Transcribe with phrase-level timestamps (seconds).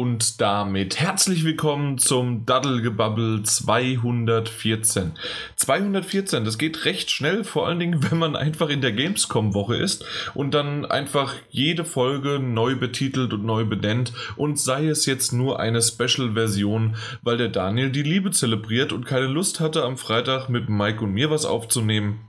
[0.00, 5.12] Und damit herzlich willkommen zum Daddelgebabbel 214.
[5.56, 10.02] 214, das geht recht schnell, vor allen Dingen, wenn man einfach in der Gamescom-Woche ist
[10.32, 15.60] und dann einfach jede Folge neu betitelt und neu benennt und sei es jetzt nur
[15.60, 20.70] eine Special-Version, weil der Daniel die Liebe zelebriert und keine Lust hatte, am Freitag mit
[20.70, 22.20] Mike und mir was aufzunehmen.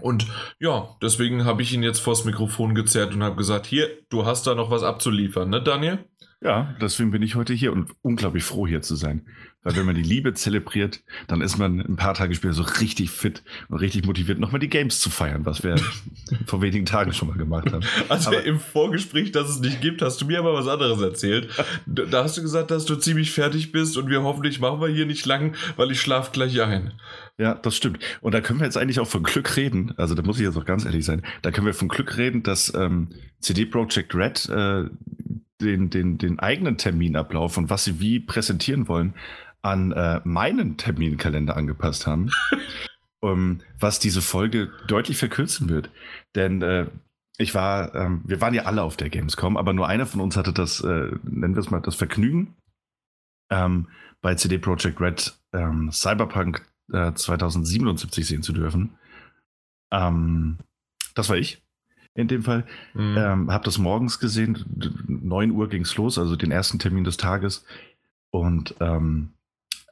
[0.00, 0.26] Und
[0.58, 4.46] ja, deswegen habe ich ihn jetzt vors Mikrofon gezerrt und habe gesagt, hier, du hast
[4.46, 5.98] da noch was abzuliefern, ne Daniel?
[6.42, 9.26] Ja, deswegen bin ich heute hier und unglaublich froh hier zu sein.
[9.62, 13.10] Weil wenn man die Liebe zelebriert, dann ist man ein paar Tage später so richtig
[13.10, 15.76] fit und richtig motiviert, nochmal die Games zu feiern, was wir
[16.46, 17.84] vor wenigen Tagen schon mal gemacht haben.
[18.08, 21.48] Also aber im Vorgespräch, dass es nicht gibt, hast du mir aber was anderes erzählt.
[21.86, 25.06] Da hast du gesagt, dass du ziemlich fertig bist und wir hoffentlich machen wir hier
[25.06, 26.92] nicht lang, weil ich schlaf gleich ein.
[27.38, 27.98] Ja, das stimmt.
[28.20, 29.94] Und da können wir jetzt eigentlich auch von Glück reden.
[29.96, 31.22] Also da muss ich jetzt auch ganz ehrlich sein.
[31.42, 33.08] Da können wir von Glück reden, dass ähm,
[33.40, 34.84] CD Projekt Red äh,
[35.60, 39.14] den, den, den eigenen Terminablauf und was sie wie präsentieren wollen,
[39.62, 42.30] an äh, meinen Terminkalender angepasst haben.
[43.22, 45.90] um, was diese Folge deutlich verkürzen wird.
[46.34, 46.86] Denn äh,
[47.38, 50.36] ich war, ähm, wir waren ja alle auf der Gamescom, aber nur einer von uns
[50.36, 52.56] hatte das, äh, nennen wir es mal, das Vergnügen,
[53.50, 53.88] ähm,
[54.20, 58.98] bei CD Projekt Red ähm, Cyberpunk 2077 äh, sehen zu dürfen.
[59.92, 60.58] Ähm,
[61.14, 61.62] das war ich
[62.14, 62.66] in dem Fall.
[62.94, 63.16] Mhm.
[63.16, 64.64] Ähm, habe das morgens gesehen,
[65.06, 67.64] 9 Uhr ging es los, also den ersten Termin des Tages.
[68.30, 69.32] Und ähm,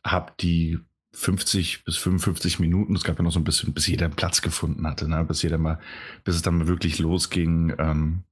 [0.04, 0.78] habe die
[1.12, 4.42] 50 bis 55 Minuten, es gab ja noch so ein bisschen, bis jeder einen Platz
[4.42, 5.24] gefunden hatte, ne?
[5.24, 5.80] bis jeder mal,
[6.24, 8.22] bis es dann mal wirklich losging, ähm,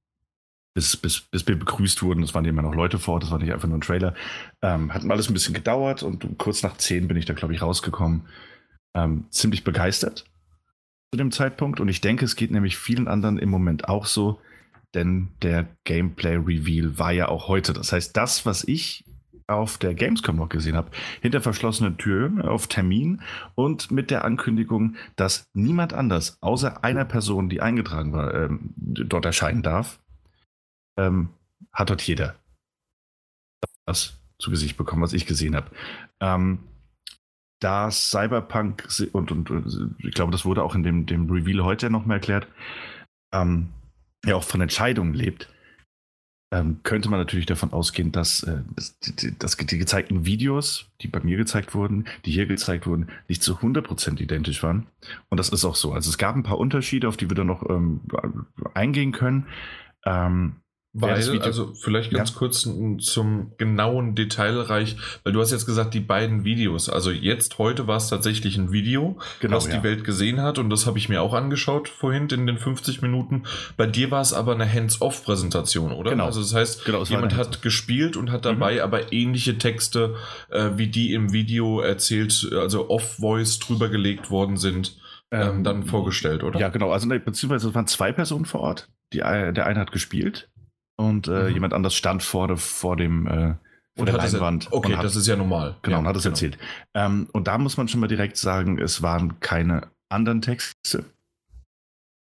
[0.73, 3.39] bis, bis, bis wir begrüßt wurden, es waren immer noch Leute vor Ort, das war
[3.39, 4.13] nicht einfach nur ein Trailer,
[4.61, 7.61] ähm, hat alles ein bisschen gedauert und kurz nach 10 bin ich da, glaube ich,
[7.61, 8.27] rausgekommen.
[8.95, 10.25] Ähm, ziemlich begeistert
[11.11, 11.79] zu dem Zeitpunkt.
[11.79, 14.39] Und ich denke, es geht nämlich vielen anderen im Moment auch so,
[14.93, 17.73] denn der Gameplay-Reveal war ja auch heute.
[17.73, 19.03] Das heißt, das, was ich
[19.49, 23.21] auf der Gamescom noch gesehen habe, hinter verschlossenen Türen auf Termin
[23.55, 29.25] und mit der Ankündigung, dass niemand anders außer einer Person, die eingetragen war, ähm, dort
[29.25, 29.99] erscheinen darf,
[30.97, 31.29] ähm,
[31.73, 32.35] hat dort jeder
[33.85, 35.71] das zu Gesicht bekommen, was ich gesehen habe.
[36.21, 36.59] Ähm,
[37.59, 41.89] da Cyberpunk und, und, und, ich glaube, das wurde auch in dem, dem Reveal heute
[41.89, 42.47] noch mal erklärt,
[43.33, 43.69] ähm,
[44.25, 45.49] ja auch von Entscheidungen lebt,
[46.51, 48.61] ähm, könnte man natürlich davon ausgehen, dass, äh,
[49.03, 53.43] die, dass, die, gezeigten Videos, die bei mir gezeigt wurden, die hier gezeigt wurden, nicht
[53.43, 54.87] zu 100% identisch waren.
[55.29, 55.93] Und das ist auch so.
[55.93, 58.01] Also es gab ein paar Unterschiede, auf die wir dann noch ähm,
[58.73, 59.45] eingehen können.
[60.05, 60.55] Ähm,
[60.91, 62.35] weil, also vielleicht ganz ja.
[62.35, 67.85] kurz zum genauen Detailreich, weil du hast jetzt gesagt, die beiden Videos, also jetzt, heute
[67.85, 69.77] war es tatsächlich ein Video, genau, was ja.
[69.77, 73.03] die Welt gesehen hat und das habe ich mir auch angeschaut vorhin in den 50
[73.03, 73.43] Minuten.
[73.77, 76.09] Bei dir war es aber eine Hands-off-Präsentation, oder?
[76.09, 76.25] Genau.
[76.25, 78.81] Also das heißt, genau, jemand hat gespielt und hat dabei mhm.
[78.81, 80.15] aber ähnliche Texte,
[80.49, 84.97] äh, wie die im Video erzählt, also off-voice drüber gelegt worden sind.
[85.31, 86.59] Ähm, ähm, dann vorgestellt, oder?
[86.59, 86.91] Ja, genau.
[86.91, 88.89] Also beziehungsweise es waren zwei Personen vor Ort.
[89.13, 90.49] Die, äh, der eine hat gespielt
[90.99, 91.53] und äh, mhm.
[91.53, 93.55] jemand anders stand vor, vor dem äh,
[93.95, 94.65] vor der Leinwand.
[94.65, 95.77] Er, okay, hat, das ist ja normal.
[95.81, 96.33] Genau, ja, und hat es genau.
[96.33, 96.57] erzählt.
[96.93, 101.05] Ähm, und da muss man schon mal direkt sagen, es waren keine anderen Texte.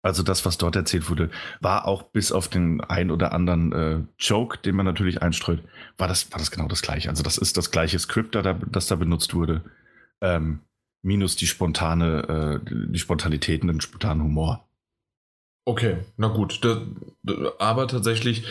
[0.03, 1.29] Also das, was dort erzählt wurde,
[1.59, 5.61] war auch bis auf den ein oder anderen äh, Joke, den man natürlich einstreut,
[5.97, 7.09] war das, war das genau das gleiche.
[7.09, 9.61] Also das ist das gleiche Skript, da, das da benutzt wurde,
[10.21, 10.61] ähm,
[11.01, 14.65] minus die spontane, äh, die Spontanität und den spontanen Humor.
[15.65, 16.59] Okay, na gut.
[16.63, 16.81] Da,
[17.23, 18.43] da, aber tatsächlich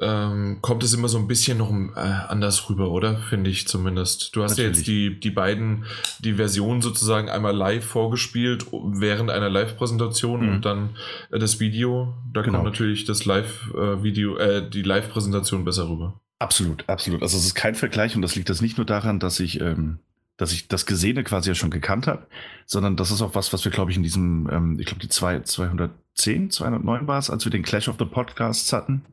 [0.00, 3.16] ähm, kommt es immer so ein bisschen noch äh, anders rüber, oder?
[3.16, 4.34] Finde ich zumindest.
[4.34, 4.76] Du hast Natürlich.
[4.76, 5.84] ja jetzt die, die beiden,
[6.18, 10.52] die Versionen sozusagen einmal live vorgespielt während einer Live-Präsentation mhm.
[10.54, 10.90] und dann
[11.30, 12.14] äh, das Video.
[12.32, 12.58] Da genau.
[12.58, 16.20] kommt natürlich das Live-Video, äh, äh, die Live-Präsentation besser rüber.
[16.40, 17.22] Absolut, absolut.
[17.22, 20.00] Also es ist kein Vergleich und das liegt das nicht nur daran, dass ich ähm,
[20.36, 22.26] dass ich das Gesehene quasi ja schon gekannt habe,
[22.66, 25.08] sondern das ist auch was, was wir, glaube ich, in diesem, ähm, ich glaube, die
[25.08, 29.04] zwei, 210, 209 war es, als wir den Clash of the Podcasts hatten.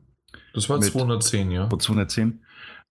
[0.52, 1.68] Das war 210, ja.
[1.68, 2.40] 210,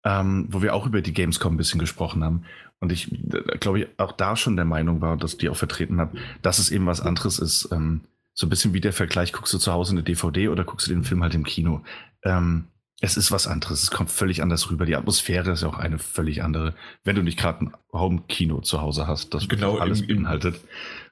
[0.04, 2.46] ähm, wo wir auch über die Gamescom ein bisschen gesprochen haben.
[2.80, 3.16] Und ich,
[3.60, 6.12] glaube ich, auch da schon der Meinung war, dass die auch vertreten hat,
[6.42, 7.70] dass es eben was anderes ist.
[7.72, 8.02] Ähm,
[8.34, 10.94] so ein bisschen wie der Vergleich, guckst du zu Hause eine DVD oder guckst du
[10.94, 11.84] den Film halt im Kino.
[12.24, 12.68] Ähm,
[13.04, 13.82] es ist was anderes.
[13.82, 14.86] Es kommt völlig anders rüber.
[14.86, 16.76] Die Atmosphäre ist ja auch eine völlig andere.
[17.04, 20.62] Wenn du nicht gerade ein Home-Kino zu Hause hast, das genau, alles im, beinhaltet.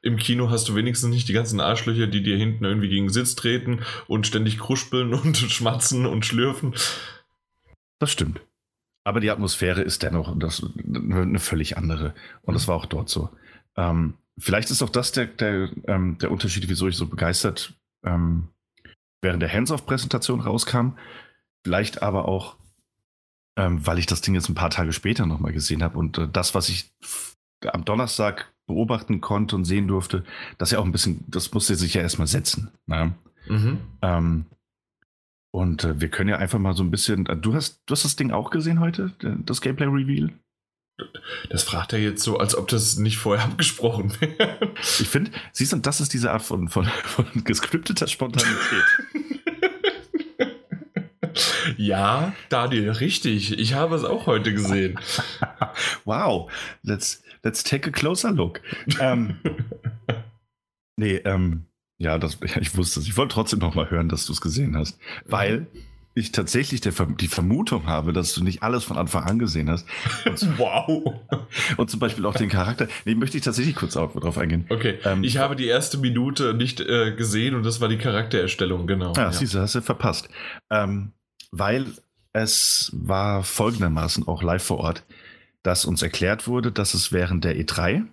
[0.03, 3.13] Im Kino hast du wenigstens nicht die ganzen Arschlöcher, die dir hinten irgendwie gegen den
[3.13, 6.75] Sitz treten und ständig kruspeln und schmatzen und schlürfen.
[7.97, 8.39] Das stimmt.
[9.03, 12.13] Aber die Atmosphäre ist dennoch das, eine völlig andere.
[12.44, 13.30] Und das war auch dort so.
[13.75, 17.74] Ähm, vielleicht ist auch das der, der, ähm, der Unterschied, wieso ich so begeistert
[18.06, 18.50] ähm,
[19.21, 20.91] während der Hands-off-Präsentation rauskam
[21.64, 22.56] Vielleicht aber auch
[23.60, 26.28] ähm, weil ich das Ding jetzt ein paar Tage später nochmal gesehen habe und äh,
[26.32, 26.92] das, was ich
[27.66, 30.24] am Donnerstag beobachten konnte und sehen durfte,
[30.58, 32.72] das ja auch ein bisschen, das musste sich ja erstmal setzen.
[32.86, 33.14] Ne?
[33.48, 33.80] Mhm.
[34.02, 34.46] Ähm,
[35.52, 37.26] und äh, wir können ja einfach mal so ein bisschen.
[37.26, 40.32] Äh, du hast, du hast das Ding auch gesehen heute, das Gameplay Reveal?
[41.50, 44.72] Das fragt er jetzt so, als ob das nicht vorher abgesprochen wäre.
[45.00, 48.86] Ich finde, siehst du, das ist diese Art von, von, von gescripteter Spontanität.
[51.78, 53.58] ja, Daniel, richtig.
[53.58, 55.00] Ich habe es auch heute gesehen.
[56.06, 56.52] wow,
[56.84, 58.62] let's, let's take a closer look.
[59.00, 59.40] ähm,
[60.96, 61.66] nee, ähm,
[61.98, 63.08] ja, das, ich wusste es.
[63.08, 64.98] Ich wollte trotzdem noch mal hören, dass du es gesehen hast.
[65.26, 65.68] Weil
[66.16, 69.88] ich tatsächlich der, die Vermutung habe, dass du nicht alles von Anfang an gesehen hast.
[70.26, 71.14] Und, wow.
[71.78, 72.88] Und zum Beispiel auch den Charakter.
[73.06, 74.66] Nee, möchte ich tatsächlich kurz auf, drauf eingehen.
[74.70, 75.00] Okay.
[75.04, 79.14] Ähm, ich habe die erste Minute nicht äh, gesehen und das war die Charaktererstellung, genau.
[79.14, 79.32] Ah, ja.
[79.32, 80.30] siehst du, hast du verpasst.
[80.70, 81.14] Ähm,
[81.51, 81.94] weil
[82.34, 85.06] es war folgendermaßen auch live vor Ort,
[85.63, 88.06] dass uns erklärt wurde, dass es während der E3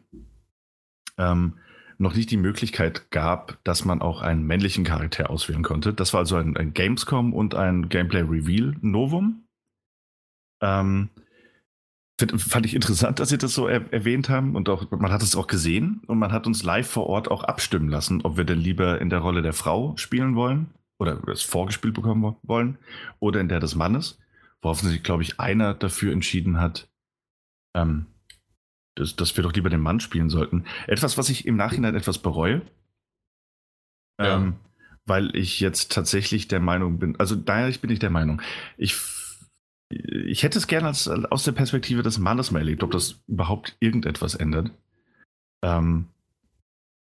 [1.19, 1.55] ähm,
[1.99, 5.95] noch nicht die Möglichkeit gab, dass man auch einen männlichen Charakter auswählen konnte.
[5.95, 9.47] Das war also ein, ein Gamescom und ein Gameplay Reveal Novum.
[10.61, 11.11] Ähm,
[12.19, 15.37] fand ich interessant, dass Sie das so er erwähnt haben und auch man hat es
[15.37, 18.59] auch gesehen und man hat uns live vor Ort auch abstimmen lassen, ob wir denn
[18.59, 22.79] lieber in der Rolle der Frau spielen wollen oder es vorgespielt bekommen wollen
[23.21, 24.19] oder in der des Mannes,
[24.63, 26.89] worauf sich, glaube ich, einer dafür entschieden hat,
[27.75, 28.07] ähm,
[28.95, 30.65] dass, dass wir doch lieber den Mann spielen sollten.
[30.87, 32.63] Etwas, was ich im Nachhinein etwas bereue.
[34.19, 34.37] Ja.
[34.37, 34.57] Ähm,
[35.05, 38.43] weil ich jetzt tatsächlich der Meinung bin, also daher bin ich der Meinung,
[38.77, 38.97] ich,
[39.89, 43.77] ich hätte es gerne als, aus der Perspektive des Mannes mal erlebt, ob das überhaupt
[43.79, 44.73] irgendetwas ändert.
[45.63, 46.09] Ähm,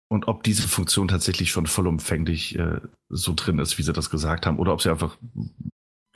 [0.09, 4.47] und ob diese Funktion tatsächlich schon vollumfänglich äh, so drin ist, wie sie das gesagt
[4.47, 5.17] haben, oder ob sie einfach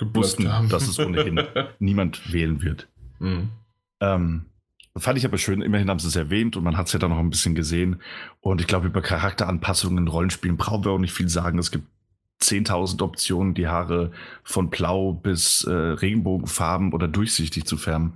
[0.00, 1.41] wussten, dass es ohnehin
[1.79, 2.89] niemand wählen wird.
[3.19, 3.50] Mhm.
[4.00, 4.47] Ähm,
[4.97, 7.11] Fand ich aber schön, immerhin haben sie es erwähnt und man hat es ja dann
[7.11, 8.03] noch ein bisschen gesehen.
[8.41, 11.59] Und ich glaube, über Charakteranpassungen in Rollenspielen brauchen wir auch nicht viel sagen.
[11.59, 11.87] Es gibt
[12.43, 14.11] 10.000 Optionen, die Haare
[14.43, 18.15] von blau bis äh, Regenbogenfarben oder durchsichtig zu färben.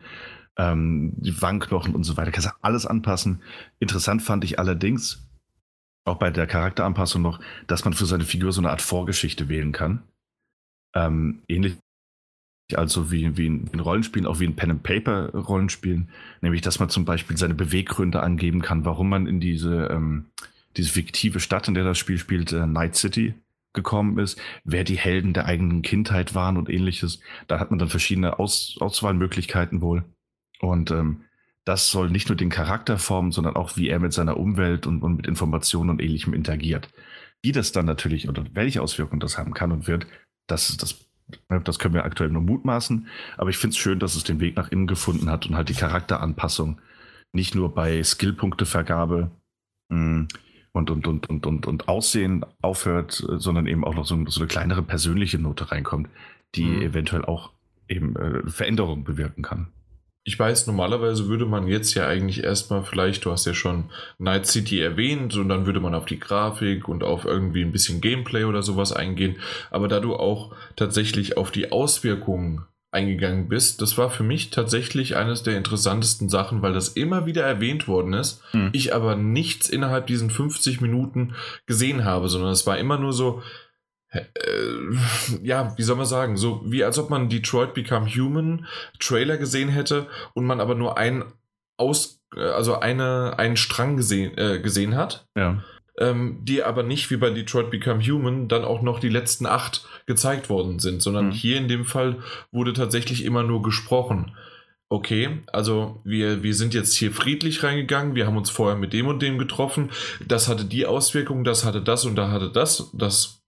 [0.58, 2.30] Ähm, die Wangenknochen und so weiter.
[2.30, 3.40] Kannst du alles anpassen.
[3.78, 5.25] Interessant fand ich allerdings,
[6.06, 9.72] auch bei der Charakteranpassung noch, dass man für seine Figur so eine Art Vorgeschichte wählen
[9.72, 10.02] kann.
[10.94, 11.76] Ähm, ähnlich
[12.74, 16.06] also wie, wie ein Rollenspiel, auch wie ein Pen-and-Paper-Rollenspiel,
[16.40, 20.26] nämlich dass man zum Beispiel seine Beweggründe angeben kann, warum man in diese, ähm,
[20.76, 23.34] diese fiktive Stadt, in der das Spiel spielt, äh, Night City,
[23.72, 27.20] gekommen ist, wer die Helden der eigenen Kindheit waren und ähnliches.
[27.46, 30.04] Da hat man dann verschiedene Aus Auswahlmöglichkeiten wohl.
[30.60, 31.25] Und ähm,
[31.66, 35.02] das soll nicht nur den Charakter formen, sondern auch, wie er mit seiner Umwelt und,
[35.02, 36.88] und mit Informationen und ähnlichem interagiert.
[37.42, 40.06] Wie das dann natürlich oder welche Auswirkungen das haben kann und wird,
[40.46, 41.06] das das
[41.48, 44.38] Ne, das können wir aktuell nur mutmaßen, aber ich finde es schön, dass es den
[44.38, 46.80] Weg nach innen gefunden hat und halt die Charakteranpassung
[47.32, 49.32] nicht nur bei Skillpunktevergabe
[49.88, 50.22] mm,
[50.70, 54.46] und, und, und, und, und, und Aussehen aufhört, sondern eben auch noch so, so eine
[54.46, 56.08] kleinere persönliche Note reinkommt,
[56.54, 56.82] die mhm.
[56.82, 57.50] eventuell auch
[57.88, 59.72] eben äh, Veränderungen bewirken kann
[60.26, 63.84] ich weiß, normalerweise würde man jetzt ja eigentlich erstmal vielleicht, du hast ja schon
[64.18, 68.00] Night City erwähnt und dann würde man auf die Grafik und auf irgendwie ein bisschen
[68.00, 69.36] Gameplay oder sowas eingehen.
[69.70, 75.14] Aber da du auch tatsächlich auf die Auswirkungen eingegangen bist, das war für mich tatsächlich
[75.14, 78.70] eines der interessantesten Sachen, weil das immer wieder erwähnt worden ist, hm.
[78.72, 81.36] ich aber nichts innerhalb diesen 50 Minuten
[81.66, 83.42] gesehen habe, sondern es war immer nur so,
[85.42, 88.66] ja, wie soll man sagen, so wie als ob man Detroit Become Human
[88.98, 91.24] Trailer gesehen hätte und man aber nur einen
[91.76, 95.26] aus, äh, also eine, einen Strang gesehen, äh, gesehen hat.
[95.36, 95.62] Ja.
[95.98, 99.88] Ähm, die aber nicht wie bei Detroit Become Human dann auch noch die letzten acht
[100.04, 101.32] gezeigt worden sind, sondern mhm.
[101.32, 102.18] hier in dem Fall
[102.52, 104.36] wurde tatsächlich immer nur gesprochen.
[104.90, 109.06] Okay, also wir, wir sind jetzt hier friedlich reingegangen, wir haben uns vorher mit dem
[109.06, 109.90] und dem getroffen,
[110.24, 113.42] das hatte die Auswirkung, das hatte das und da hatte das, das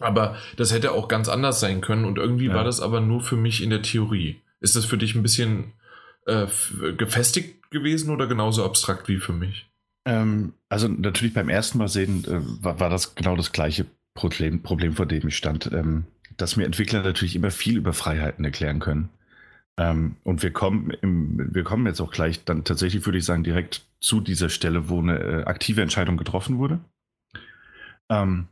[0.00, 2.54] aber das hätte auch ganz anders sein können und irgendwie ja.
[2.54, 4.40] war das aber nur für mich in der Theorie.
[4.60, 5.72] Ist das für dich ein bisschen
[6.26, 6.46] äh,
[6.96, 9.68] gefestigt gewesen oder genauso abstrakt wie für mich?
[10.06, 14.62] Ähm, also natürlich beim ersten Mal sehen äh, war, war, das genau das gleiche Problem,
[14.62, 16.04] Problem vor dem ich stand, ähm,
[16.36, 19.08] dass mir Entwickler natürlich immer viel über Freiheiten erklären können.
[19.76, 23.44] Ähm, und wir kommen, im, wir kommen jetzt auch gleich dann tatsächlich, würde ich sagen,
[23.44, 26.80] direkt zu dieser Stelle, wo eine äh, aktive Entscheidung getroffen wurde.
[28.08, 28.48] Ähm,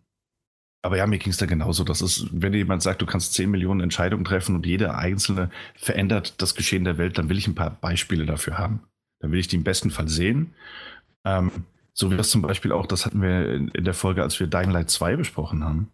[0.82, 1.84] aber ja, mir ging es da genauso.
[1.84, 6.42] Das ist, wenn jemand sagt, du kannst 10 Millionen Entscheidungen treffen und jede einzelne verändert
[6.42, 8.80] das Geschehen der Welt, dann will ich ein paar Beispiele dafür haben.
[9.20, 10.54] Dann will ich die im besten Fall sehen.
[11.24, 11.52] Ähm,
[11.94, 14.70] so wie das zum Beispiel auch, das hatten wir in der Folge, als wir Dying
[14.70, 15.92] Light 2 besprochen haben,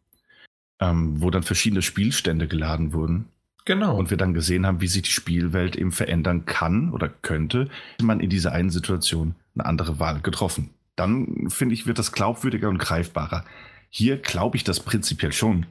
[0.81, 3.27] ähm, wo dann verschiedene Spielstände geladen wurden.
[3.67, 3.99] Genau.
[3.99, 8.07] Und wir dann gesehen haben, wie sich die Spielwelt eben verändern kann oder könnte, hätte
[8.07, 10.71] man in dieser einen Situation eine andere Wahl getroffen.
[10.97, 13.45] Dann finde ich, wird das glaubwürdiger und greifbarer.
[13.91, 15.67] Hier glaube ich das prinzipiell schon,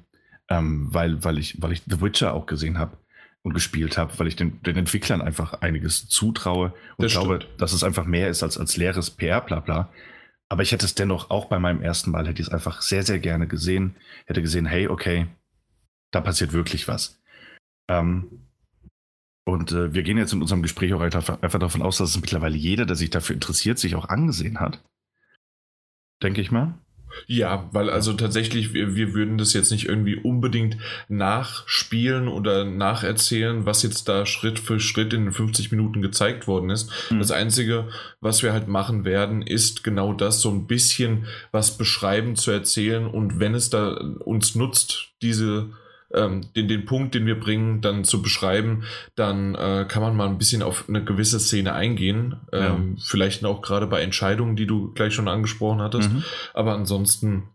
[0.50, 2.98] ähm, weil, weil, ich, weil ich The Witcher auch gesehen habe
[3.44, 7.62] und gespielt habe, weil ich den, den Entwicklern einfach einiges zutraue und Das glaube, stimmt.
[7.62, 9.92] dass es einfach mehr ist als, als leeres PR, bla bla.
[10.50, 13.04] Aber ich hätte es dennoch auch bei meinem ersten Mal, hätte ich es einfach sehr,
[13.04, 13.96] sehr gerne gesehen.
[14.26, 15.28] Hätte gesehen, hey, okay,
[16.12, 17.22] da passiert wirklich was.
[17.90, 18.48] Ähm,
[19.46, 22.20] und äh, wir gehen jetzt in unserem Gespräch auch einfach, einfach davon aus, dass es
[22.20, 24.84] mittlerweile jeder, der sich dafür interessiert, sich auch angesehen hat.
[26.22, 26.78] Denke ich mal.
[27.26, 30.78] Ja, weil also tatsächlich, wir, wir würden das jetzt nicht irgendwie unbedingt
[31.10, 36.70] nachspielen oder nacherzählen, was jetzt da Schritt für Schritt in den 50 Minuten gezeigt worden
[36.70, 36.92] ist.
[37.10, 37.20] Mhm.
[37.20, 37.90] Das Einzige,
[38.22, 43.08] was wir halt machen werden, ist genau das, so ein bisschen was beschreiben, zu erzählen
[43.08, 45.72] und wenn es da uns nutzt, diese
[46.14, 48.84] ähm, den, den Punkt, den wir bringen, dann zu beschreiben,
[49.16, 52.38] dann äh, kann man mal ein bisschen auf eine gewisse Szene eingehen.
[52.52, 56.12] Ähm, Vielleicht auch gerade bei Entscheidungen, die du gleich schon angesprochen hattest.
[56.12, 56.24] Mhm.
[56.54, 57.50] Aber ansonsten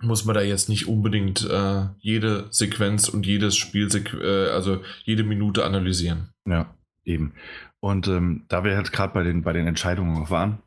[0.00, 3.88] muss man da jetzt nicht unbedingt äh, jede Sequenz und jedes Spiel,
[4.20, 6.30] äh, also jede Minute analysieren.
[6.46, 7.34] Ja, eben.
[7.80, 10.58] Und ähm, da wir halt gerade bei den, bei den Entscheidungen noch waren,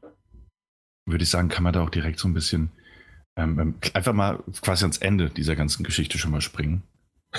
[1.05, 2.71] würde ich sagen, kann man da auch direkt so ein bisschen
[3.37, 6.83] ähm, ähm, einfach mal quasi ans Ende dieser ganzen Geschichte schon mal springen.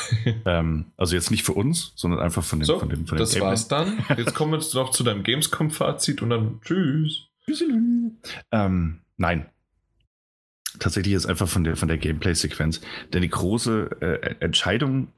[0.44, 3.22] ähm, also jetzt nicht für uns, sondern einfach von den, So, von den, von den
[3.22, 4.04] das Gameplay- war's dann.
[4.16, 7.28] Jetzt kommen wir jetzt noch zu deinem Gamescom-Fazit und dann tschüss.
[8.50, 9.46] Ähm, nein.
[10.78, 12.80] Tatsächlich ist einfach von der, von der Gameplay-Sequenz.
[13.12, 15.08] Denn die große äh, Entscheidung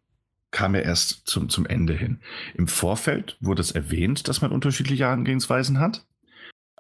[0.51, 2.21] kam ja erst zum, zum Ende hin.
[2.55, 6.07] Im Vorfeld wurde es erwähnt, dass man unterschiedliche Herangehensweisen hat.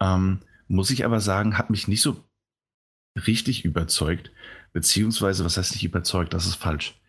[0.00, 2.25] Ähm, muss ich aber sagen, hat mich nicht so
[3.26, 4.31] richtig überzeugt.
[4.73, 6.35] Beziehungsweise, was heißt nicht überzeugt?
[6.35, 7.00] Das ist falsch.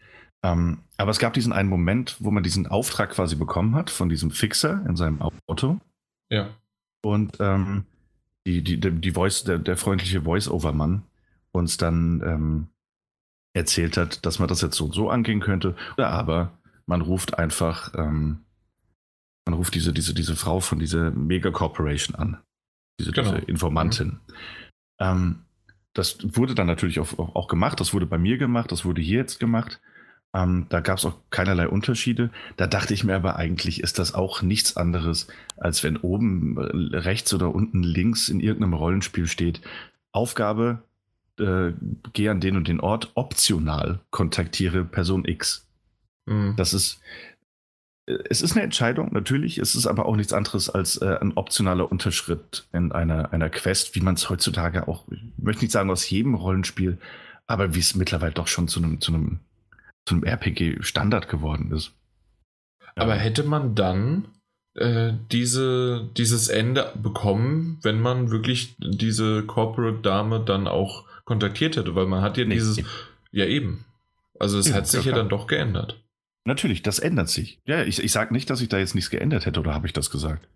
[0.43, 4.09] Ähm, aber es gab diesen einen Moment, wo man diesen Auftrag quasi bekommen hat von
[4.09, 5.79] diesem Fixer in seinem Auto.
[6.29, 6.49] Ja.
[7.01, 7.85] Und ähm,
[8.45, 11.03] die, die, die Voice, der, der freundliche Voice-Over-Mann
[11.51, 12.67] uns dann ähm,
[13.53, 15.75] erzählt hat, dass man das jetzt so und so angehen könnte.
[15.97, 16.53] Oder aber
[16.85, 18.39] man ruft einfach, ähm,
[19.45, 22.37] man ruft diese, diese, diese Frau von dieser Mega Corporation an.
[22.99, 23.31] Diese, Genau.
[23.31, 24.19] diese Informantin.
[24.99, 25.43] Ähm,
[25.93, 27.79] das wurde dann natürlich auch, auch gemacht.
[27.79, 28.71] Das wurde bei mir gemacht.
[28.71, 29.81] Das wurde hier jetzt gemacht.
[30.33, 32.29] Ähm, da gab es auch keinerlei Unterschiede.
[32.55, 36.97] Da dachte ich mir aber eigentlich, ist das auch nichts anderes, als wenn oben äh,
[36.97, 39.61] rechts oder unten links in irgendeinem Rollenspiel steht,
[40.11, 40.83] Aufgabe,
[41.39, 41.73] äh,
[42.13, 45.67] geh an den und den Ort, optional kontaktiere Person X.
[46.25, 46.53] Mhm.
[46.57, 47.01] Das ist,
[48.05, 49.57] äh, es ist eine Entscheidung, natürlich.
[49.57, 53.95] Es ist aber auch nichts anderes als äh, ein optionaler Unterschritt in einer, einer Quest,
[53.95, 56.99] wie man es heutzutage auch, ich möchte nicht sagen aus jedem Rollenspiel,
[57.47, 59.39] aber wie es mittlerweile doch schon zu einem, zu einem,
[60.05, 61.91] zu einem RPG-Standard geworden ist.
[62.95, 64.27] Aber Ähm, hätte man dann
[64.75, 71.95] äh, diese, dieses Ende bekommen, wenn man wirklich diese Corporate-Dame dann auch kontaktiert hätte?
[71.95, 72.77] Weil man hat ja Nee, dieses.
[72.79, 72.87] eben.
[73.31, 73.85] Ja, eben.
[74.39, 76.03] Also es Ja, hat sich ja, ja dann doch geändert.
[76.45, 77.59] Natürlich, das ändert sich.
[77.65, 79.93] Ja, ich, ich sage nicht, dass ich da jetzt nichts geändert hätte, oder habe ich
[79.93, 80.47] das gesagt?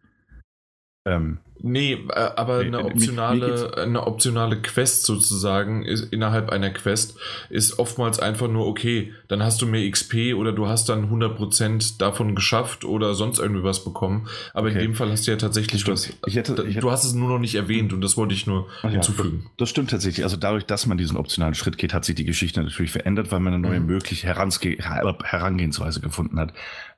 [1.05, 6.49] Ähm, Nee, äh, aber Nee, eine mir- mir optionale, eine optionale Quest sozusagen ist innerhalb
[6.49, 7.15] einer Quest
[7.49, 11.99] ist oftmals einfach nur, okay, dann hast du mehr XP oder du hast dann 100%
[12.01, 14.27] davon geschafft oder sonst irgendwie was bekommen.
[14.53, 14.87] Aber in Okay.
[14.87, 16.09] dem Fall hast du ja tatsächlich was.
[16.25, 18.45] Ich hätte- ich hätte- du hast es nur noch nicht erwähnt und das wollte ich
[18.45, 19.49] nur ja, hinzufügen.
[19.57, 20.25] Das stimmt tatsächlich.
[20.25, 23.39] Also dadurch, dass man diesen optionalen Schritt geht, hat sich die Geschichte natürlich verändert, weil
[23.39, 23.85] man eine neue Mhm.
[23.85, 26.51] mögliche Herange Her- Herangehensweise gefunden hat.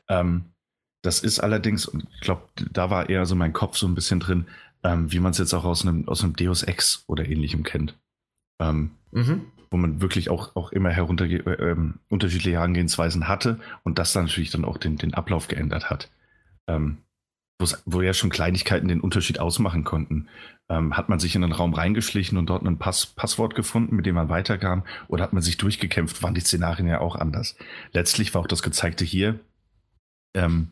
[0.09, 0.45] Ähm,
[1.05, 4.19] das ist allerdings, und ich glaube, da war eher so mein Kopf so ein bisschen
[4.19, 4.47] drin,
[4.83, 7.97] ähm, wie man es jetzt auch aus einem, aus einem Deus Ex oder ähnlichem kennt.
[8.59, 9.45] Ähm, Mhm.
[9.71, 14.25] wo man wirklich auch, auch immer herunter, äh, ähm, unterschiedliche Herangehensweisen hatte und das dann
[14.25, 16.09] natürlich dann auch den, den Ablauf geändert hat.
[16.67, 16.97] Ähm,
[17.85, 20.27] wo ja schon Kleinigkeiten den Unterschied ausmachen konnten.
[20.67, 24.05] Ähm, hat man sich in einen Raum reingeschlichen und dort ein Pass, Passwort gefunden, mit
[24.05, 27.55] dem man weiterkam, oder hat man sich durchgekämpft, waren die Szenarien ja auch anders.
[27.93, 29.39] Letztlich war auch das Gezeigte hier,
[30.33, 30.71] ähm,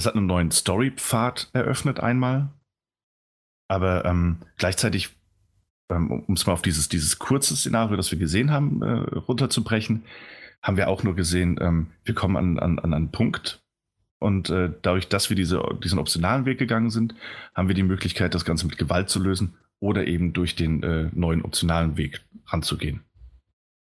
[0.00, 2.50] es hat einen neuen Story-Pfad eröffnet einmal,
[3.68, 5.10] aber ähm, gleichzeitig
[5.90, 10.04] ähm, um es mal auf dieses, dieses kurze Szenario, das wir gesehen haben, äh, runterzubrechen,
[10.62, 13.62] haben wir auch nur gesehen, ähm, wir kommen an, an, an einen Punkt
[14.18, 17.14] und äh, dadurch, dass wir diese, diesen optionalen Weg gegangen sind,
[17.54, 21.10] haben wir die Möglichkeit, das Ganze mit Gewalt zu lösen oder eben durch den äh,
[21.12, 23.00] neuen optionalen Weg ranzugehen.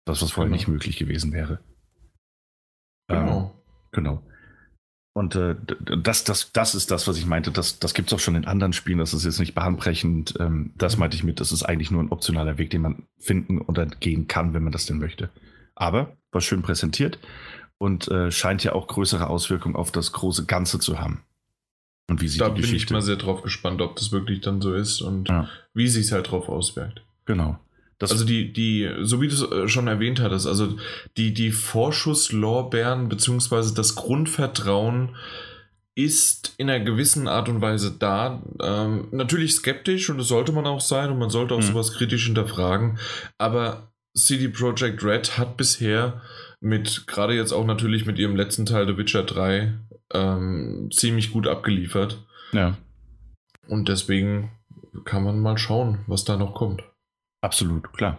[0.07, 0.57] Das, was vorher Genau.
[0.57, 1.61] nicht möglich gewesen wäre.
[3.09, 3.65] Ähm, Genau.
[3.93, 4.23] Genau.
[5.13, 5.57] Und äh,
[6.03, 7.51] das, das, das ist das, was ich meinte.
[7.51, 8.99] Das, das gibt es auch schon in anderen Spielen.
[8.99, 10.35] Das ist jetzt nicht bahnbrechend.
[10.39, 11.01] Ähm, das Mhm.
[11.01, 14.29] meinte ich mit, das ist eigentlich nur ein optionaler Weg, den man finden oder gehen
[14.29, 15.31] kann, wenn man das denn möchte.
[15.75, 17.19] Aber war schön präsentiert.
[17.83, 21.23] und äh, scheint ja auch größere Auswirkungen auf das große Ganze zu haben.
[22.11, 24.61] Und wie sie da die bin ich mal sehr drauf gespannt, ob das wirklich dann
[24.61, 25.49] so ist und ja.
[25.73, 27.03] wie sich es halt drauf auswirkt.
[27.25, 27.59] Genau.
[28.01, 30.77] Das also die, die, so wie du es äh, schon erwähnt hattest, also
[31.19, 35.15] die, die Vorschusslorbeeren beziehungsweise das Grundvertrauen
[35.95, 38.43] ist in einer gewissen Art und Weise da.
[38.61, 41.65] Ähm, natürlich skeptisch und das sollte man auch sein und man sollte auch mhm.
[41.65, 42.99] sowas kritisch hinterfragen.
[43.37, 46.23] Aber CD Projekt Red hat bisher
[46.61, 49.75] mit, gerade jetzt auch natürlich mit ihrem letzten Teil The Witcher 3,
[50.15, 52.25] ähm, ziemlich gut abgeliefert.
[52.53, 52.79] Ja.
[53.69, 54.53] Und deswegen
[55.05, 56.83] kann man mal schauen, was da noch kommt.
[57.41, 58.19] Absolut, klar.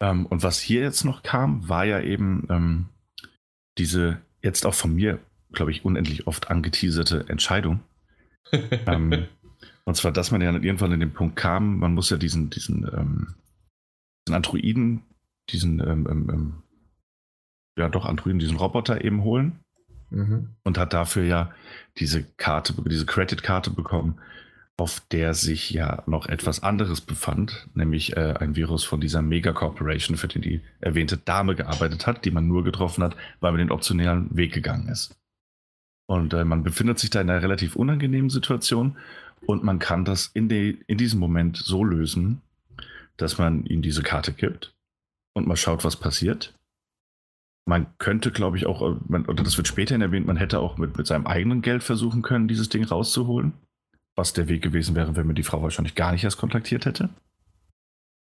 [0.00, 2.88] Ähm, und was hier jetzt noch kam, war ja eben ähm,
[3.78, 5.18] diese jetzt auch von mir,
[5.52, 7.80] glaube ich, unendlich oft angeteaserte Entscheidung.
[8.52, 9.26] ähm,
[9.84, 12.84] und zwar, dass man ja irgendwann in den Punkt kam, man muss ja diesen, diesen,
[12.84, 13.34] ähm,
[14.26, 15.02] diesen Androiden,
[15.50, 16.62] diesen, ähm, ähm,
[17.76, 19.60] ja doch Androiden, diesen Roboter eben holen.
[20.10, 20.50] Mhm.
[20.62, 21.52] Und hat dafür ja
[21.98, 24.20] diese Karte, diese Credit-Karte bekommen,
[24.76, 29.52] auf der sich ja noch etwas anderes befand, nämlich äh, ein Virus von dieser Mega
[29.52, 33.60] Corporation, für den die erwähnte Dame gearbeitet hat, die man nur getroffen hat, weil man
[33.60, 35.16] den optionalen Weg gegangen ist.
[36.06, 38.96] Und äh, man befindet sich da in einer relativ unangenehmen Situation
[39.46, 42.40] und man kann das in, die, in diesem Moment so lösen,
[43.16, 44.74] dass man ihnen diese Karte gibt
[45.34, 46.52] und mal schaut, was passiert.
[47.66, 50.78] Man könnte, glaube ich, auch, äh, man, oder das wird später erwähnt, man hätte auch
[50.78, 53.52] mit, mit seinem eigenen Geld versuchen können, dieses Ding rauszuholen
[54.16, 57.10] was der Weg gewesen wäre, wenn man die Frau wahrscheinlich gar nicht erst kontaktiert hätte.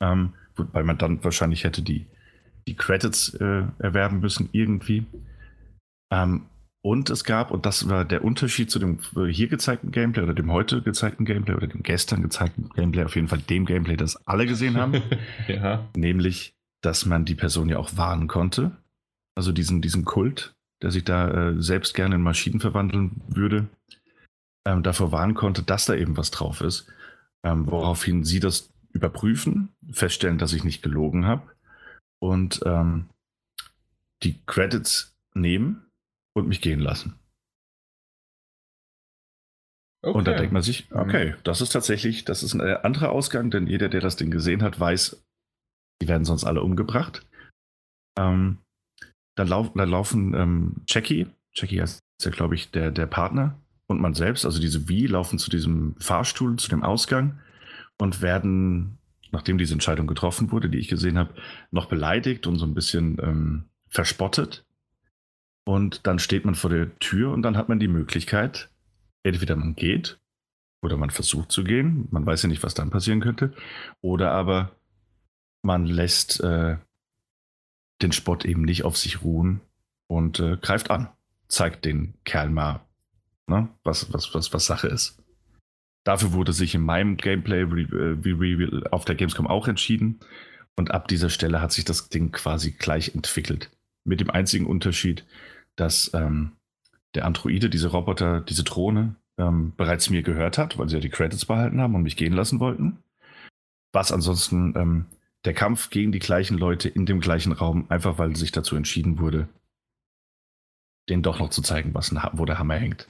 [0.01, 2.07] Ähm, weil man dann wahrscheinlich hätte die,
[2.67, 5.07] die Credits äh, erwerben müssen irgendwie.
[6.13, 6.47] Ähm,
[6.85, 8.99] und es gab, und das war der Unterschied zu dem
[9.31, 13.29] hier gezeigten Gameplay oder dem heute gezeigten Gameplay oder dem gestern gezeigten Gameplay, auf jeden
[13.29, 15.01] Fall dem Gameplay, das alle gesehen haben.
[15.49, 15.89] ja.
[15.97, 18.73] Nämlich, dass man die Person ja auch warnen konnte.
[19.37, 23.69] Also diesen, diesen Kult, der sich da äh, selbst gerne in Maschinen verwandeln würde,
[24.67, 26.87] ähm, davor warnen konnte, dass da eben was drauf ist.
[27.45, 31.51] Ähm, woraufhin sie das überprüfen, feststellen, dass ich nicht gelogen habe
[32.21, 33.09] und ähm,
[34.23, 35.87] die Credits nehmen
[36.35, 37.19] und mich gehen lassen.
[40.05, 40.19] Okay.
[40.19, 40.99] Und da denkt man sich, mhm.
[40.99, 44.31] okay, das ist tatsächlich, das ist ein äh, anderer Ausgang, denn jeder, der das Ding
[44.31, 45.23] gesehen hat, weiß,
[46.01, 47.27] die werden sonst alle umgebracht.
[48.19, 48.59] Ähm,
[49.37, 53.59] dann, lauf, dann laufen ähm, Jackie, Jackie heißt ja, glaube ich, der, der Partner,
[53.93, 57.39] und man selbst, also diese Wie, laufen zu diesem Fahrstuhl, zu dem Ausgang
[57.99, 58.99] und werden,
[59.31, 61.35] nachdem diese Entscheidung getroffen wurde, die ich gesehen habe,
[61.71, 64.65] noch beleidigt und so ein bisschen ähm, verspottet.
[65.65, 68.71] Und dann steht man vor der Tür und dann hat man die Möglichkeit,
[69.23, 70.19] entweder man geht
[70.83, 73.55] oder man versucht zu gehen, man weiß ja nicht, was dann passieren könnte,
[74.01, 74.75] oder aber
[75.63, 76.77] man lässt äh,
[78.03, 79.61] den Spott eben nicht auf sich ruhen
[80.09, 81.09] und äh, greift an,
[81.47, 82.81] zeigt den Kerl mal,
[83.47, 83.69] ne?
[83.85, 85.23] was, was, was, was Sache ist.
[86.05, 90.21] Dafür wurde sich in meinem Gameplay äh, auf der Gamescom auch entschieden.
[90.75, 93.71] Und ab dieser Stelle hat sich das Ding quasi gleich entwickelt.
[94.05, 95.25] Mit dem einzigen Unterschied,
[95.77, 96.53] dass ähm,
[97.15, 101.11] der Androide, diese Roboter, diese Drohne, ähm, bereits mir gehört hat, weil sie ja die
[101.11, 102.99] Credits behalten haben und mich gehen lassen wollten.
[103.93, 105.07] Was ansonsten ähm,
[105.45, 109.19] der Kampf gegen die gleichen Leute in dem gleichen Raum, einfach weil sich dazu entschieden
[109.19, 109.49] wurde,
[111.09, 113.09] denen doch noch zu zeigen, was, wo der Hammer hängt.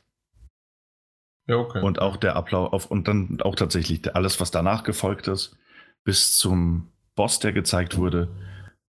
[1.47, 1.83] Ja, okay.
[1.83, 5.57] Und auch der Ablauf und dann auch tatsächlich alles, was danach gefolgt ist,
[6.05, 8.29] bis zum Boss, der gezeigt wurde,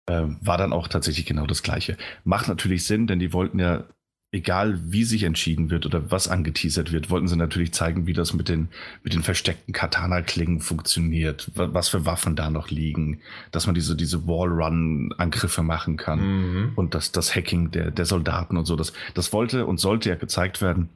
[0.07, 1.97] äh, war dann auch tatsächlich genau das Gleiche.
[2.25, 3.85] Macht natürlich Sinn, denn die wollten ja,
[4.33, 8.33] egal wie sich entschieden wird oder was angeteasert wird, wollten sie natürlich zeigen, wie das
[8.33, 8.69] mit den,
[9.03, 14.27] mit den versteckten Katana-Klingen funktioniert, was für Waffen da noch liegen, dass man diese, diese
[14.27, 16.73] Wallrun-Angriffe machen kann mhm.
[16.77, 18.75] und das, das Hacking der, der Soldaten und so.
[18.75, 20.89] Das, das wollte und sollte ja gezeigt werden.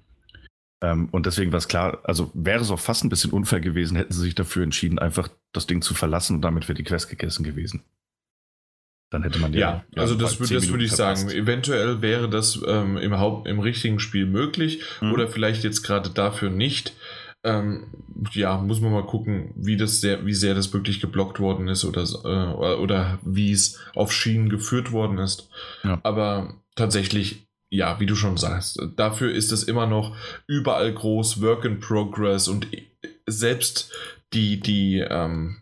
[0.83, 3.97] Ähm, und deswegen war es klar, also wäre es auch fast ein bisschen unfair gewesen,
[3.97, 7.09] hätten sie sich dafür entschieden, einfach das Ding zu verlassen und damit wäre die Quest
[7.09, 7.83] gegessen gewesen.
[9.11, 9.85] Dann hätte man ja.
[9.95, 11.29] Ja, also das, das würde ich verpasst.
[11.29, 11.31] sagen.
[11.31, 15.13] Eventuell wäre das ähm, im, Haupt, im richtigen Spiel möglich mhm.
[15.13, 16.93] oder vielleicht jetzt gerade dafür nicht.
[17.45, 17.87] Ähm,
[18.33, 21.85] ja, muss man mal gucken, wie das sehr, wie sehr das wirklich geblockt worden ist
[21.85, 25.49] oder, äh, oder wie es auf Schienen geführt worden ist.
[25.85, 26.01] Ja.
[26.03, 31.65] Aber tatsächlich ja, wie du schon sagst, dafür ist es immer noch überall groß, Work
[31.65, 32.69] in Progress und
[33.27, 33.93] selbst
[34.33, 35.59] die, die, ähm,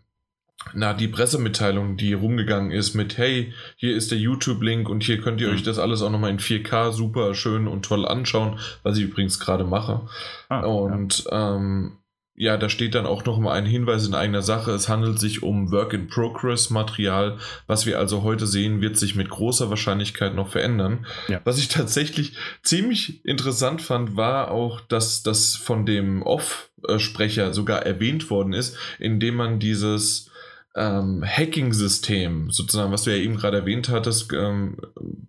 [0.73, 5.41] na, die Pressemitteilung, die rumgegangen ist mit, hey, hier ist der YouTube-Link und hier könnt
[5.41, 5.55] ihr mhm.
[5.55, 9.39] euch das alles auch nochmal in 4K super schön und toll anschauen, was ich übrigens
[9.39, 10.07] gerade mache.
[10.49, 11.55] Ah, und ja.
[11.55, 11.97] ähm,
[12.37, 14.71] ja, da steht dann auch noch mal ein Hinweis in eigener Sache.
[14.71, 17.37] Es handelt sich um Work-in-Progress-Material.
[17.65, 21.05] Was wir also heute sehen, wird sich mit großer Wahrscheinlichkeit noch verändern.
[21.29, 21.39] Ja.
[21.45, 28.29] Was ich tatsächlich ziemlich interessant fand, war auch, dass das von dem Off-Sprecher sogar erwähnt
[28.29, 30.29] worden ist, indem man dieses
[30.75, 34.75] ähm, Hacking-System, sozusagen, was du ja eben gerade erwähnt hattest, ähm,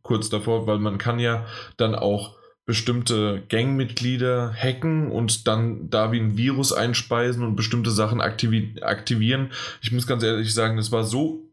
[0.03, 2.35] kurz davor, weil man kann ja dann auch
[2.67, 9.51] bestimmte Gangmitglieder hacken und dann da wie ein Virus einspeisen und bestimmte Sachen aktivi aktivieren.
[9.81, 11.47] Ich muss ganz ehrlich sagen, das war so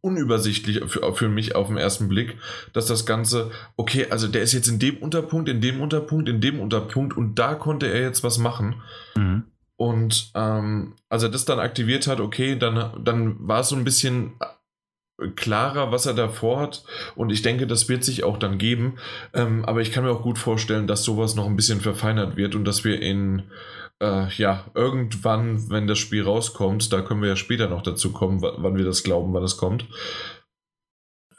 [0.00, 2.36] unübersichtlich für, für mich auf den ersten Blick,
[2.72, 6.40] dass das Ganze, okay, also der ist jetzt in dem Unterpunkt, in dem Unterpunkt, in
[6.40, 8.82] dem Unterpunkt und da konnte er jetzt was machen.
[9.14, 9.44] Mhm.
[9.76, 13.84] Und ähm, als er das dann aktiviert hat, okay, dann, dann war es so ein
[13.84, 14.32] bisschen
[15.30, 16.84] klarer, was er da vorhat.
[17.14, 18.98] Und ich denke, das wird sich auch dann geben.
[19.34, 22.54] Ähm, aber ich kann mir auch gut vorstellen, dass sowas noch ein bisschen verfeinert wird
[22.54, 23.44] und dass wir in,
[24.00, 28.42] äh, ja, irgendwann, wenn das Spiel rauskommt, da können wir ja später noch dazu kommen,
[28.42, 29.86] wann wir das glauben, wann es kommt,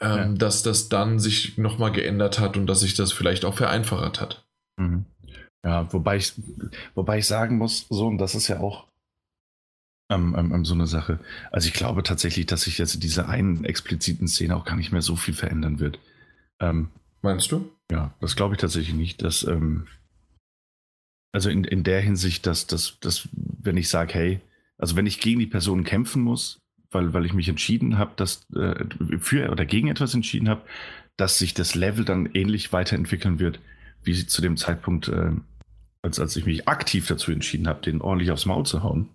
[0.00, 0.28] ähm, ja.
[0.32, 4.44] dass das dann sich nochmal geändert hat und dass sich das vielleicht auch vereinfacht hat.
[4.76, 5.06] Mhm.
[5.64, 6.34] Ja, wobei ich,
[6.94, 8.86] wobei ich sagen muss, so, und das ist ja auch
[10.10, 11.18] ähm, ähm, so eine Sache.
[11.50, 15.02] Also ich glaube tatsächlich, dass sich jetzt diese einen expliziten Szene auch gar nicht mehr
[15.02, 15.98] so viel verändern wird.
[16.60, 16.88] Ähm,
[17.22, 17.70] Meinst du?
[17.90, 19.22] Ja, das glaube ich tatsächlich nicht.
[19.22, 19.86] Dass, ähm,
[21.32, 24.40] also in, in der Hinsicht, dass, dass, dass wenn ich sage, hey,
[24.76, 26.58] also wenn ich gegen die Person kämpfen muss,
[26.90, 28.84] weil, weil ich mich entschieden habe, dass äh,
[29.18, 30.62] für oder gegen etwas entschieden habe,
[31.16, 33.58] dass sich das Level dann ähnlich weiterentwickeln wird,
[34.02, 35.32] wie sie zu dem Zeitpunkt, äh,
[36.02, 39.08] als, als ich mich aktiv dazu entschieden habe, den ordentlich aufs Maul zu hauen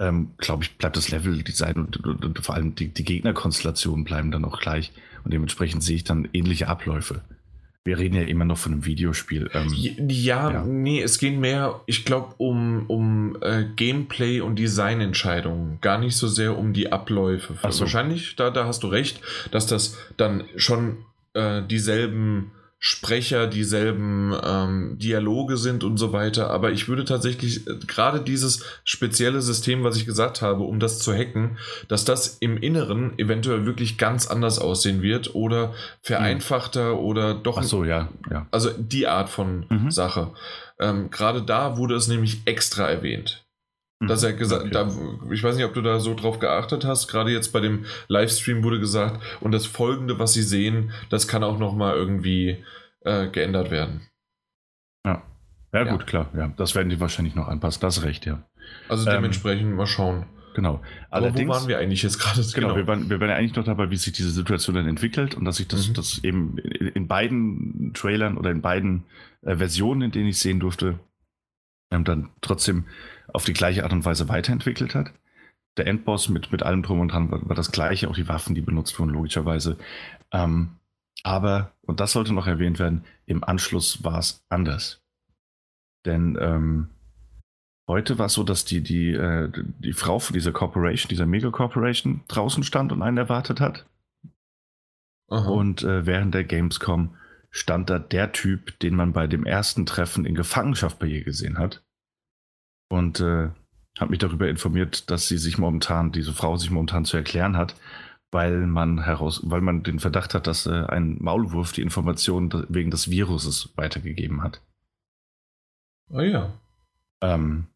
[0.00, 4.30] ähm, glaube ich, bleibt das Level-Design und, und, und, vor allem die, die Gegnerkonstellationen bleiben
[4.30, 4.92] dann auch gleich.
[5.24, 7.22] Und dementsprechend sehe ich dann ähnliche Abläufe.
[7.86, 9.50] Wir reden ja immer noch von einem Videospiel.
[9.52, 9.68] Ähm,
[10.08, 15.78] ja, ja, nee, es geht mehr, ich glaube, um, um äh, Gameplay und Designentscheidungen.
[15.82, 17.54] Gar nicht so sehr um die Abläufe.
[17.68, 17.80] So.
[17.80, 20.96] Wahrscheinlich, da, da hast du recht, dass das dann schon
[21.34, 22.52] äh, dieselben
[22.86, 26.50] Sprecher dieselben ähm, Dialoge sind und so weiter.
[26.50, 30.98] Aber ich würde tatsächlich äh, gerade dieses spezielle System, was ich gesagt habe, um das
[30.98, 31.56] zu hacken,
[31.88, 36.98] dass das im Inneren eventuell wirklich ganz anders aussehen wird oder vereinfachter mhm.
[36.98, 37.56] oder doch.
[37.56, 38.46] Ach so, ja, ja.
[38.50, 39.90] Also die Art von mhm.
[39.90, 40.32] Sache.
[40.78, 43.43] Ähm, gerade da wurde es nämlich extra erwähnt.
[44.00, 44.70] Dass er gesagt, okay.
[44.72, 44.90] da,
[45.32, 47.08] ich weiß nicht, ob du da so drauf geachtet hast.
[47.08, 51.44] Gerade jetzt bei dem Livestream wurde gesagt, und das Folgende, was sie sehen, das kann
[51.44, 52.64] auch nochmal irgendwie
[53.00, 54.02] äh, geändert werden.
[55.06, 55.22] Ja.
[55.72, 55.84] ja.
[55.84, 56.30] gut, klar.
[56.36, 57.80] Ja, das werden die wahrscheinlich noch anpassen.
[57.80, 58.42] Das ist recht, ja.
[58.88, 60.26] Also ähm, dementsprechend ähm, mal schauen.
[60.54, 60.80] Genau.
[61.10, 62.40] Allerdings, Aber wo waren wir eigentlich jetzt gerade?
[62.40, 64.86] Genau, genau, Wir, waren, wir waren ja eigentlich noch dabei, wie sich diese Situation dann
[64.86, 65.94] entwickelt und dass sich das, mhm.
[65.94, 69.04] das eben in beiden Trailern oder in beiden
[69.42, 70.98] äh, Versionen, in denen ich sehen durfte,
[71.90, 72.84] ähm, dann trotzdem
[73.32, 75.12] auf die gleiche Art und Weise weiterentwickelt hat.
[75.76, 78.54] Der Endboss mit, mit allem drum und dran war, war das gleiche, auch die Waffen,
[78.54, 79.76] die benutzt wurden, logischerweise.
[80.32, 80.76] Ähm,
[81.22, 85.02] aber, und das sollte noch erwähnt werden, im Anschluss war es anders.
[86.04, 86.90] Denn ähm,
[87.88, 92.22] heute war es so, dass die, die, äh, die Frau von dieser Corporation, dieser Mega-Corporation,
[92.28, 93.86] draußen stand und einen erwartet hat.
[95.28, 95.48] Aha.
[95.48, 97.16] Und äh, während der Gamescom
[97.50, 101.58] stand da der Typ, den man bei dem ersten Treffen in Gefangenschaft bei ihr gesehen
[101.58, 101.83] hat
[102.94, 103.50] und äh,
[103.98, 107.74] habe mich darüber informiert, dass sie sich momentan, diese Frau sich momentan zu erklären hat,
[108.30, 112.90] weil man heraus, weil man den Verdacht hat, dass äh, ein Maulwurf die Informationen wegen
[112.90, 114.60] des Viruses weitergegeben hat.
[116.08, 116.52] Oh ja.
[117.20, 117.66] Ähm,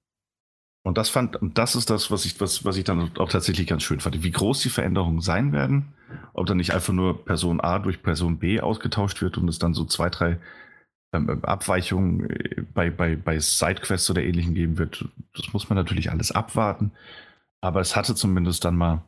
[0.84, 3.66] und das fand, und das ist das, was ich, was, was ich dann auch tatsächlich
[3.66, 4.22] ganz schön fand.
[4.22, 5.94] Wie groß die Veränderungen sein werden,
[6.32, 9.74] ob dann nicht einfach nur Person A durch Person B ausgetauscht wird und es dann
[9.74, 10.38] so zwei, drei
[11.12, 15.76] ähm, ähm, Abweichungen äh, bei, bei, bei Sidequests oder ähnlichem geben wird, das muss man
[15.76, 16.92] natürlich alles abwarten.
[17.60, 19.04] Aber es hatte zumindest dann mal,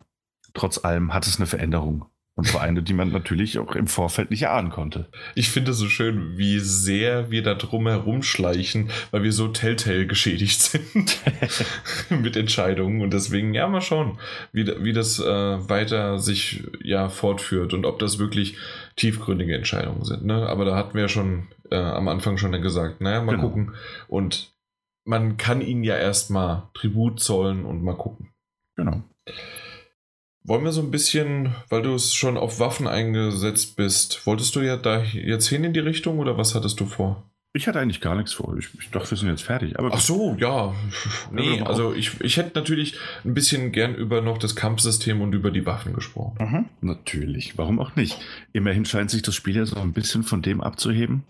[0.55, 2.07] trotz allem, hat es eine Veränderung.
[2.37, 5.11] Und zwar eine, die man natürlich auch im Vorfeld nicht erahnen konnte.
[5.35, 10.07] Ich finde es so schön, wie sehr wir da drum herumschleichen, weil wir so Telltale
[10.07, 11.19] geschädigt sind
[12.09, 13.03] mit Entscheidungen.
[13.03, 14.19] Und deswegen, ja, mal schauen,
[14.53, 18.57] wie, wie das äh, weiter sich ja fortführt und ob das wirklich
[19.01, 20.25] tiefgründige Entscheidungen sind.
[20.25, 20.47] Ne?
[20.47, 23.49] Aber da hatten wir ja schon äh, am Anfang schon gesagt, naja, mal genau.
[23.49, 23.75] gucken.
[24.09, 24.53] Und
[25.05, 28.31] man kann ihnen ja erstmal Tribut zollen und mal gucken.
[28.77, 29.03] Genau.
[30.45, 34.61] Wollen wir so ein bisschen, weil du es schon auf Waffen eingesetzt bist, wolltest du
[34.61, 37.31] ja da jetzt hin in die Richtung oder was hattest du vor?
[37.53, 38.57] Ich hatte eigentlich gar nichts vor.
[38.57, 39.77] Ich, ich dachte, wir sind jetzt fertig.
[39.79, 40.73] Aber Ach so, ja.
[41.33, 45.51] Nee, also ich, ich hätte natürlich ein bisschen gern über noch das Kampfsystem und über
[45.51, 46.37] die Waffen gesprochen.
[46.39, 47.59] Mhm, natürlich.
[47.59, 48.19] Warum auch nicht?
[48.53, 51.25] Immerhin scheint sich das Spiel ja so ein bisschen von dem abzuheben,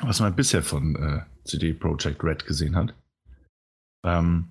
[0.00, 2.92] was man bisher von äh, CD Projekt Red gesehen hat.
[4.04, 4.48] Ähm,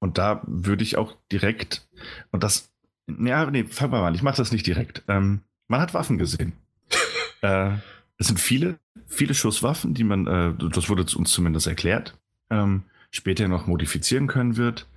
[0.00, 1.86] Und da würde ich auch direkt,
[2.30, 2.72] und das,
[3.06, 5.02] ja, nee, fangen wir mal an, ich mache das nicht direkt.
[5.08, 6.54] Ähm, man hat Waffen gesehen.
[7.42, 7.72] äh,
[8.18, 12.18] es sind viele, viele Schusswaffen, die man, äh, das wurde uns zumindest erklärt,
[12.50, 14.88] ähm, später noch modifizieren können wird,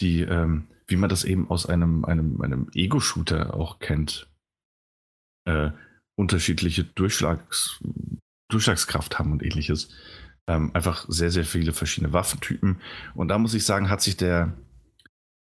[0.00, 4.28] die, ähm, wie man das eben aus einem, einem, einem Ego-Shooter auch kennt,
[5.44, 5.70] äh,
[6.16, 7.80] unterschiedliche Durchschlags,
[8.50, 9.88] Durchschlagskraft haben und ähnliches.
[10.46, 12.80] Ähm, einfach sehr, sehr viele verschiedene Waffentypen.
[13.14, 14.56] Und da muss ich sagen, hat sich der,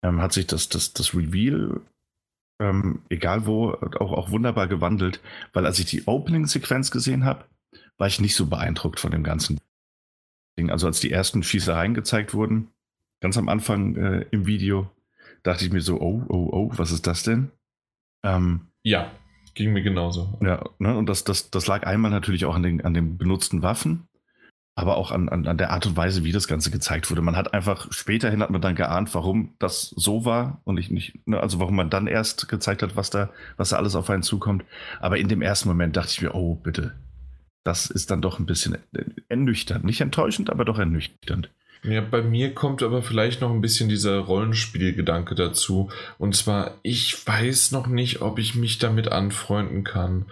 [0.03, 1.81] ähm, hat sich das, das, das Reveal,
[2.59, 5.21] ähm, egal wo, auch, auch wunderbar gewandelt,
[5.53, 7.45] weil als ich die Opening-Sequenz gesehen habe,
[7.97, 9.59] war ich nicht so beeindruckt von dem ganzen
[10.57, 10.71] Ding.
[10.71, 12.69] Also als die ersten Schießereien gezeigt wurden,
[13.21, 14.89] ganz am Anfang äh, im Video,
[15.43, 17.51] dachte ich mir so, oh, oh, oh, was ist das denn?
[18.23, 19.11] Ähm, ja,
[19.53, 20.37] ging mir genauso.
[20.41, 23.61] Ja, ne, und das, das, das lag einmal natürlich auch an den, an den benutzten
[23.61, 24.07] Waffen,
[24.77, 27.23] aber auch an, an, an der Art und Weise, wie das Ganze gezeigt wurde.
[27.23, 31.27] Man hat einfach, späterhin hat man dann geahnt, warum das so war und ich nicht,
[31.27, 34.21] ne, also warum man dann erst gezeigt hat, was da, was da alles auf einen
[34.21, 34.63] zukommt.
[34.99, 36.93] Aber in dem ersten Moment dachte ich mir, oh, bitte.
[37.63, 38.77] Das ist dann doch ein bisschen
[39.29, 39.83] ernüchternd.
[39.83, 41.49] Nicht enttäuschend, aber doch ernüchternd.
[41.83, 45.89] Ja, bei mir kommt aber vielleicht noch ein bisschen dieser Rollenspielgedanke dazu.
[46.19, 50.27] Und zwar, ich weiß noch nicht, ob ich mich damit anfreunden kann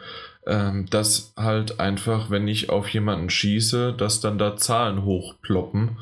[0.48, 5.98] ähm, dass halt einfach, wenn ich auf jemanden schieße, dass dann da Zahlen hochploppen.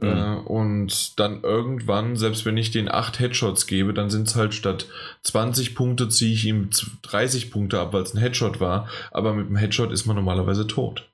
[0.00, 0.08] Mhm.
[0.08, 4.54] Äh, und dann irgendwann, selbst wenn ich den 8 Headshots gebe, dann sind es halt
[4.54, 4.86] statt
[5.22, 6.70] 20 Punkte, ziehe ich ihm
[7.02, 8.88] 30 Punkte ab, weil es ein Headshot war.
[9.10, 11.08] Aber mit dem Headshot ist man normalerweise tot.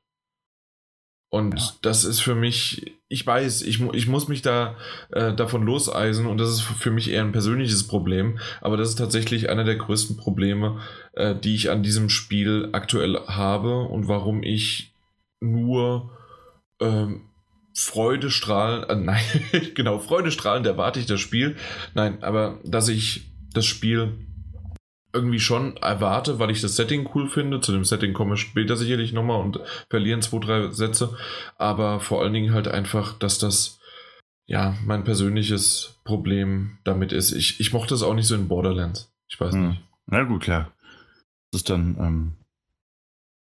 [1.31, 1.71] Und ja.
[1.83, 4.77] das ist für mich, ich weiß, ich, ich muss mich da
[5.11, 8.97] äh, davon loseisen und das ist für mich eher ein persönliches Problem, aber das ist
[8.97, 10.81] tatsächlich einer der größten Probleme,
[11.13, 14.95] äh, die ich an diesem Spiel aktuell habe und warum ich
[15.41, 16.11] nur
[16.81, 17.23] ähm,
[17.75, 19.25] Freudestrahlen, äh, nein,
[19.75, 21.57] genau, Freudestrahlend erwarte ich das Spiel.
[21.95, 24.15] Nein, aber dass ich das Spiel
[25.13, 27.61] irgendwie schon erwarte, weil ich das Setting cool finde.
[27.61, 31.17] Zu dem Setting komme ich später sicherlich nochmal und verlieren zwei, drei Sätze.
[31.57, 33.81] Aber vor allen Dingen halt einfach, dass das
[34.47, 37.33] ja mein persönliches Problem damit ist.
[37.33, 39.13] Ich, ich mochte es auch nicht so in Borderlands.
[39.29, 39.69] Ich weiß hm.
[39.69, 39.83] nicht.
[40.07, 40.73] Na gut, klar.
[41.51, 42.33] Das ist dann, ähm,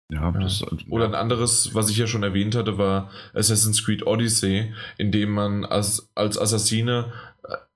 [0.10, 0.40] ja, ja.
[0.40, 5.12] Das, Oder ein anderes, was ich ja schon erwähnt hatte, war Assassin's Creed Odyssey, in
[5.12, 7.12] dem man als, als Assassine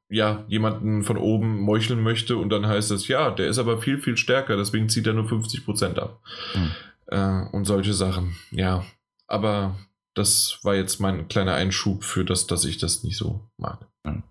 [0.09, 3.99] ja, jemanden von oben meucheln möchte und dann heißt es, ja, der ist aber viel,
[3.99, 6.21] viel stärker, deswegen zieht er nur 50% ab.
[6.53, 6.71] Hm.
[7.07, 8.85] Äh, und solche Sachen, ja.
[9.27, 9.77] Aber
[10.13, 13.87] das war jetzt mein kleiner Einschub für das, dass ich das nicht so mag.
[14.05, 14.23] Ja.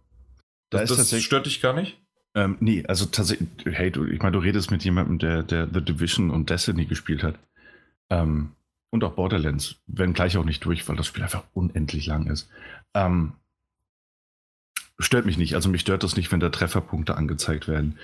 [0.71, 1.99] Das, da das stört dich gar nicht?
[2.35, 5.81] Ähm, nee, also tatsächlich, hey, du, ich meine, du redest mit jemandem, der, der The
[5.81, 7.39] Division und Destiny gespielt hat.
[8.11, 8.53] Ähm,
[8.91, 12.49] und auch Borderlands, wenn gleich auch nicht durch, weil das Spiel einfach unendlich lang ist.
[12.95, 13.33] Ähm,
[14.99, 15.55] stört mich nicht.
[15.55, 17.99] Also mich stört das nicht, wenn da Trefferpunkte angezeigt werden.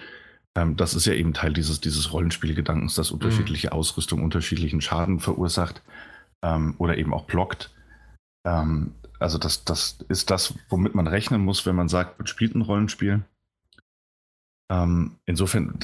[0.54, 3.72] Ähm, das ist ja eben Teil dieses, dieses Rollenspielgedankens, dass unterschiedliche mhm.
[3.74, 5.82] Ausrüstung unterschiedlichen Schaden verursacht
[6.42, 7.70] ähm, oder eben auch blockt.
[8.44, 12.54] Ähm, also das, das ist das, womit man rechnen muss, wenn man sagt, man spielt
[12.54, 13.22] ein Rollenspiel.
[14.70, 15.78] Ähm, insofern,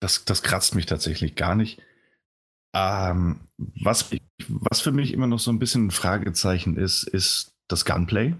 [0.00, 1.80] das, das kratzt mich tatsächlich gar nicht.
[2.74, 4.10] Ähm, was,
[4.48, 8.34] was für mich immer noch so ein bisschen ein Fragezeichen ist, ist das Gunplay.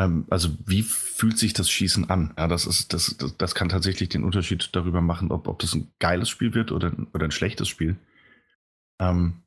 [0.00, 2.32] Ähm, also wie fühlt sich das Schießen an?
[2.38, 5.74] Ja, das, ist, das, das, das, kann tatsächlich den Unterschied darüber machen, ob, ob das
[5.74, 7.96] ein geiles Spiel wird oder, oder ein schlechtes Spiel.
[8.98, 9.42] Ähm,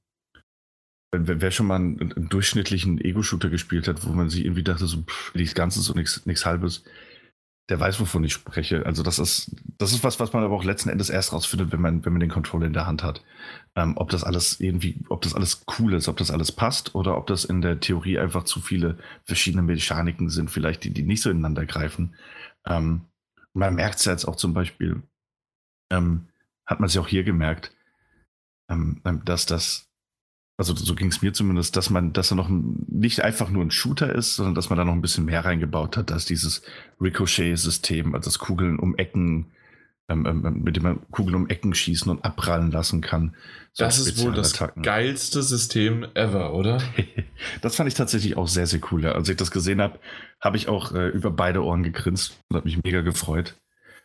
[1.11, 5.33] wer schon mal einen, durchschnittlichen Ego-Shooter gespielt hat, wo man sich irgendwie dachte, so pff,
[5.33, 6.83] nichts Ganzes und nichts Halbes,
[7.69, 8.85] der weiß, wovon ich spreche.
[8.85, 11.79] Also das ist, das ist was, was man aber auch letzten Endes erst rausfindet, wenn
[11.79, 13.23] man, wenn man den Controller in der Hand hat.
[13.75, 17.17] Ähm, ob das alles irgendwie, ob das alles cool ist, ob das alles passt oder
[17.17, 21.21] ob das in der Theorie einfach zu viele verschiedene Mechaniken sind, vielleicht, die, die nicht
[21.21, 22.15] so ineinander greifen.
[22.67, 23.05] Ähm,
[23.53, 25.01] man merkt es ja jetzt auch zum Beispiel,
[25.89, 26.27] ähm,
[26.65, 27.73] hat man es ja auch hier gemerkt,
[28.69, 29.92] ähm, dass das
[30.57, 33.71] also so ging es mir zumindest, dass man, dass er noch nicht einfach nur ein
[33.71, 36.61] Shooter ist, sondern dass man da noch ein bisschen mehr reingebaut hat, dass dieses
[37.01, 39.51] Ricochet-System, also das Kugeln um Ecken,
[40.09, 43.35] ähm, ähm, ähm, mit dem man Kugeln um Ecken schießen und abprallen lassen kann.
[43.71, 46.81] So das ist wohl das geilste System ever, oder?
[47.61, 49.03] das fand ich tatsächlich auch sehr, sehr cool.
[49.03, 49.13] Ja.
[49.13, 49.97] Als ich das gesehen habe,
[50.39, 53.55] habe ich auch äh, über beide Ohren gegrinst und habe mich mega gefreut.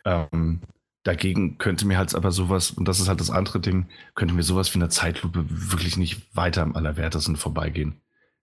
[0.05, 0.61] Ähm,
[1.03, 4.43] Dagegen könnte mir halt aber sowas, und das ist halt das andere Ding, könnte mir
[4.43, 8.01] sowas wie eine Zeitlupe wirklich nicht weiter am Allerwertesten vorbeigehen.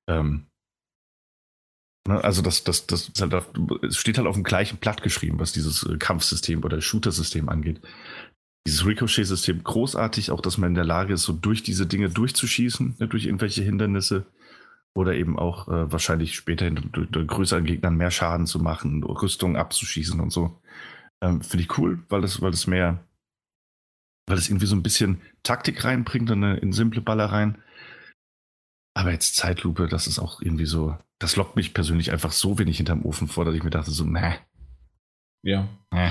[0.09, 0.47] Ähm,
[2.09, 3.51] ne, also das, das, das halt auf,
[3.91, 7.81] steht halt auf dem gleichen Blatt geschrieben, was dieses äh, Kampfsystem oder Shooter-System angeht.
[8.67, 12.97] Dieses Ricochet-System großartig, auch dass man in der Lage ist, so durch diese Dinge durchzuschießen,
[12.99, 14.27] ne, durch irgendwelche Hindernisse.
[14.97, 20.31] oder eben auch äh, wahrscheinlich später größeren Gegnern mehr Schaden zu machen, Rüstungen abzuschießen und
[20.31, 20.61] so.
[21.23, 23.05] Ähm, Finde ich cool, weil das, weil das mehr,
[24.27, 27.63] weil das irgendwie so ein bisschen Taktik reinbringt und in simple Ballereien.
[28.95, 32.79] Aber jetzt Zeitlupe, das ist auch irgendwie so, das lockt mich persönlich einfach so wenig
[32.79, 34.35] hinterm Ofen vor, dass ich mir dachte, so, meh.
[35.43, 35.69] Ja.
[35.93, 36.11] Äh.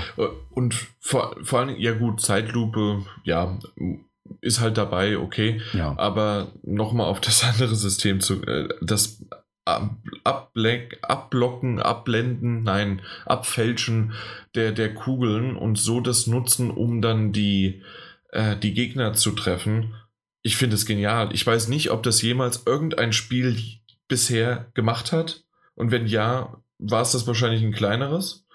[0.50, 3.58] Und vor, vor allem, ja gut, Zeitlupe, ja,
[4.40, 5.60] ist halt dabei, okay.
[5.72, 5.96] Ja.
[5.98, 8.68] Aber nochmal auf das andere System zu, äh,
[9.66, 14.12] Ableck, Abblocken, Abblenden, nein, Abfälschen
[14.54, 17.82] der, der Kugeln und so das nutzen, um dann die,
[18.30, 19.94] äh, die Gegner zu treffen.
[20.42, 21.30] Ich finde es genial.
[21.32, 23.56] Ich weiß nicht, ob das jemals irgendein Spiel
[24.06, 25.42] bisher gemacht hat.
[25.74, 28.46] Und wenn ja, war es das wahrscheinlich ein kleineres,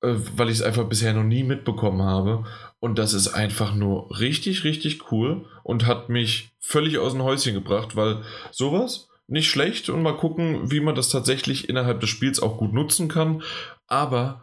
[0.00, 2.44] äh, weil ich es einfach bisher noch nie mitbekommen habe.
[2.78, 7.54] Und das ist einfach nur richtig, richtig cool und hat mich völlig aus dem Häuschen
[7.54, 12.40] gebracht, weil sowas nicht schlecht und mal gucken, wie man das tatsächlich innerhalb des Spiels
[12.40, 13.42] auch gut nutzen kann.
[13.86, 14.42] Aber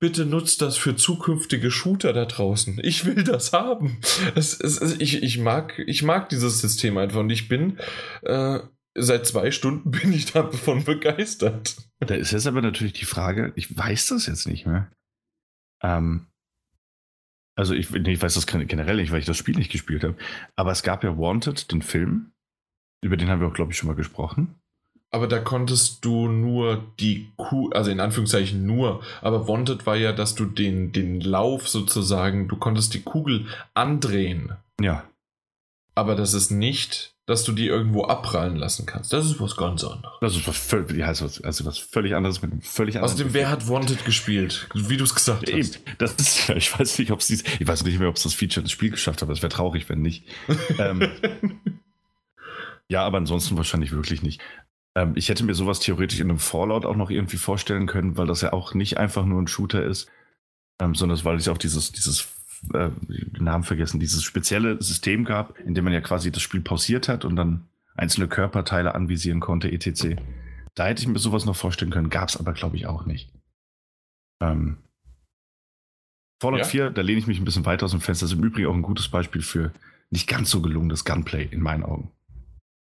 [0.00, 2.78] bitte nutzt das für zukünftige Shooter da draußen.
[2.82, 3.98] Ich will das haben.
[4.34, 7.78] Es, es, ich, ich, mag, ich mag dieses System einfach und ich bin
[8.22, 8.60] äh,
[8.94, 11.76] seit zwei Stunden bin ich davon begeistert.
[12.00, 14.90] Da ist jetzt aber natürlich die Frage, ich weiß das jetzt nicht mehr.
[15.82, 16.26] Ähm,
[17.56, 20.16] also ich, ich weiß das generell nicht, weil ich das Spiel nicht gespielt habe.
[20.54, 22.32] Aber es gab ja Wanted, den Film.
[23.00, 24.54] Über den haben wir auch, glaube ich, schon mal gesprochen.
[25.10, 30.12] Aber da konntest du nur die Kuh, also in Anführungszeichen nur, aber Wanted war ja,
[30.12, 34.52] dass du den, den Lauf sozusagen, du konntest die Kugel andrehen.
[34.80, 35.04] Ja.
[35.94, 39.12] Aber das ist nicht dass du die irgendwo abprallen lassen kannst.
[39.12, 40.14] Das ist was ganz anderes.
[40.22, 41.26] Das ist was völlig, ja, also
[41.66, 43.12] was völlig anderes mit einem völlig anderen.
[43.12, 44.66] Außerdem, wer hat Wanted gespielt?
[44.72, 45.58] Wie du es gesagt Eben.
[45.58, 45.80] hast.
[45.98, 48.64] Das ist, ich weiß nicht, ob es ich weiß nicht mehr, ob es das Feature
[48.64, 49.28] des Spiels geschafft hat.
[49.28, 50.24] Es wäre traurig, wenn nicht.
[50.78, 51.10] ähm,
[52.88, 54.40] ja, aber ansonsten wahrscheinlich wirklich nicht.
[54.94, 58.26] Ähm, ich hätte mir sowas theoretisch in einem Fallout auch noch irgendwie vorstellen können, weil
[58.26, 60.10] das ja auch nicht einfach nur ein Shooter ist,
[60.80, 62.28] ähm, sondern weil es auch dieses, dieses
[62.74, 66.60] äh, den Namen vergessen, dieses spezielle System gab, in dem man ja quasi das Spiel
[66.60, 70.16] pausiert hat und dann einzelne Körperteile anvisieren konnte, etc.
[70.74, 73.32] Da hätte ich mir sowas noch vorstellen können, gab es aber, glaube ich, auch nicht.
[74.40, 74.78] Ähm,
[76.40, 76.64] Fallout ja.
[76.64, 78.24] 4, da lehne ich mich ein bisschen weiter aus dem Fenster.
[78.24, 79.72] Das ist im Übrigen auch ein gutes Beispiel für
[80.10, 82.12] nicht ganz so gelungenes Gunplay in meinen Augen.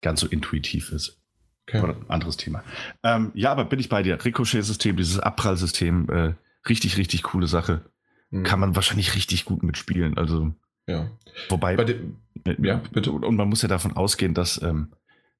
[0.01, 1.21] Ganz so intuitiv ist.
[1.67, 1.81] Okay.
[1.81, 2.63] Oder ein anderes Thema.
[3.03, 4.23] Ähm, ja, aber bin ich bei dir.
[4.23, 6.33] Ricochet-System, dieses Abprallsystem, äh,
[6.67, 7.89] richtig, richtig coole Sache
[8.29, 8.43] mhm.
[8.43, 10.17] kann man wahrscheinlich richtig gut mitspielen.
[10.17, 10.53] Also,
[10.87, 11.09] ja.
[11.49, 13.11] Wobei, dem, äh, ja, bitte.
[13.11, 14.93] Und man muss ja davon ausgehen, dass, ähm,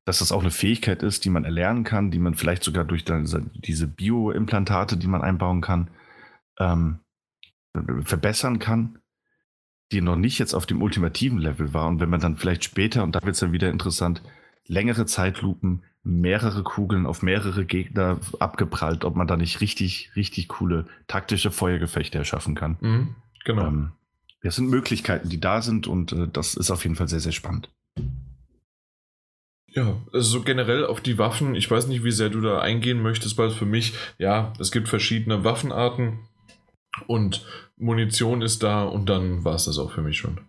[0.05, 3.05] dass das auch eine Fähigkeit ist, die man erlernen kann, die man vielleicht sogar durch
[3.05, 5.89] dann diese Bioimplantate, die man einbauen kann,
[6.59, 6.99] ähm,
[8.03, 8.99] verbessern kann,
[9.91, 11.87] die noch nicht jetzt auf dem ultimativen Level war.
[11.87, 14.21] Und wenn man dann vielleicht später, und da wird es dann wieder interessant,
[14.67, 20.85] längere Zeitlupen, mehrere Kugeln auf mehrere Gegner abgeprallt, ob man da nicht richtig, richtig coole
[21.07, 22.77] taktische Feuergefechte erschaffen kann.
[22.79, 23.67] Mhm, genau.
[23.67, 23.91] Ähm,
[24.43, 27.31] das sind Möglichkeiten, die da sind und äh, das ist auf jeden Fall sehr, sehr
[27.31, 27.69] spannend.
[29.67, 33.01] Ja, also so generell auf die Waffen, ich weiß nicht, wie sehr du da eingehen
[33.01, 36.19] möchtest, weil für mich, ja, es gibt verschiedene Waffenarten
[37.07, 40.39] und Munition ist da und dann war es das auch für mich schon.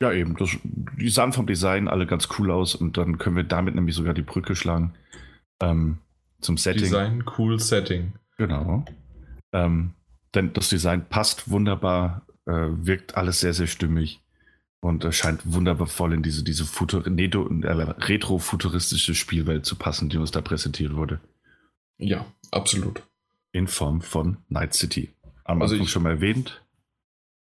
[0.00, 0.36] Ja, eben.
[0.36, 3.94] Das, die sahen vom Design alle ganz cool aus und dann können wir damit nämlich
[3.94, 4.94] sogar die Brücke schlagen
[5.60, 5.98] ähm,
[6.40, 6.82] zum Setting.
[6.82, 8.12] Design, cool Setting.
[8.36, 8.84] Genau.
[9.52, 9.92] Ähm,
[10.34, 14.20] denn das Design passt wunderbar, äh, wirkt alles sehr, sehr stimmig
[14.80, 20.18] und äh, scheint wunderbar voll in diese, diese Futur äh, retro-futuristische Spielwelt zu passen, die
[20.18, 21.20] uns da präsentiert wurde.
[21.96, 23.02] Ja, absolut.
[23.52, 25.14] In Form von Night City.
[25.44, 26.62] Am also Anfang schon mal erwähnt.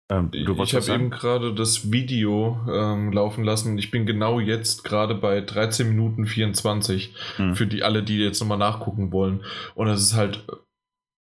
[0.09, 3.77] Ähm, ich habe eben gerade das Video ähm, laufen lassen.
[3.77, 7.55] Ich bin genau jetzt gerade bei 13 Minuten 24 mhm.
[7.55, 9.43] für die alle, die jetzt nochmal nachgucken wollen.
[9.75, 10.43] Und es ist halt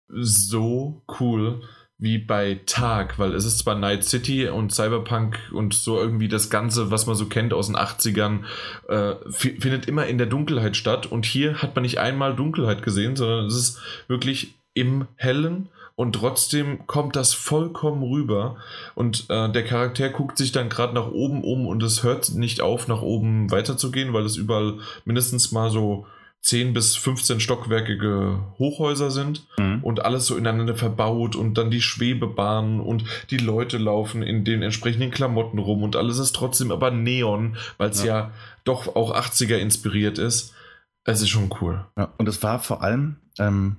[0.09, 1.61] so cool
[1.99, 6.49] wie bei Tag, weil es ist zwar Night City und Cyberpunk und so irgendwie das
[6.49, 8.45] Ganze, was man so kennt aus den 80ern,
[8.89, 11.07] äh, findet immer in der Dunkelheit statt.
[11.07, 16.13] Und hier hat man nicht einmal Dunkelheit gesehen, sondern es ist wirklich im Hellen und
[16.13, 18.57] trotzdem kommt das vollkommen rüber
[18.95, 22.61] und äh, der Charakter guckt sich dann gerade nach oben um und es hört nicht
[22.61, 26.07] auf, nach oben weiterzugehen, weil es überall mindestens mal so
[26.43, 29.81] 10 bis 15 stockwerkige Hochhäuser sind mhm.
[29.83, 34.63] und alles so ineinander verbaut und dann die Schwebebahnen und die Leute laufen in den
[34.63, 38.19] entsprechenden Klamotten rum und alles ist trotzdem aber Neon, weil es ja.
[38.19, 38.31] ja.
[38.63, 40.55] doch auch 80er inspiriert ist.
[41.03, 41.85] Es ist schon cool.
[41.97, 43.79] Ja, und es war vor allem, ähm,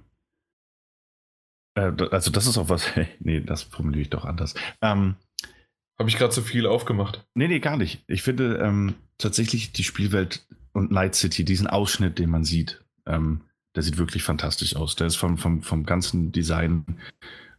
[1.75, 2.85] äh, also das ist auch was,
[3.19, 4.55] nee, das formuliere ich doch anders.
[4.81, 5.15] Ähm,
[5.97, 7.25] Habe ich gerade zu viel aufgemacht?
[7.33, 8.03] Nee, nee, gar nicht.
[8.07, 13.41] Ich finde ähm, tatsächlich, die Spielwelt und Night City, diesen Ausschnitt, den man sieht, ähm,
[13.75, 14.95] der sieht wirklich fantastisch aus.
[14.95, 16.85] Der ist vom, vom, vom ganzen Design,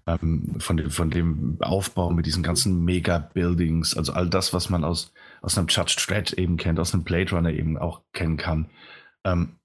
[0.07, 4.85] ähm, von, dem, von dem Aufbau mit diesen ganzen Mega-Buildings, also all das, was man
[4.85, 8.71] aus, aus einem Judge Dredd eben kennt, aus einem Blade Runner eben auch kennen kann.
[9.25, 9.57] Ähm,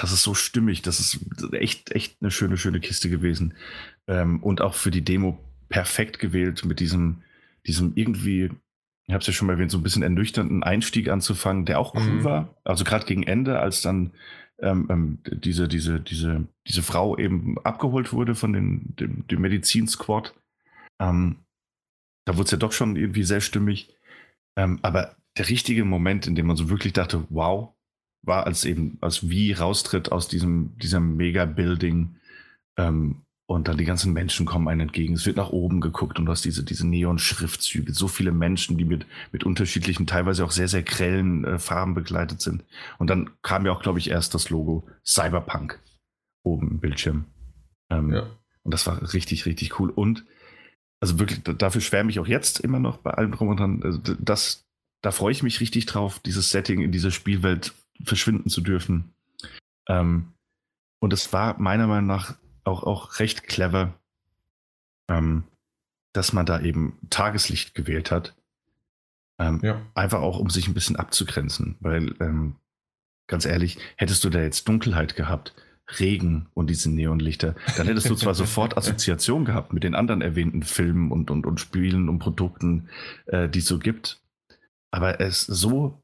[0.00, 1.20] das ist so stimmig, das ist
[1.52, 3.54] echt, echt eine schöne, schöne Kiste gewesen.
[4.06, 5.38] Ähm, und auch für die Demo
[5.68, 7.22] perfekt gewählt mit diesem,
[7.66, 8.50] diesem irgendwie
[9.08, 11.94] ich habe es ja schon mal erwähnt, so ein bisschen ernüchternden Einstieg anzufangen, der auch
[11.94, 12.24] cool mhm.
[12.24, 12.54] war.
[12.62, 14.12] Also gerade gegen Ende, als dann
[14.60, 20.34] ähm, ähm, diese, diese, diese, diese Frau eben abgeholt wurde von den, dem, dem Medizin-Squad.
[21.00, 21.36] Ähm,
[22.26, 23.94] da wurde es ja doch schon irgendwie sehr stimmig.
[24.58, 27.72] Ähm, aber der richtige Moment, in dem man so wirklich dachte, wow,
[28.22, 32.16] war als eben, als wie raustritt aus diesem, diesem Mega-Building
[32.76, 35.14] ähm, und dann die ganzen Menschen kommen einem entgegen.
[35.14, 37.94] Es wird nach oben geguckt und du hast diese, diese Neon-Schriftzüge.
[37.94, 42.42] So viele Menschen, die mit, mit unterschiedlichen, teilweise auch sehr, sehr grellen äh, Farben begleitet
[42.42, 42.64] sind.
[42.98, 45.80] Und dann kam ja auch, glaube ich, erst das Logo Cyberpunk
[46.42, 47.24] oben im Bildschirm.
[47.90, 48.26] Ähm, ja.
[48.64, 49.88] Und das war richtig, richtig cool.
[49.88, 50.26] Und
[51.00, 53.82] also wirklich, dafür schwärme ich auch jetzt immer noch bei allem drum und dran.
[53.82, 54.66] Also das,
[55.00, 57.72] da freue ich mich richtig drauf, dieses Setting in dieser Spielwelt
[58.02, 59.12] verschwinden zu dürfen.
[59.88, 60.32] Ähm,
[61.00, 63.94] und es war meiner Meinung nach auch, auch recht clever,
[65.08, 65.44] ähm,
[66.12, 68.34] dass man da eben Tageslicht gewählt hat.
[69.38, 69.80] Ähm, ja.
[69.94, 71.76] Einfach auch, um sich ein bisschen abzugrenzen.
[71.80, 72.56] Weil, ähm,
[73.28, 75.54] ganz ehrlich, hättest du da jetzt Dunkelheit gehabt,
[75.98, 80.62] Regen und diese Neonlichter, dann hättest du zwar sofort Assoziation gehabt mit den anderen erwähnten
[80.62, 82.88] Filmen und, und, und Spielen und Produkten,
[83.26, 84.20] äh, die es so gibt.
[84.90, 86.02] Aber es so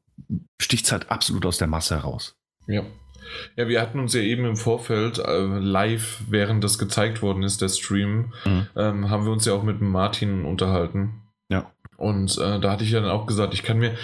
[0.61, 2.37] sticht es halt absolut aus der Masse heraus.
[2.67, 2.83] Ja.
[3.55, 7.61] Ja, wir hatten uns ja eben im Vorfeld äh, live, während das gezeigt worden ist,
[7.61, 8.67] der Stream, mhm.
[8.75, 11.24] ähm, haben wir uns ja auch mit Martin unterhalten.
[11.97, 13.95] Und äh, da hatte ich ja dann auch gesagt, ich kann mir,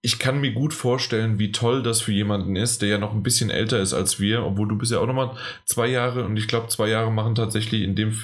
[0.00, 3.22] ich kann mir gut vorstellen, wie toll das für jemanden ist, der ja noch ein
[3.22, 6.48] bisschen älter ist als wir, obwohl du bist ja auch nochmal zwei Jahre und ich
[6.48, 8.14] glaube, zwei Jahre machen tatsächlich in dem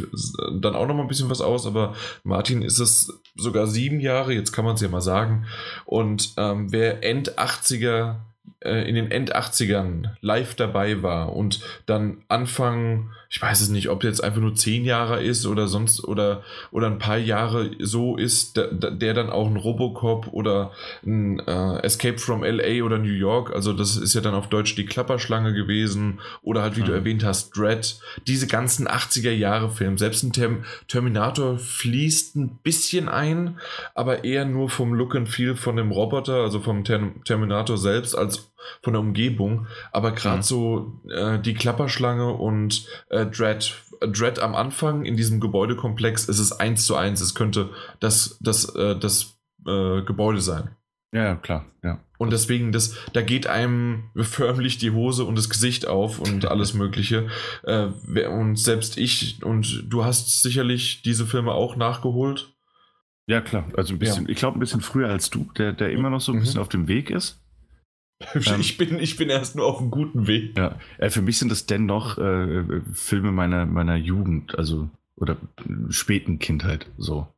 [0.61, 1.95] dann auch nochmal ein bisschen was aus, aber
[2.25, 5.47] Martin ist es sogar sieben Jahre, jetzt kann man es ja mal sagen.
[5.85, 8.17] Und ähm, wer End 80er
[8.65, 14.05] äh, in den End-80ern live dabei war und dann Anfang, ich weiß es nicht, ob
[14.05, 18.57] jetzt einfach nur zehn Jahre ist oder sonst oder, oder ein paar Jahre so ist,
[18.57, 20.73] der, der dann auch ein Robocop oder
[21.05, 24.75] ein äh, Escape from LA oder New York, also das ist ja dann auf Deutsch
[24.75, 26.87] die Klapperschlange gewesen oder halt, wie mhm.
[26.87, 32.59] du erwähnt hast, Dread, diese ganzen 80er Jahre Filme, selbst ein Term Terminator fließt ein
[32.63, 33.59] bisschen ein,
[33.95, 38.17] aber eher nur vom Look and Feel von dem Roboter, also vom Term Terminator selbst,
[38.17, 38.52] als
[38.83, 39.67] von der Umgebung.
[39.93, 40.43] Aber gerade mhm.
[40.43, 46.53] so äh, die Klapperschlange und äh, Dread, Dread am Anfang in diesem Gebäudekomplex ist es
[46.53, 47.21] eins zu eins.
[47.21, 50.77] Es könnte das, das, äh, das äh, Gebäude sein.
[51.15, 52.01] Ja, klar, ja.
[52.17, 56.73] Und deswegen, das, da geht einem förmlich die Hose und das Gesicht auf und alles
[56.73, 57.29] Mögliche.
[57.65, 57.89] Äh,
[58.27, 62.55] und selbst ich und du hast sicherlich diese Filme auch nachgeholt.
[63.27, 63.69] Ja, klar.
[63.77, 64.31] Also ein bisschen, ja.
[64.31, 66.41] ich glaube, ein bisschen früher als du, der, der immer noch so ein mhm.
[66.41, 67.42] bisschen auf dem Weg ist.
[68.47, 70.57] Ähm, ich, bin, ich bin erst nur auf einem guten Weg.
[70.57, 75.37] Ja, äh, für mich sind das dennoch äh, Filme meiner, meiner Jugend, also oder
[75.91, 77.29] späten Kindheit, so.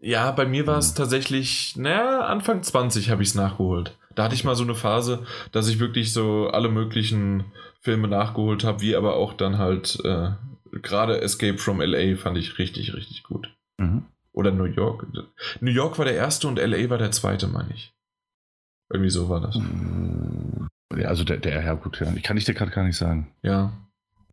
[0.00, 0.96] Ja, bei mir war es mhm.
[0.96, 3.96] tatsächlich, naja, Anfang 20 habe ich es nachgeholt.
[4.14, 7.44] Da hatte ich mal so eine Phase, dass ich wirklich so alle möglichen
[7.80, 10.30] Filme nachgeholt habe, wie aber auch dann halt äh,
[10.82, 13.54] gerade Escape from LA fand ich richtig, richtig gut.
[13.78, 14.04] Mhm.
[14.32, 15.06] Oder New York.
[15.60, 17.92] New York war der erste und LA war der zweite, meine ich.
[18.92, 19.58] Irgendwie so war das.
[20.96, 22.12] Ja, also der, der ja gut, ja.
[22.14, 23.32] Ich kann ich dir gerade gar nicht sagen.
[23.42, 23.72] Ja.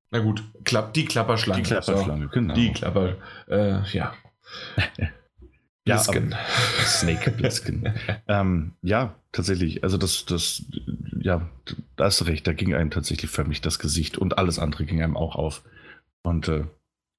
[0.09, 1.61] Na gut, Klapp, die Klapperschlange.
[1.61, 2.29] Die Klapperschlange, so.
[2.29, 2.53] genau.
[2.53, 4.13] Die Klapper, äh, ja.
[5.87, 6.31] Blisken.
[6.31, 6.37] Ja,
[6.85, 7.93] Snake Blisken.
[8.27, 9.83] ähm, ja, tatsächlich.
[9.83, 10.63] Also das, das,
[11.19, 11.49] ja,
[11.95, 15.01] da hast du recht, da ging einem tatsächlich förmlich das Gesicht und alles andere ging
[15.01, 15.63] einem auch auf.
[16.23, 16.65] Und äh,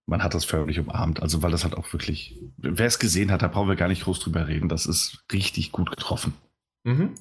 [0.07, 1.22] man hat das förmlich umarmt.
[1.22, 4.05] Also weil das hat auch wirklich, wer es gesehen hat, da brauchen wir gar nicht
[4.05, 4.68] groß drüber reden.
[4.68, 6.34] Das ist richtig gut getroffen.
[6.84, 7.14] Mhm.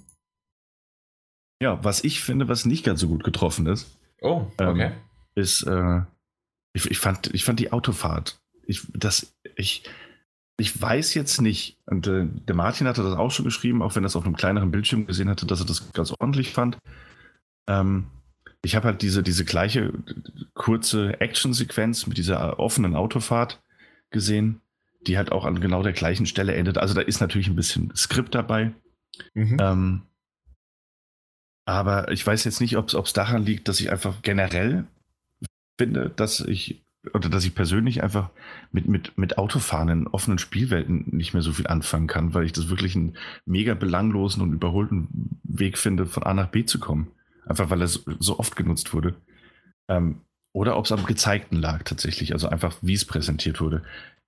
[1.61, 4.85] Ja, was ich finde, was nicht ganz so gut getroffen ist, oh, okay.
[4.85, 4.91] ähm,
[5.35, 6.01] ist, äh,
[6.73, 8.39] ich, ich, fand, ich fand die Autofahrt.
[8.65, 9.83] Ich, das, ich,
[10.57, 14.03] ich weiß jetzt nicht, und äh, der Martin hatte das auch schon geschrieben, auch wenn
[14.03, 16.77] er es auf einem kleineren Bildschirm gesehen hatte, dass er das ganz ordentlich fand.
[17.67, 18.07] Ähm,
[18.63, 19.93] ich habe halt diese, diese gleiche
[20.53, 23.61] kurze Action-Sequenz mit dieser offenen Autofahrt
[24.09, 24.61] gesehen,
[25.05, 26.77] die halt auch an genau der gleichen Stelle endet.
[26.77, 28.73] Also da ist natürlich ein bisschen Skript dabei.
[29.33, 29.57] Mhm.
[29.59, 30.01] Ähm,
[31.67, 34.85] aber ich weiß jetzt nicht, ob es daran liegt, dass ich einfach generell
[35.77, 36.81] finde, dass ich
[37.13, 38.29] oder dass ich persönlich einfach
[38.71, 42.53] mit, mit, mit Autofahren in offenen Spielwelten nicht mehr so viel anfangen kann, weil ich
[42.53, 47.11] das wirklich einen mega belanglosen und überholten Weg finde, von A nach B zu kommen.
[47.45, 49.15] Einfach weil so, so oft genutzt wurde.
[49.89, 50.21] Ähm,
[50.53, 53.83] oder ob es am Gezeigten lag tatsächlich, also einfach wie es präsentiert wurde.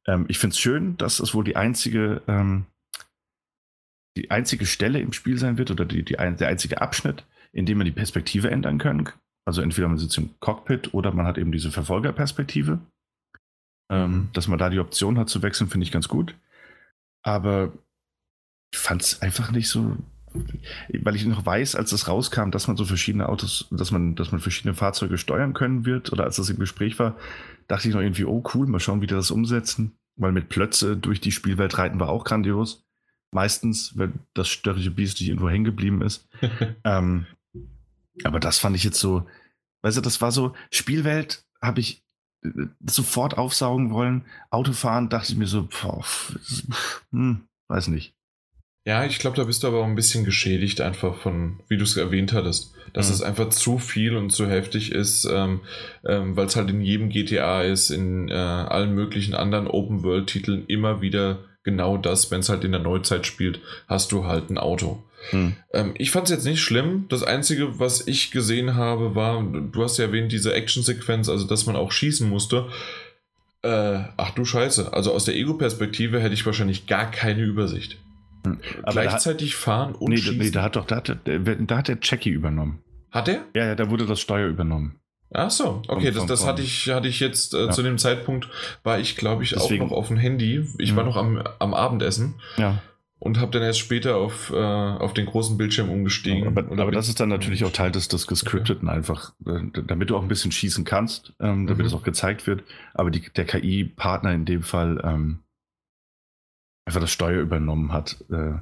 [0.07, 2.65] Ähm, ich finde es schön, dass es wohl die einzige, ähm,
[4.17, 7.65] die einzige Stelle im Spiel sein wird oder die, die ein, der einzige Abschnitt, in
[7.65, 9.09] dem man die Perspektive ändern kann.
[9.45, 12.79] Also entweder man sitzt im Cockpit oder man hat eben diese Verfolgerperspektive.
[13.91, 16.35] Ähm, dass man da die Option hat zu wechseln, finde ich ganz gut.
[17.23, 17.73] Aber
[18.71, 19.97] ich fand es einfach nicht so,
[21.01, 24.31] weil ich noch weiß, als es rauskam, dass man so verschiedene Autos, dass man, dass
[24.31, 27.17] man verschiedene Fahrzeuge steuern können wird, oder als das im Gespräch war,
[27.67, 29.97] dachte ich noch irgendwie, oh cool, mal schauen, wie die das umsetzen.
[30.15, 32.85] Weil mit Plötze durch die Spielwelt reiten war auch grandios.
[33.31, 36.27] Meistens, wenn das störrische Biest nicht irgendwo hängen geblieben ist.
[36.83, 37.25] ähm,
[38.23, 39.25] aber das fand ich jetzt so,
[39.81, 42.03] weißt du, das war so, Spielwelt habe ich
[42.43, 42.49] äh,
[42.85, 44.25] sofort aufsaugen wollen.
[44.49, 46.03] Autofahren dachte ich mir so, boah,
[47.11, 48.13] hm, weiß nicht.
[48.85, 51.83] Ja, ich glaube, da bist du aber auch ein bisschen geschädigt, einfach von, wie du
[51.83, 53.13] es erwähnt hattest, dass mhm.
[53.13, 55.61] es einfach zu viel und zu heftig ist, ähm,
[56.05, 61.01] ähm, weil es halt in jedem GTA ist, in äh, allen möglichen anderen Open-World-Titeln immer
[61.01, 65.03] wieder genau das, wenn es halt in der Neuzeit spielt, hast du halt ein Auto.
[65.31, 65.55] Mhm.
[65.73, 67.05] Ähm, ich fand es jetzt nicht schlimm.
[67.09, 71.65] Das Einzige, was ich gesehen habe, war, du hast ja erwähnt, diese Action-Sequenz, also dass
[71.65, 72.67] man auch schießen musste.
[73.61, 77.97] Äh, ach du Scheiße, also aus der Ego-Perspektive hätte ich wahrscheinlich gar keine Übersicht.
[78.45, 78.59] Hm.
[78.85, 80.37] Gleichzeitig hat, fahren und nee, schießen.
[80.37, 82.79] Nee, da hat doch, da hat, der, da hat der Jackie übernommen.
[83.11, 83.45] Hat er?
[83.53, 84.95] Ja, ja, da wurde das Steuer übernommen.
[85.31, 87.71] Ach so, okay, das, das hatte ich, hatte ich jetzt äh, ja.
[87.71, 88.49] zu dem Zeitpunkt,
[88.83, 89.83] war ich, glaube ich, Deswegen.
[89.83, 90.65] auch noch auf dem Handy.
[90.79, 90.95] Ich mhm.
[90.95, 91.09] war hm.
[91.09, 92.35] noch am, am Abendessen.
[92.57, 92.81] Ja.
[93.21, 96.47] Und habe dann erst später auf, äh, auf den großen Bildschirm umgestiegen.
[96.47, 98.97] Aber, aber das ist dann natürlich auch Teil des, des Gescripteten okay.
[98.97, 101.87] einfach, äh, damit du auch ein bisschen schießen kannst, ähm, damit mhm.
[101.87, 102.63] es auch gezeigt wird.
[102.93, 105.39] Aber die, der KI-Partner in dem Fall ähm,
[106.85, 108.23] einfach das Steuer übernommen hat.
[108.31, 108.53] Äh,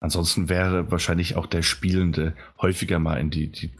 [0.00, 3.70] ansonsten wäre wahrscheinlich auch der Spielende häufiger mal in die, die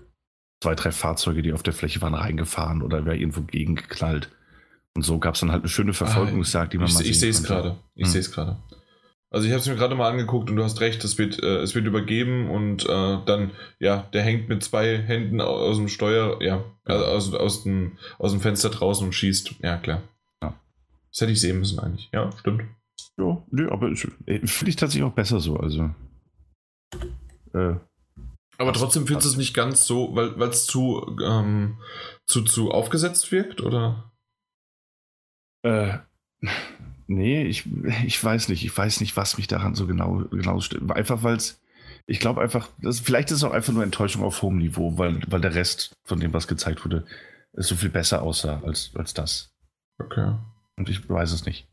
[0.62, 4.30] zwei, drei Fahrzeuge, die auf der Fläche waren, reingefahren oder wäre irgendwo gegengeknallt.
[4.94, 7.30] Und so gab es dann halt eine schöne Verfolgungsjagd, die man ich, mal Ich sehe
[7.30, 7.76] es gerade.
[7.94, 8.12] Ich hm.
[8.12, 8.56] sehe es gerade.
[9.36, 11.58] Also ich habe es mir gerade mal angeguckt und du hast recht, es wird, äh,
[11.58, 16.42] es wird übergeben und äh, dann, ja, der hängt mit zwei Händen aus dem Steuer,
[16.42, 19.56] ja, also aus, aus, dem, aus dem Fenster draußen und schießt.
[19.62, 20.00] Ja, klar.
[20.42, 20.58] Ja.
[21.10, 22.08] Das hätte ich sehen müssen eigentlich.
[22.14, 22.62] Ja, stimmt.
[23.18, 25.58] Ja, nee, aber äh, finde ich tatsächlich auch besser so.
[25.58, 25.90] Also.
[27.52, 27.74] Äh,
[28.56, 31.76] aber trotzdem findest du es nicht ganz so, weil es zu, ähm,
[32.24, 34.14] zu, zu aufgesetzt wirkt, oder?
[35.62, 35.98] Äh,
[37.06, 37.64] nee, ich,
[38.04, 38.64] ich weiß nicht.
[38.64, 40.90] Ich weiß nicht, was mich daran so genau, genau stimmt.
[40.92, 41.60] Einfach weil es,
[42.06, 45.20] ich glaube einfach, das, vielleicht ist es auch einfach nur Enttäuschung auf hohem Niveau, weil,
[45.26, 47.04] weil der Rest von dem, was gezeigt wurde,
[47.52, 49.50] so viel besser aussah als, als das.
[49.98, 50.34] Okay.
[50.76, 51.66] Und ich weiß es nicht.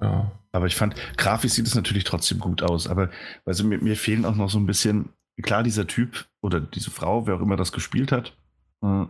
[0.00, 0.32] Ja.
[0.52, 2.86] Aber ich fand, grafisch sieht es natürlich trotzdem gut aus.
[2.86, 3.10] Aber
[3.44, 5.10] also mir, mir fehlen auch noch so ein bisschen,
[5.42, 8.36] klar, dieser Typ oder diese Frau, wer auch immer das gespielt hat,
[8.82, 9.04] äh,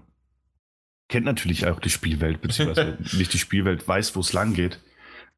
[1.09, 4.80] kennt natürlich auch die Spielwelt, beziehungsweise nicht die Spielwelt, weiß, wo es lang geht.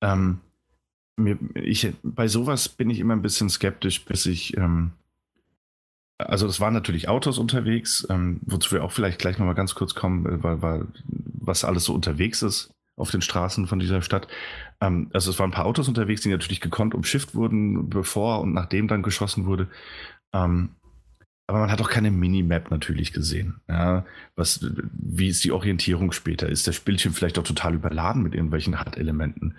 [0.02, 0.40] Ähm,
[1.16, 4.56] mir, ich, bei sowas bin ich immer ein bisschen skeptisch, bis ich.
[4.56, 4.92] Ähm,
[6.18, 9.94] also, es waren natürlich Autos unterwegs, ähm, wozu wir auch vielleicht gleich nochmal ganz kurz
[9.94, 14.28] kommen, äh, weil, weil was alles so unterwegs ist auf den Straßen von dieser Stadt.
[14.80, 18.52] Ähm, also es waren ein paar Autos unterwegs, die natürlich gekonnt umschifft wurden, bevor und
[18.52, 19.68] nachdem dann geschossen wurde.
[20.32, 20.70] Ähm,
[21.48, 23.60] aber man hat auch keine Minimap natürlich gesehen.
[23.68, 24.04] Ja,
[24.36, 26.46] was, wie ist die Orientierung später?
[26.48, 29.56] Ist das Bildschirm vielleicht auch total überladen mit irgendwelchen HUD-Elementen?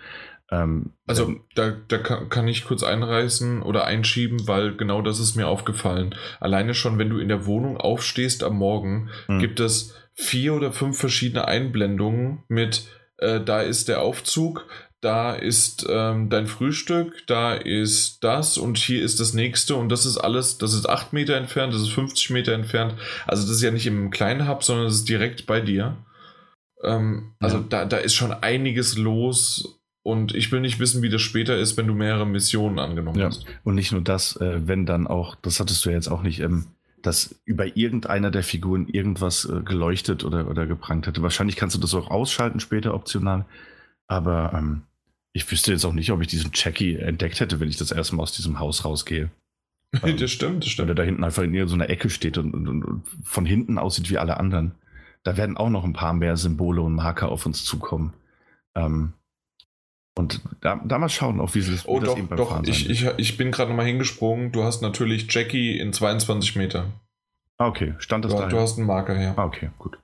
[0.52, 5.34] Ähm, also ähm, da, da kann ich kurz einreißen oder einschieben, weil genau das ist
[5.34, 6.14] mir aufgefallen.
[6.38, 9.40] Alleine schon, wenn du in der Wohnung aufstehst am Morgen, hm.
[9.40, 12.88] gibt es vier oder fünf verschiedene Einblendungen mit
[13.20, 14.66] äh, da ist der Aufzug,
[15.00, 20.04] da ist ähm, dein Frühstück, da ist das und hier ist das nächste und das
[20.04, 22.94] ist alles, das ist 8 Meter entfernt, das ist 50 Meter entfernt.
[23.26, 25.96] Also das ist ja nicht im kleinen Hub, sondern das ist direkt bei dir.
[26.82, 27.64] Ähm, also ja.
[27.68, 31.76] da, da ist schon einiges los und ich will nicht wissen, wie das später ist,
[31.78, 33.26] wenn du mehrere Missionen angenommen ja.
[33.26, 33.46] hast.
[33.64, 36.40] Und nicht nur das, äh, wenn dann auch, das hattest du ja jetzt auch nicht,
[36.40, 36.66] ähm,
[37.02, 41.22] dass über irgendeiner der Figuren irgendwas äh, geleuchtet oder, oder gebrannt hätte.
[41.22, 43.46] Wahrscheinlich kannst du das auch ausschalten später optional.
[44.06, 44.82] Aber ähm,
[45.32, 48.16] ich wüsste jetzt auch nicht, ob ich diesen Jackie entdeckt hätte, wenn ich das erste
[48.16, 49.30] Mal aus diesem Haus rausgehe.
[50.04, 50.86] Ähm, das stimmt, das stimmt.
[50.86, 53.76] Weil er da hinten einfach in so einer Ecke steht und, und, und, von hinten
[53.76, 54.76] aussieht wie alle anderen.
[55.24, 58.12] Da werden auch noch ein paar mehr Symbole und Marker auf uns zukommen.
[58.76, 59.14] Ähm,
[60.16, 62.50] und da, da, mal schauen, auch wie sie das, oh, doch, das eben beim doch,
[62.50, 64.52] Fahren ich, ich, ich bin gerade nochmal hingesprungen.
[64.52, 66.86] Du hast natürlich Jackie in 22 Meter.
[67.58, 67.94] Ah, okay.
[67.98, 68.46] Stand das da?
[68.46, 69.34] Du hast einen Marker, ja.
[69.36, 69.98] Ah, okay, gut.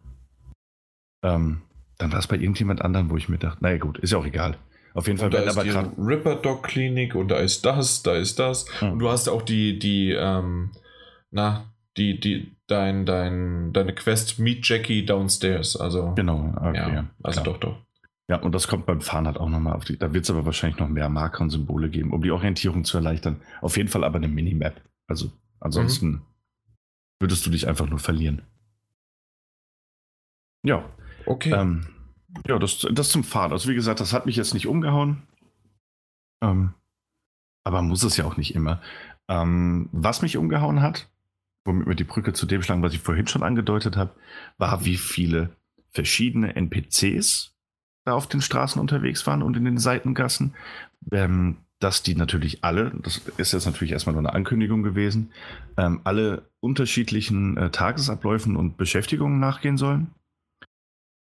[1.23, 1.63] Ähm,
[1.99, 4.27] dann war es bei irgendjemand anderem, wo ich mir dachte, naja gut, ist ja auch
[4.27, 4.59] egal.
[4.97, 8.15] Auf jeden Fall da ist aber die Ripper Dog Klinik und da ist das, da
[8.17, 8.65] ist das.
[8.81, 8.93] Hm.
[8.93, 10.71] Und du hast auch die, die, ähm,
[11.31, 11.67] na,
[11.99, 15.77] die, die, dein, dein, deine Quest Meet Jackie Downstairs.
[15.77, 16.77] Also, Genau, okay.
[16.77, 17.55] ja, also klar.
[17.55, 17.77] doch, doch.
[18.29, 19.99] Ja, und das kommt beim Fahren halt auch nochmal auf die.
[19.99, 22.97] Da wird es aber wahrscheinlich noch mehr Marker und Symbole geben, um die Orientierung zu
[22.97, 23.41] erleichtern.
[23.61, 24.81] Auf jeden Fall aber eine Minimap.
[25.07, 25.31] Also
[25.61, 26.23] ansonsten Mhm.
[27.21, 28.43] würdest du dich einfach nur verlieren.
[30.65, 30.85] Ja,
[31.27, 31.53] Okay.
[31.53, 31.87] ähm,
[32.47, 33.53] ja, das, das zum Fahren.
[33.53, 35.23] Also wie gesagt, das hat mich jetzt nicht umgehauen.
[36.43, 36.75] Ähm,
[37.65, 38.81] aber muss es ja auch nicht immer.
[39.29, 41.09] Ähm, was mich umgehauen hat,
[41.65, 44.15] womit wir die Brücke zu dem schlagen, was ich vorhin schon angedeutet habe,
[44.59, 45.51] war, wie viele
[45.91, 47.55] verschiedene NPCs
[48.05, 50.55] da auf den Straßen unterwegs waren und in den Seitengassen.
[51.11, 55.33] Ähm, dass die natürlich alle, das ist jetzt natürlich erstmal nur eine Ankündigung gewesen,
[55.77, 60.11] ähm, alle unterschiedlichen äh, Tagesabläufen und Beschäftigungen nachgehen sollen.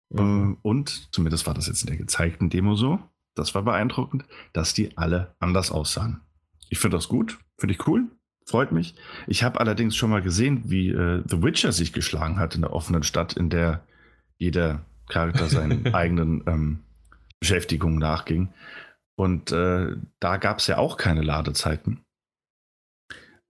[0.09, 0.19] Mhm.
[0.19, 2.99] Ähm, Und, zumindest war das jetzt in der gezeigten Demo so,
[3.35, 6.21] das war beeindruckend, dass die alle anders aussahen.
[6.69, 8.07] Ich finde das gut, finde ich cool,
[8.45, 8.95] freut mich.
[9.27, 12.73] Ich habe allerdings schon mal gesehen, wie äh, The Witcher sich geschlagen hat in der
[12.73, 13.83] offenen Stadt, in der
[14.37, 16.79] jeder Charakter seinen eigenen ähm,
[17.39, 18.49] Beschäftigungen nachging.
[19.15, 22.01] Und äh, da gab es ja auch keine Ladezeiten.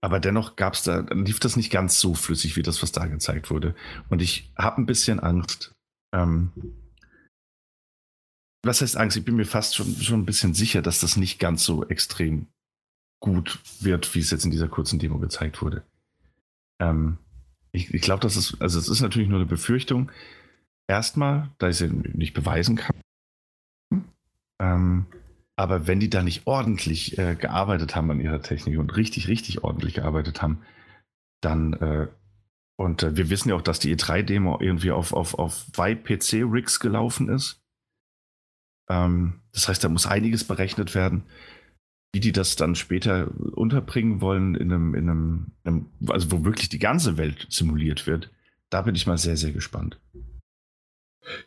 [0.02, 3.50] Aber dennoch gab's da, lief das nicht ganz so flüssig wie das, was da gezeigt
[3.50, 3.74] wurde.
[4.08, 5.74] Und ich habe ein bisschen Angst.
[6.12, 6.52] Ähm,
[8.62, 9.16] was heißt Angst?
[9.16, 12.46] Ich bin mir fast schon, schon ein bisschen sicher, dass das nicht ganz so extrem
[13.20, 15.84] gut wird, wie es jetzt in dieser kurzen Demo gezeigt wurde.
[16.80, 17.18] Ähm,
[17.72, 20.10] ich ich glaube, das ist, also es ist natürlich nur eine Befürchtung.
[20.88, 22.96] Erstmal, da ich sie nicht beweisen kann.
[24.60, 25.06] Ähm,
[25.56, 29.62] aber wenn die da nicht ordentlich äh, gearbeitet haben an ihrer Technik und richtig, richtig
[29.62, 30.62] ordentlich gearbeitet haben,
[31.42, 32.08] dann, äh,
[32.80, 36.80] und äh, wir wissen ja auch, dass die E3-Demo irgendwie auf, auf, auf zwei PC-Rigs
[36.80, 37.60] gelaufen ist.
[38.88, 41.24] Ähm, das heißt, da muss einiges berechnet werden,
[42.14, 46.70] wie die das dann später unterbringen wollen in einem, in einem, einem also wo wirklich
[46.70, 48.30] die ganze Welt simuliert wird.
[48.70, 49.98] Da bin ich mal sehr, sehr gespannt.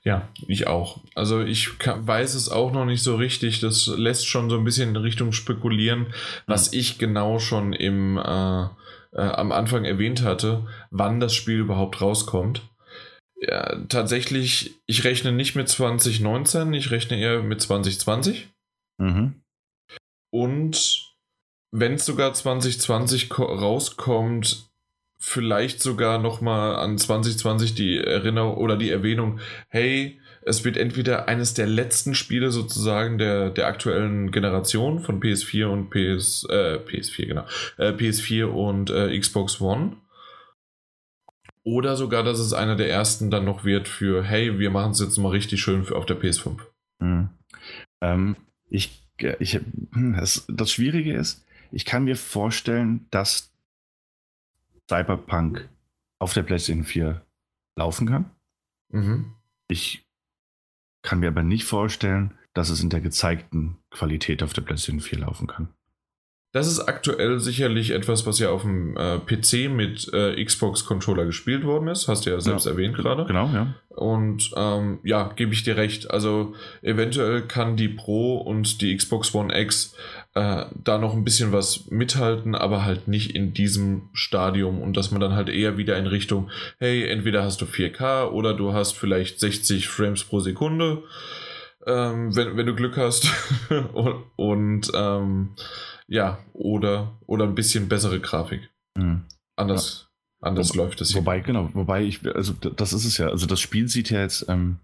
[0.03, 1.01] Ja, ich auch.
[1.15, 3.59] Also ich kann, weiß es auch noch nicht so richtig.
[3.59, 6.13] Das lässt schon so ein bisschen in Richtung spekulieren,
[6.45, 8.67] was ich genau schon im äh,
[9.13, 12.61] äh, am Anfang erwähnt hatte, wann das Spiel überhaupt rauskommt.
[13.35, 18.47] Ja, tatsächlich, ich rechne nicht mit 2019, ich rechne eher mit 2020.
[18.99, 19.41] Mhm.
[20.31, 21.13] Und
[21.71, 24.69] wenn es sogar 2020 ko- rauskommt,
[25.19, 29.39] vielleicht sogar nochmal an 2020 die Erinnerung oder die Erwähnung,
[29.69, 35.65] hey, es wird entweder eines der letzten Spiele sozusagen der, der aktuellen Generation von PS4
[35.65, 37.45] und PS, äh, PS4, genau,
[37.77, 39.97] äh, PS4 und äh, Xbox One.
[41.63, 44.99] Oder sogar, dass es einer der ersten dann noch wird für, hey, wir machen es
[44.99, 46.57] jetzt mal richtig schön für, auf der PS5.
[46.99, 47.29] Mhm.
[48.01, 48.35] Ähm,
[48.69, 49.07] ich,
[49.39, 49.53] ich,
[49.93, 53.51] hm, das, das Schwierige ist, ich kann mir vorstellen, dass
[54.89, 55.69] Cyberpunk
[56.19, 57.21] auf der PlayStation 4
[57.75, 58.29] laufen kann.
[58.89, 59.33] Mhm.
[59.69, 60.05] Ich
[61.03, 65.19] kann mir aber nicht vorstellen, dass es in der gezeigten Qualität auf der PlayStation 4
[65.19, 65.69] laufen kann.
[66.51, 71.63] Das ist aktuell sicherlich etwas, was ja auf dem äh, PC mit äh, Xbox-Controller gespielt
[71.63, 72.07] worden ist.
[72.07, 72.71] Hast du ja selbst Ja.
[72.73, 73.25] erwähnt gerade.
[73.25, 73.73] Genau, ja.
[73.89, 76.11] Und ähm, ja, gebe ich dir recht.
[76.11, 79.95] Also eventuell kann die Pro und die Xbox One X
[80.35, 85.11] äh, da noch ein bisschen was mithalten, aber halt nicht in diesem Stadium und dass
[85.11, 88.93] man dann halt eher wieder in Richtung, hey, entweder hast du 4K oder du hast
[88.93, 91.03] vielleicht 60 Frames pro Sekunde,
[91.85, 93.31] ähm, wenn, wenn du Glück hast.
[93.93, 95.49] und und ähm,
[96.07, 98.69] ja, oder, oder ein bisschen bessere Grafik.
[98.97, 99.23] Mhm.
[99.55, 100.09] Anders,
[100.41, 101.21] anders läuft es hier.
[101.21, 103.27] Wobei, genau, wobei ich, also das ist es ja.
[103.27, 104.79] Also das Spiel sieht ja jetzt, ähm,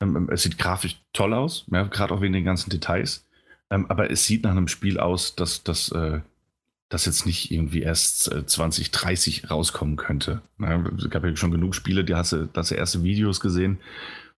[0.00, 3.26] ähm, es sieht grafisch toll aus, ja, gerade auch wegen den ganzen Details.
[3.70, 6.20] Ähm, aber es sieht nach einem Spiel aus, dass das äh,
[6.90, 10.42] das jetzt nicht irgendwie erst äh, 2030 rauskommen könnte.
[10.58, 13.78] Ja, es gab ja schon genug Spiele, die hast du, hast du erste Videos gesehen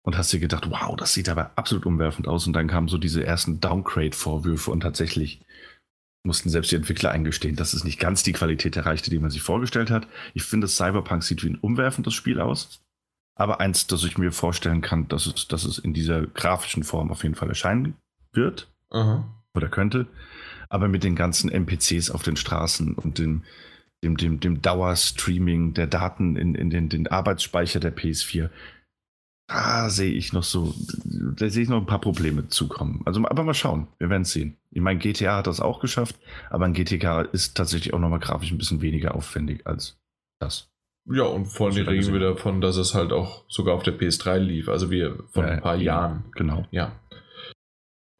[0.03, 2.45] und hast dir gedacht, wow, das sieht aber absolut umwerfend aus.
[2.45, 5.41] Und dann kamen so diese ersten Downgrade-Vorwürfe und tatsächlich
[6.23, 9.41] mussten selbst die Entwickler eingestehen, dass es nicht ganz die Qualität erreichte, die man sich
[9.41, 10.07] vorgestellt hat.
[10.35, 12.81] Ich finde, Cyberpunk sieht wie ein umwerfendes Spiel aus,
[13.35, 17.11] aber eins, das ich mir vorstellen kann, dass es, dass es in dieser grafischen Form
[17.11, 17.95] auf jeden Fall erscheinen
[18.31, 19.25] wird Aha.
[19.55, 20.07] oder könnte,
[20.69, 23.43] aber mit den ganzen NPCs auf den Straßen und dem,
[24.03, 28.49] dem, dem, dem Dauerstreaming der Daten in, in den, den Arbeitsspeicher der PS4,
[29.47, 30.73] da sehe ich noch so,
[31.03, 33.01] da sehe ich noch ein paar Probleme zukommen.
[33.05, 34.57] Also, aber mal schauen, wir werden es sehen.
[34.71, 36.15] Ich meine, GTA hat das auch geschafft,
[36.49, 39.97] aber ein GTA ist tatsächlich auch nochmal grafisch ein bisschen weniger aufwendig als
[40.39, 40.69] das.
[41.05, 44.37] Ja, und vor allem reden wir davon, dass es halt auch sogar auf der PS3
[44.37, 44.69] lief.
[44.69, 46.23] Also wir von Ja, ein paar ja, Jahren.
[46.31, 46.65] Genau.
[46.71, 46.93] Ja.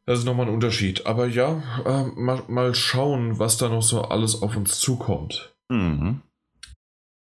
[0.06, 1.06] Das ist nochmal ein Unterschied.
[1.06, 5.54] Aber ja, äh, mal, mal schauen, was da noch so alles auf uns zukommt.
[5.70, 6.20] Mhm.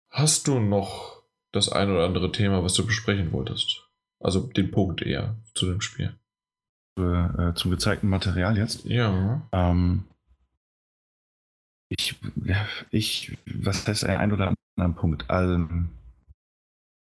[0.09, 1.21] Hast du noch
[1.51, 3.87] das ein oder andere Thema, was du besprechen wolltest?
[4.19, 6.15] Also den Punkt eher zu dem Spiel.
[6.97, 8.85] Äh, zum gezeigten Material jetzt?
[8.85, 9.47] Ja.
[9.51, 10.03] Ähm,
[11.89, 12.15] ich,
[12.89, 15.29] ich, was heißt ein oder anderen Punkt?
[15.29, 15.67] Also,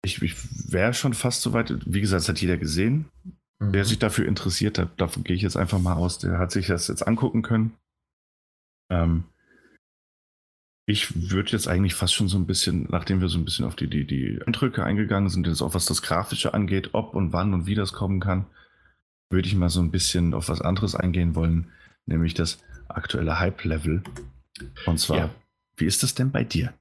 [0.03, 3.09] ich, ich wäre schon fast so weit, wie gesagt, das hat jeder gesehen.
[3.64, 3.74] Mhm.
[3.74, 6.68] Wer sich dafür interessiert hat, davon gehe ich jetzt einfach mal aus, der hat sich
[6.68, 7.74] das jetzt angucken können.
[8.89, 9.26] Ähm,
[10.86, 13.76] ich würde jetzt eigentlich fast schon so ein bisschen, nachdem wir so ein bisschen auf
[13.76, 17.53] die, die, die Eindrücke eingegangen sind, jetzt auch was das Grafische angeht, ob und wann
[17.53, 18.45] und wie das kommen kann,
[19.30, 21.72] würde ich mal so ein bisschen auf was anderes eingehen wollen,
[22.05, 22.59] nämlich das
[22.89, 24.03] aktuelle Hype-Level.
[24.86, 25.30] Und zwar, ja.
[25.78, 26.74] wie ist das denn bei dir?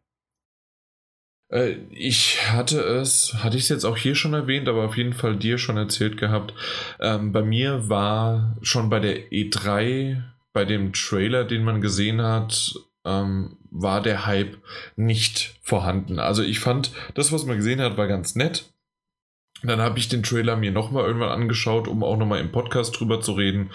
[1.53, 5.13] Äh, ich hatte es, hatte ich es jetzt auch hier schon erwähnt, aber auf jeden
[5.13, 6.55] Fall dir schon erzählt gehabt.
[6.99, 10.23] Ähm, bei mir war schon bei der E3,
[10.53, 12.75] bei dem Trailer, den man gesehen hat,
[13.05, 14.59] ähm, war der Hype
[14.97, 16.19] nicht vorhanden.
[16.19, 18.71] Also ich fand, das, was man gesehen hat, war ganz nett.
[19.63, 23.21] Dann habe ich den Trailer mir nochmal irgendwann angeschaut, um auch nochmal im Podcast drüber
[23.21, 23.71] zu reden.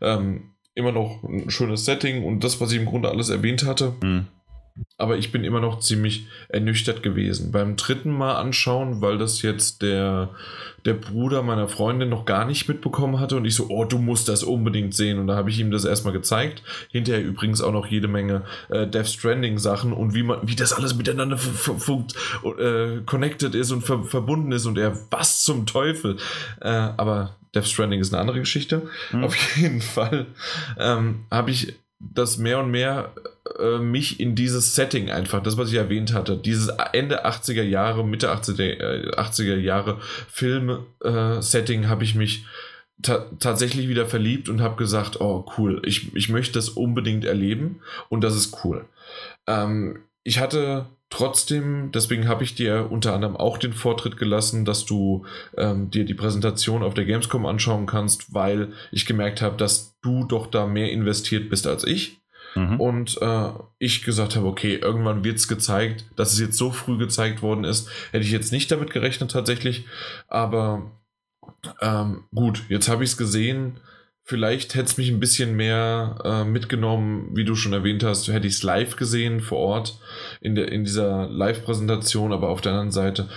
[0.00, 3.94] Ähm, immer noch ein schönes Setting und das, was ich im Grunde alles erwähnt hatte.
[4.02, 4.26] Mhm.
[4.96, 7.52] Aber ich bin immer noch ziemlich ernüchtert gewesen.
[7.52, 10.30] Beim dritten Mal anschauen, weil das jetzt der,
[10.84, 14.28] der Bruder meiner Freundin noch gar nicht mitbekommen hatte und ich so, oh, du musst
[14.28, 15.18] das unbedingt sehen.
[15.18, 16.62] Und da habe ich ihm das erstmal gezeigt.
[16.90, 20.72] Hinterher übrigens auch noch jede Menge äh, Death Stranding Sachen und wie man, wie das
[20.72, 21.38] alles miteinander
[22.58, 26.16] äh, connected ist und ver verbunden ist und er, was zum Teufel.
[26.60, 28.82] Äh, aber Death Stranding ist eine andere Geschichte.
[29.12, 29.24] Mhm.
[29.24, 30.26] Auf jeden Fall
[30.78, 33.12] ähm, habe ich das mehr und mehr
[33.58, 38.04] äh, mich in dieses Setting einfach, das, was ich erwähnt hatte, dieses Ende 80er Jahre,
[38.04, 39.98] Mitte 80er, äh, 80er Jahre
[40.28, 42.44] Film-Setting, äh, habe ich mich
[43.02, 47.80] ta tatsächlich wieder verliebt und habe gesagt, oh cool, ich, ich möchte das unbedingt erleben
[48.08, 48.84] und das ist cool.
[49.46, 54.86] Ähm, ich hatte Trotzdem, deswegen habe ich dir unter anderem auch den Vortritt gelassen, dass
[54.86, 55.26] du
[55.56, 60.22] ähm, dir die Präsentation auf der Gamescom anschauen kannst, weil ich gemerkt habe, dass du
[60.22, 62.19] doch da mehr investiert bist als ich.
[62.54, 62.80] Mhm.
[62.80, 66.98] Und äh, ich gesagt habe, okay, irgendwann wird es gezeigt, dass es jetzt so früh
[66.98, 67.88] gezeigt worden ist.
[68.10, 69.84] Hätte ich jetzt nicht damit gerechnet tatsächlich.
[70.28, 70.90] Aber
[71.80, 73.80] ähm, gut, jetzt habe ich es gesehen.
[74.22, 78.46] Vielleicht hätte es mich ein bisschen mehr äh, mitgenommen, wie du schon erwähnt hast, hätte
[78.46, 79.98] ich es live gesehen vor Ort
[80.40, 83.28] in, der, in dieser Live-Präsentation, aber auf der anderen Seite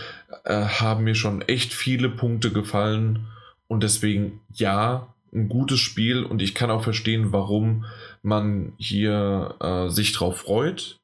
[0.43, 3.27] äh, haben mir schon echt viele Punkte gefallen
[3.67, 7.85] und deswegen ja, ein gutes Spiel und ich kann auch verstehen, warum
[8.23, 10.99] man hier äh, sich drauf freut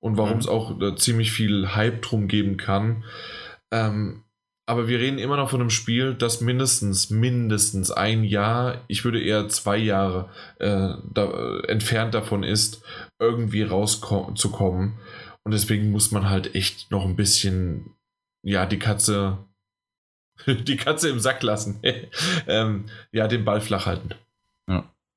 [0.00, 0.52] und warum es mhm.
[0.52, 3.04] auch äh, ziemlich viel Hype drum geben kann.
[3.72, 4.24] Ähm,
[4.66, 9.22] aber wir reden immer noch von einem Spiel, das mindestens, mindestens ein Jahr, ich würde
[9.22, 12.82] eher zwei Jahre äh, da, äh, entfernt davon ist,
[13.20, 14.94] irgendwie rauszukommen.
[15.44, 17.94] Und deswegen muss man halt echt noch ein bisschen,
[18.42, 19.38] ja, die Katze,
[20.46, 21.80] die Katze im Sack lassen.
[22.46, 24.14] ähm, ja, den Ball flach halten.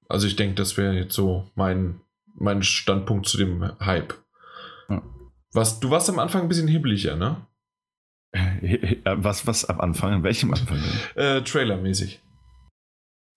[0.10, 2.01] Also ich denke, das wäre jetzt so mein,
[2.36, 4.14] mein Standpunkt zu dem Hype.
[4.89, 5.01] Ja.
[5.53, 7.45] Was, du warst am Anfang ein bisschen hibbeliger, ne?
[9.05, 10.14] Was, was am Anfang?
[10.14, 10.80] An welchem Anfang?
[11.16, 12.22] Äh, Trailermäßig.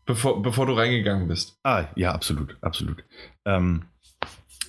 [0.05, 1.59] Bevor, bevor du reingegangen bist.
[1.63, 3.05] Ah, ja, absolut, absolut.
[3.45, 3.85] Ähm,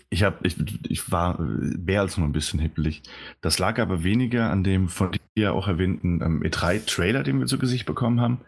[0.10, 0.56] ich, hab, ich,
[0.88, 3.02] ich war mehr als nur ein bisschen hippelig.
[3.41, 7.58] Das lag aber weniger an dem von dir auch erwähnten ähm, E3-Trailer, den wir zu
[7.58, 8.41] Gesicht bekommen haben,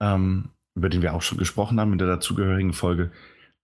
[0.00, 3.10] ähm, über den wir auch schon gesprochen haben in der dazugehörigen Folge,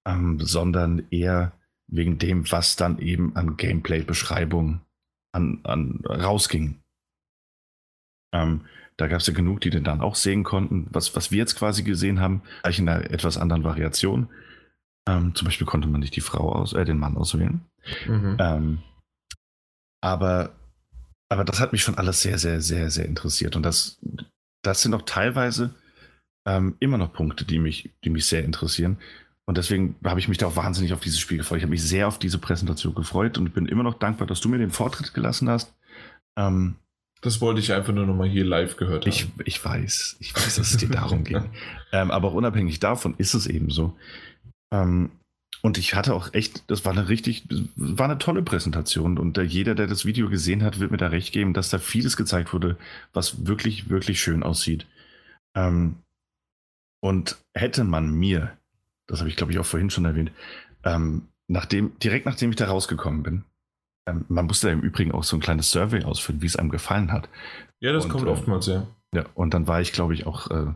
[0.06, 1.52] ähm, sondern eher
[1.88, 4.80] wegen dem, was dann eben an Gameplay-Beschreibung
[5.32, 6.80] an, an, rausging.
[8.32, 8.62] Ähm,
[8.96, 10.88] da gab es ja genug, die den dann auch sehen konnten.
[10.90, 14.28] Was, was wir jetzt quasi gesehen haben, eigentlich in einer etwas anderen Variation.
[15.08, 17.60] Ähm, zum Beispiel konnte man nicht die Frau aus, äh, den Mann auswählen.
[18.06, 18.36] Mhm.
[18.40, 18.78] Ähm,
[20.02, 20.56] aber,
[21.28, 23.54] aber das hat mich schon alles sehr, sehr, sehr, sehr interessiert.
[23.54, 24.00] Und das,
[24.62, 25.74] das sind auch teilweise
[26.46, 28.98] ähm, immer noch Punkte, die mich, die mich sehr interessieren.
[29.44, 31.58] Und deswegen habe ich mich da auch wahnsinnig auf dieses Spiel gefreut.
[31.58, 34.48] Ich habe mich sehr auf diese Präsentation gefreut und bin immer noch dankbar, dass du
[34.48, 35.74] mir den Vortritt gelassen hast.
[36.36, 36.76] Ähm,
[37.20, 39.12] das wollte ich einfach nur nochmal hier live gehört haben.
[39.12, 41.44] Ich, ich weiß, ich weiß, dass es dir darum ging.
[41.92, 43.96] Ähm, aber auch unabhängig davon ist es eben so.
[44.74, 45.10] Ähm,
[45.62, 47.44] und ich hatte auch echt, das war eine richtig,
[47.76, 49.18] war eine tolle Präsentation.
[49.18, 51.78] Und äh, jeder, der das Video gesehen hat, wird mir da recht geben, dass da
[51.78, 52.76] vieles gezeigt wurde,
[53.12, 54.86] was wirklich, wirklich schön aussieht.
[55.56, 55.96] Ähm,
[57.06, 58.56] und hätte man mir,
[59.06, 60.32] das habe ich glaube ich auch vorhin schon erwähnt,
[60.82, 63.44] ähm, nachdem, direkt nachdem ich da rausgekommen bin,
[64.08, 67.12] ähm, man musste im Übrigen auch so ein kleines Survey ausfüllen, wie es einem gefallen
[67.12, 67.28] hat.
[67.78, 68.88] Ja, das und, kommt äh, oftmals, ja.
[69.14, 70.66] Ja, und dann war ich, glaube ich, auch äh,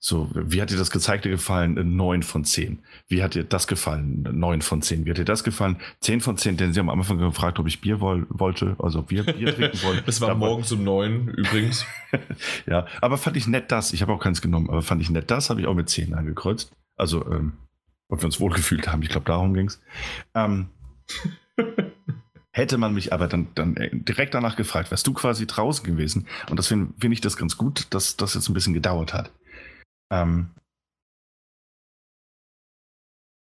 [0.00, 1.96] So, wie hat dir das Gezeigte gefallen?
[1.96, 2.78] 9 von 10.
[3.08, 4.28] Wie hat dir das gefallen?
[4.30, 5.04] 9 von 10.
[5.04, 5.76] Wie hat dir das gefallen?
[6.00, 9.00] 10 von 10, denn sie haben am Anfang gefragt, ob ich Bier woll wollte, also
[9.00, 10.02] ob wir Bier trinken wollen.
[10.06, 11.84] Es war morgens um 9 übrigens.
[12.66, 13.92] ja, aber fand ich nett das.
[13.92, 16.14] Ich habe auch keins genommen, aber fand ich nett das, habe ich auch mit 10
[16.14, 16.70] angekreuzt.
[16.96, 17.54] Also, ähm,
[18.08, 19.80] ob wir uns wohlgefühlt haben, ich glaube, darum ging es.
[20.32, 20.68] Ähm,
[22.52, 26.28] hätte man mich aber dann, dann äh, direkt danach gefragt, wärst du quasi draußen gewesen?
[26.50, 29.32] Und deswegen finde ich das ganz gut, dass das jetzt ein bisschen gedauert hat.
[30.10, 30.50] Ähm,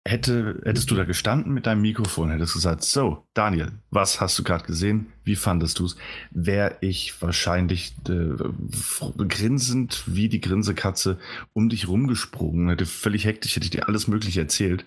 [0.06, 4.44] hätte, hättest du da gestanden mit deinem Mikrofon, hättest gesagt, so, Daniel, was hast du
[4.44, 5.14] gerade gesehen?
[5.24, 5.96] Wie fandest du es?
[6.32, 11.20] Wäre ich wahrscheinlich äh, grinsend wie die Grinsekatze
[11.54, 14.86] um dich rumgesprungen, hätte völlig hektisch, hätte ich dir alles Mögliche erzählt,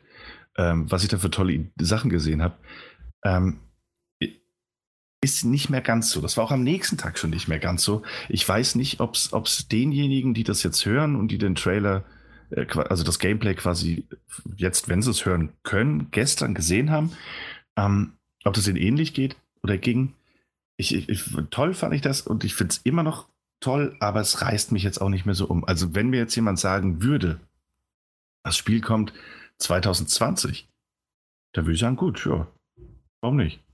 [0.59, 2.57] ähm, was ich da für tolle Sachen gesehen habe.
[3.25, 3.61] Ähm,
[5.27, 6.21] ist nicht mehr ganz so.
[6.21, 8.03] Das war auch am nächsten Tag schon nicht mehr ganz so.
[8.29, 12.05] Ich weiß nicht, ob es denjenigen, die das jetzt hören und die den Trailer,
[12.51, 14.07] äh, also das Gameplay quasi
[14.57, 17.11] jetzt, wenn sie es hören können, gestern gesehen haben,
[17.77, 18.13] ähm,
[18.45, 20.15] ob das ihnen ähnlich geht oder ging.
[20.77, 23.27] Ich, ich, toll fand ich das und ich finde es immer noch
[23.61, 25.65] toll, aber es reißt mich jetzt auch nicht mehr so um.
[25.65, 27.41] Also wenn mir jetzt jemand sagen würde,
[28.45, 29.13] das Spiel kommt
[29.59, 30.69] 2020,
[31.53, 32.47] da würde ich sagen, gut, ja,
[33.21, 33.66] warum nicht?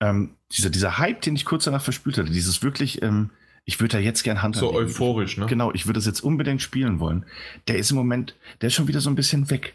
[0.00, 3.30] Ähm, dieser, dieser Hype, den ich kurz danach verspült hatte, dieses wirklich, ähm,
[3.64, 5.46] ich würde da jetzt gern Hand So euphorisch, ne?
[5.46, 7.26] Genau, ich würde das jetzt unbedingt spielen wollen.
[7.66, 9.74] Der ist im Moment, der ist schon wieder so ein bisschen weg.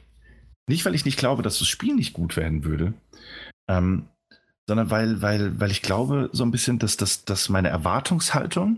[0.68, 2.94] Nicht, weil ich nicht glaube, dass das Spiel nicht gut werden würde,
[3.68, 4.08] ähm,
[4.68, 8.78] sondern weil, weil, weil ich glaube so ein bisschen, dass, dass, dass meine Erwartungshaltung,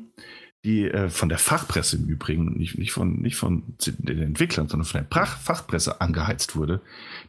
[0.64, 4.86] die äh, von der Fachpresse im Übrigen, nicht, nicht, von, nicht von den Entwicklern, sondern
[4.86, 6.82] von der Fachpresse angeheizt wurde,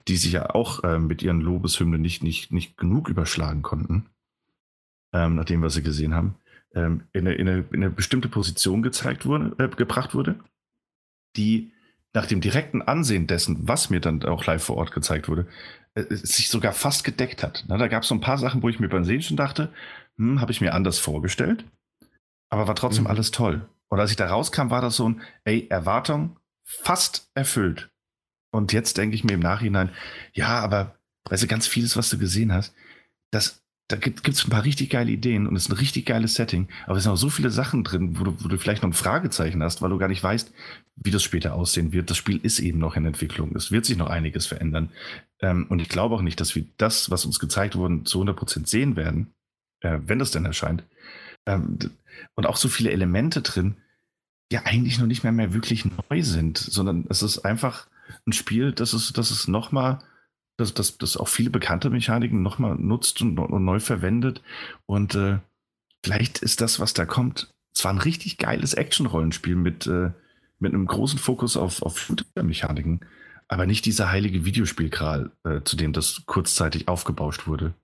[0.06, 4.06] die sich ja auch äh, mit ihren Lobeshymnen nicht, nicht, nicht genug überschlagen konnten,
[5.12, 6.36] ähm, nach dem, was sie gesehen haben,
[6.74, 10.38] ähm, in, eine, in, eine, in, eine, bestimmte Position gezeigt wurde, äh, gebracht wurde,
[11.36, 11.72] die
[12.12, 15.48] nach dem direkten Ansehen dessen, was mir dann auch live vor Ort gezeigt wurde,
[15.94, 17.64] äh, sich sogar fast gedeckt hat.
[17.66, 19.72] Na, da gab es so ein paar Sachen, wo ich mir beim Sehen schon dachte,
[20.18, 21.64] hm, habe ich mir anders vorgestellt,
[22.50, 23.10] aber war trotzdem mhm.
[23.10, 23.68] alles toll.
[23.88, 27.90] Und als ich da rauskam, war das so ein, ey, Erwartung fast erfüllt.
[28.50, 29.90] Und jetzt denke ich mir im Nachhinein,
[30.32, 30.96] ja, aber
[31.28, 32.74] weißt du, ganz vieles, was du gesehen hast,
[33.30, 36.34] das, da gibt es ein paar richtig geile Ideen und es ist ein richtig geiles
[36.34, 38.90] Setting, aber es sind auch so viele Sachen drin, wo du, wo du vielleicht noch
[38.90, 40.52] ein Fragezeichen hast, weil du gar nicht weißt,
[40.96, 42.10] wie das später aussehen wird.
[42.10, 43.54] Das Spiel ist eben noch in Entwicklung.
[43.56, 44.90] Es wird sich noch einiges verändern.
[45.40, 48.68] Ähm, und ich glaube auch nicht, dass wir das, was uns gezeigt wurde, zu 100%
[48.68, 49.34] sehen werden,
[49.80, 50.84] äh, wenn das denn erscheint.
[51.46, 51.78] Ähm,
[52.34, 53.76] und auch so viele Elemente drin,
[54.52, 57.86] die eigentlich noch nicht mehr, mehr wirklich neu sind, sondern es ist einfach
[58.26, 60.00] ein Spiel, das es, das es nochmal,
[60.56, 64.42] das, das, das auch viele bekannte Mechaniken nochmal nutzt und, und, neu verwendet.
[64.86, 65.38] Und äh,
[66.04, 70.12] vielleicht ist das, was da kommt, zwar ein richtig geiles Action-Rollenspiel mit, äh,
[70.58, 73.00] mit einem großen Fokus auf, auf Shooter-Mechaniken,
[73.48, 77.74] aber nicht dieser heilige Videospielkral, äh, zu dem das kurzzeitig aufgebauscht wurde.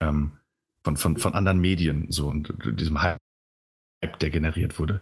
[0.00, 0.32] Ähm,
[0.84, 3.18] von, von, von anderen Medien, so und diesem Hype,
[4.20, 5.00] der generiert wurde.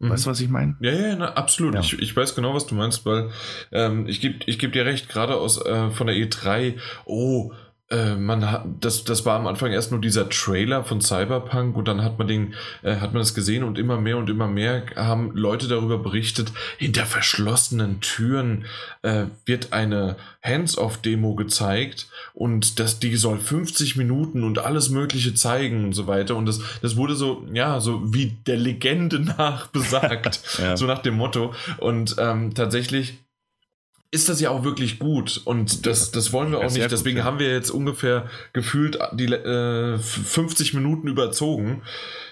[0.00, 0.32] Weißt du, mhm.
[0.32, 0.76] was ich meine?
[0.80, 1.74] Ja, ja, na, absolut.
[1.74, 1.80] Ja.
[1.80, 3.30] Ich, ich weiß genau, was du meinst, weil
[3.70, 7.52] ähm, ich gebe ich geb dir recht, gerade aus äh, von der E3, oh,
[7.92, 11.86] äh, man hat, das, das war am Anfang erst nur dieser Trailer von Cyberpunk und
[11.86, 14.84] dann hat man den, äh, hat man das gesehen und immer mehr und immer mehr
[14.96, 18.64] haben Leute darüber berichtet, hinter verschlossenen Türen
[19.02, 25.84] äh, wird eine Hands-off-Demo gezeigt und das, die soll 50 Minuten und alles Mögliche zeigen
[25.84, 26.34] und so weiter.
[26.36, 30.76] Und das, das wurde so, ja, so wie der Legende nach besagt, ja.
[30.76, 31.54] so nach dem Motto.
[31.78, 33.18] Und ähm, tatsächlich
[34.12, 36.92] ist das ja auch wirklich gut und das, das wollen wir auch nicht.
[36.92, 37.24] Deswegen gut, ja.
[37.24, 41.80] haben wir jetzt ungefähr gefühlt die äh, 50 Minuten überzogen,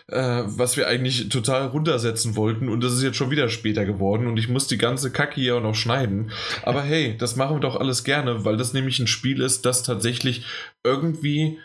[0.09, 4.27] äh, was wir eigentlich total runtersetzen wollten und das ist jetzt schon wieder später geworden
[4.27, 6.33] und ich muss die ganze Kacke hier auch noch schneiden.
[6.65, 9.83] Aber hey, das machen wir doch alles gerne, weil das nämlich ein Spiel ist, das
[9.83, 10.45] tatsächlich
[10.85, 11.59] irgendwie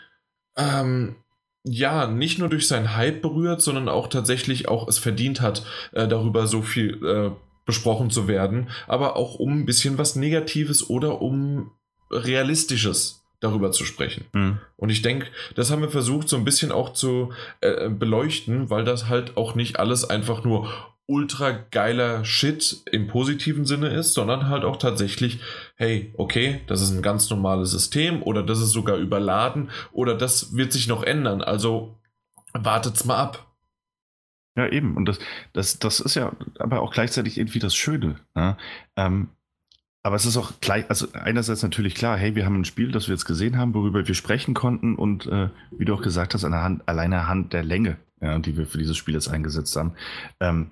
[0.56, 1.16] ähm,
[1.68, 6.08] ja, nicht nur durch seinen Hype berührt, sondern auch tatsächlich auch es verdient hat, äh,
[6.08, 7.30] darüber so viel äh,
[7.66, 11.72] besprochen zu werden, aber auch um ein bisschen was Negatives oder um
[12.10, 14.24] Realistisches darüber zu sprechen.
[14.32, 14.58] Mhm.
[14.76, 18.84] Und ich denke, das haben wir versucht so ein bisschen auch zu äh, beleuchten, weil
[18.84, 20.72] das halt auch nicht alles einfach nur
[21.06, 25.40] ultra geiler Shit im positiven Sinne ist, sondern halt auch tatsächlich,
[25.76, 30.56] hey, okay, das ist ein ganz normales System oder das ist sogar überladen oder das
[30.56, 31.42] wird sich noch ändern.
[31.42, 31.96] Also
[32.52, 33.45] wartet's mal ab.
[34.56, 34.96] Ja, eben.
[34.96, 35.18] Und das,
[35.52, 38.16] das, das ist ja aber auch gleichzeitig irgendwie das Schöne.
[38.34, 38.56] Ja?
[38.96, 39.28] Ähm,
[40.02, 43.08] aber es ist auch gleich, also einerseits natürlich klar, hey, wir haben ein Spiel, das
[43.08, 46.44] wir jetzt gesehen haben, worüber wir sprechen konnten und äh, wie du auch gesagt hast,
[46.44, 49.94] anhand, alleine anhand der Länge, ja, die wir für dieses Spiel jetzt eingesetzt haben,
[50.40, 50.70] ähm,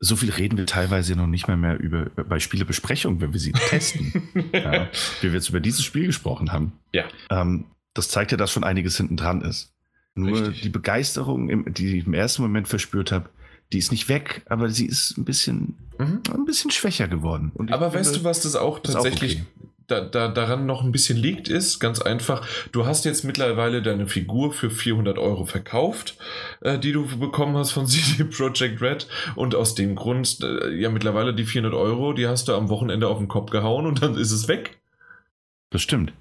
[0.00, 3.52] so viel reden wir teilweise noch nicht mehr, mehr über, bei Spielebesprechungen, wenn wir sie
[3.68, 4.28] testen.
[4.52, 4.88] ja,
[5.20, 6.72] wie wir jetzt über dieses Spiel gesprochen haben.
[6.92, 7.04] Ja.
[7.30, 9.72] Ähm, das zeigt ja, dass schon einiges hinten dran ist.
[10.18, 10.62] Nur Richtig.
[10.62, 13.28] die Begeisterung, die ich im ersten Moment verspürt habe,
[13.72, 16.22] die ist nicht weg, aber sie ist ein bisschen, mhm.
[16.32, 17.52] ein bisschen schwächer geworden.
[17.70, 19.70] aber weißt finde, du, was das auch tatsächlich auch okay.
[19.88, 24.06] da, da, daran noch ein bisschen liegt, ist ganz einfach, du hast jetzt mittlerweile deine
[24.06, 26.16] Figur für 400 Euro verkauft,
[26.62, 29.06] äh, die du bekommen hast von CD Projekt Red
[29.36, 33.08] und aus dem Grund, äh, ja mittlerweile die 400 Euro, die hast du am Wochenende
[33.08, 34.78] auf den Kopf gehauen und dann ist es weg.
[35.70, 36.14] Das stimmt.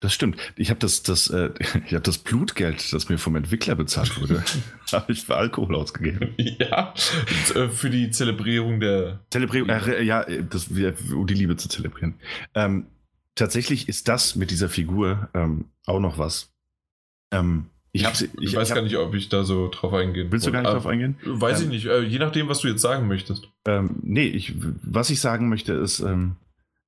[0.00, 0.38] Das stimmt.
[0.56, 1.50] Ich habe das, das, äh,
[1.86, 4.42] ich hab das Blutgeld, das mir vom Entwickler bezahlt wurde,
[4.92, 6.34] habe ich für Alkohol ausgegeben.
[6.36, 6.94] Ja,
[7.54, 9.20] äh, für die Zelebrierung der.
[9.30, 12.14] Zelebrierung, äh, ja, das, um die Liebe zu zelebrieren.
[12.54, 12.86] Ähm,
[13.34, 16.50] tatsächlich ist das mit dieser Figur ähm, auch noch was.
[17.30, 20.30] Ähm, ich, ich, ich weiß ich hab, gar nicht, ob ich da so drauf eingehen
[20.30, 21.18] Willst du gar nicht drauf eingehen?
[21.24, 21.86] Weiß ich ähm, nicht.
[21.86, 23.48] Äh, je nachdem, was du jetzt sagen möchtest.
[23.66, 26.36] Ähm, nee, ich, was ich sagen möchte ist, ähm,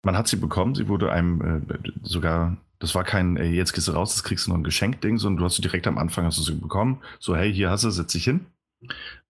[0.02, 0.74] man hat sie bekommen.
[0.74, 4.46] Sie wurde einem äh, sogar das war kein, ey, jetzt gehst du raus, das kriegst
[4.46, 7.00] du noch ein Geschenk-Ding, sondern du hast sie direkt am Anfang hast du sie bekommen.
[7.20, 8.46] So, hey, hier hast du, setz dich hin.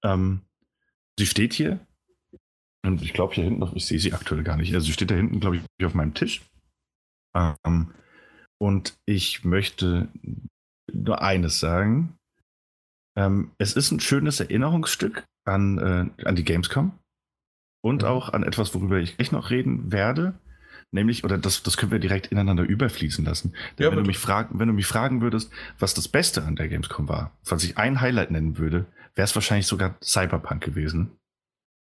[0.03, 0.41] Ähm,
[1.19, 1.79] sie steht hier.
[2.83, 4.73] Und ich glaube hier hinten, ich sehe sie aktuell gar nicht.
[4.75, 6.41] Also sie steht da hinten, glaube ich, auf meinem Tisch.
[7.35, 7.93] Ähm,
[8.59, 10.09] und ich möchte
[10.91, 12.17] nur eines sagen.
[13.19, 16.99] Ähm, es ist ein schönes Erinnerungsstück an, äh, an die Gamescom
[17.85, 18.09] und mhm.
[18.09, 20.33] auch an etwas, worüber ich gleich noch reden werde.
[20.95, 23.55] Nämlich, oder das, das können wir direkt ineinander überfließen lassen.
[23.79, 26.55] Denn ja, wenn, du mich fragen, wenn du mich fragen würdest, was das Beste an
[26.55, 28.85] der Gamescom war, falls ich ein Highlight nennen würde,
[29.15, 31.13] wäre es wahrscheinlich sogar Cyberpunk gewesen.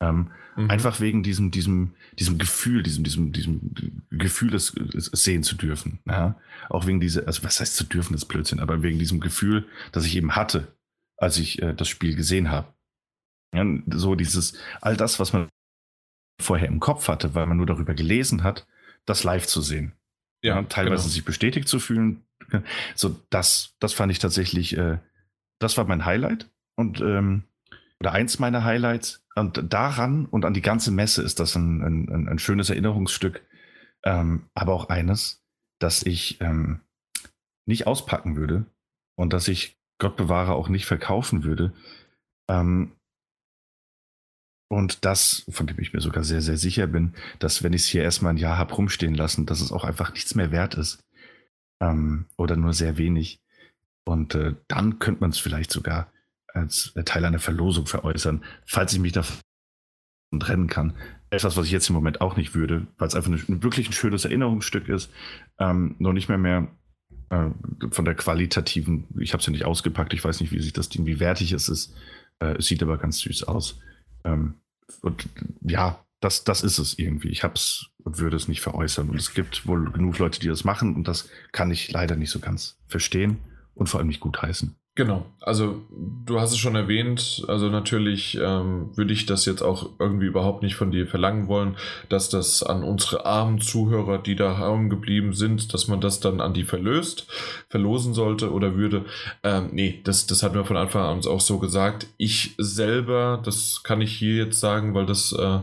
[0.01, 0.71] Ähm, mhm.
[0.71, 5.99] Einfach wegen diesem, diesem, diesem Gefühl, diesem, diesem, diesem Gefühl, es, sehen zu dürfen.
[6.07, 6.39] Ja?
[6.69, 9.67] Auch wegen dieser, also was heißt zu dürfen, das ist Blödsinn, aber wegen diesem Gefühl,
[9.91, 10.73] das ich eben hatte,
[11.17, 12.73] als ich äh, das Spiel gesehen habe.
[13.53, 15.49] Ja, so dieses, all das, was man
[16.41, 18.65] vorher im Kopf hatte, weil man nur darüber gelesen hat,
[19.05, 19.93] das live zu sehen.
[20.43, 21.13] Ja, ja teilweise genau.
[21.13, 22.23] sich bestätigt zu fühlen.
[22.95, 24.97] So, das, das fand ich tatsächlich, äh,
[25.59, 26.49] das war mein Highlight.
[26.75, 27.43] Und, ähm,
[28.01, 29.23] oder eins meiner Highlights.
[29.35, 33.41] Und daran und an die ganze Messe ist das ein, ein, ein schönes Erinnerungsstück.
[34.03, 35.41] Ähm, aber auch eines,
[35.79, 36.81] dass ich ähm,
[37.65, 38.65] nicht auspacken würde
[39.15, 41.73] und dass ich Gott bewahre auch nicht verkaufen würde.
[42.49, 42.91] Ähm,
[44.71, 47.87] und das, von dem ich mir sogar sehr, sehr sicher bin, dass wenn ich es
[47.89, 51.03] hier erstmal ein Jahr habe rumstehen lassen, dass es auch einfach nichts mehr wert ist.
[51.81, 53.41] Ähm, oder nur sehr wenig.
[54.05, 56.09] Und äh, dann könnte man es vielleicht sogar
[56.47, 59.41] als Teil einer Verlosung veräußern, falls ich mich davon
[60.39, 60.95] trennen kann.
[61.31, 63.93] Etwas, was ich jetzt im Moment auch nicht würde, weil es einfach eine, wirklich ein
[63.93, 65.11] schönes Erinnerungsstück ist.
[65.59, 66.69] Ähm, noch nicht mehr mehr
[67.29, 67.49] äh,
[67.91, 70.87] von der qualitativen, ich habe es ja nicht ausgepackt, ich weiß nicht, wie sich das
[70.87, 71.93] Ding, wie wertig es ist.
[72.39, 73.77] Äh, es sieht aber ganz süß aus.
[74.23, 74.55] Ähm,
[75.01, 75.27] und
[75.61, 77.29] ja, das, das ist es irgendwie.
[77.29, 79.09] Ich habe es und würde es nicht veräußern.
[79.09, 80.95] Und es gibt wohl genug Leute, die das machen.
[80.95, 83.37] Und das kann ich leider nicht so ganz verstehen
[83.75, 84.75] und vor allem nicht gut heißen.
[84.93, 89.89] Genau, also du hast es schon erwähnt, also natürlich ähm, würde ich das jetzt auch
[89.99, 91.77] irgendwie überhaupt nicht von dir verlangen wollen,
[92.09, 96.41] dass das an unsere armen Zuhörer, die da hängen geblieben sind, dass man das dann
[96.41, 97.25] an die verlöst,
[97.69, 99.05] verlosen sollte oder würde.
[99.43, 102.07] Ähm, nee, das, das hat mir von Anfang an auch so gesagt.
[102.17, 105.59] Ich selber, das kann ich hier jetzt sagen, weil das äh,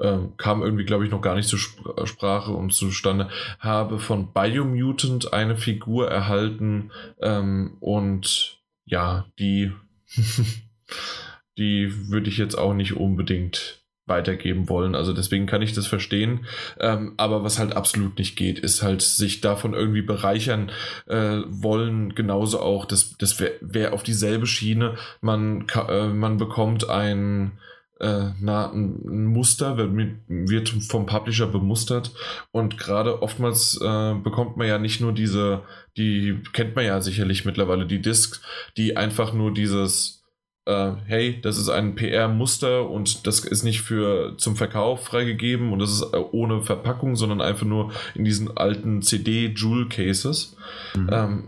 [0.00, 4.32] ähm, kam irgendwie, glaube ich, noch gar nicht zur Sp Sprache und zustande, habe von
[4.32, 8.57] Biomutant eine Figur erhalten ähm, und
[8.88, 9.72] ja, die,
[11.58, 14.94] die würde ich jetzt auch nicht unbedingt weitergeben wollen.
[14.94, 16.46] Also deswegen kann ich das verstehen.
[16.80, 20.70] Ähm, aber was halt absolut nicht geht, ist halt sich davon irgendwie bereichern
[21.06, 22.14] äh, wollen.
[22.14, 24.96] Genauso auch, das, das wäre wär auf dieselbe Schiene.
[25.20, 27.58] Man, äh, man bekommt ein
[28.00, 29.90] äh, na, ein Muster, wird,
[30.28, 32.12] wird vom Publisher bemustert
[32.52, 35.62] und gerade oftmals äh, bekommt man ja nicht nur diese,
[35.96, 38.40] die kennt man ja sicherlich mittlerweile, die Discs,
[38.76, 40.22] die einfach nur dieses,
[40.66, 45.80] äh, hey, das ist ein PR-Muster und das ist nicht für zum Verkauf freigegeben und
[45.80, 50.56] das ist äh, ohne Verpackung, sondern einfach nur in diesen alten CD-Jewel-Cases.
[50.94, 51.10] Mhm.
[51.10, 51.44] Ähm,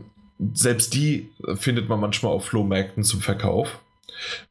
[0.54, 3.78] selbst die findet man manchmal auf Flohmärkten zum Verkauf.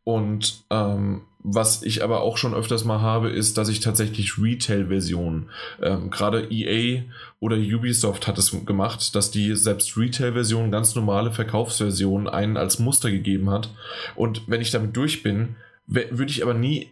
[0.03, 5.49] Und ähm, was ich aber auch schon öfters mal habe, ist, dass ich tatsächlich Retail-Versionen,
[5.81, 7.03] ähm, gerade EA
[7.39, 13.09] oder Ubisoft hat es gemacht, dass die selbst Retail-Versionen, ganz normale Verkaufsversionen, einen als Muster
[13.09, 13.69] gegeben hat.
[14.15, 15.55] Und wenn ich damit durch bin,
[15.87, 16.89] würde ich aber nie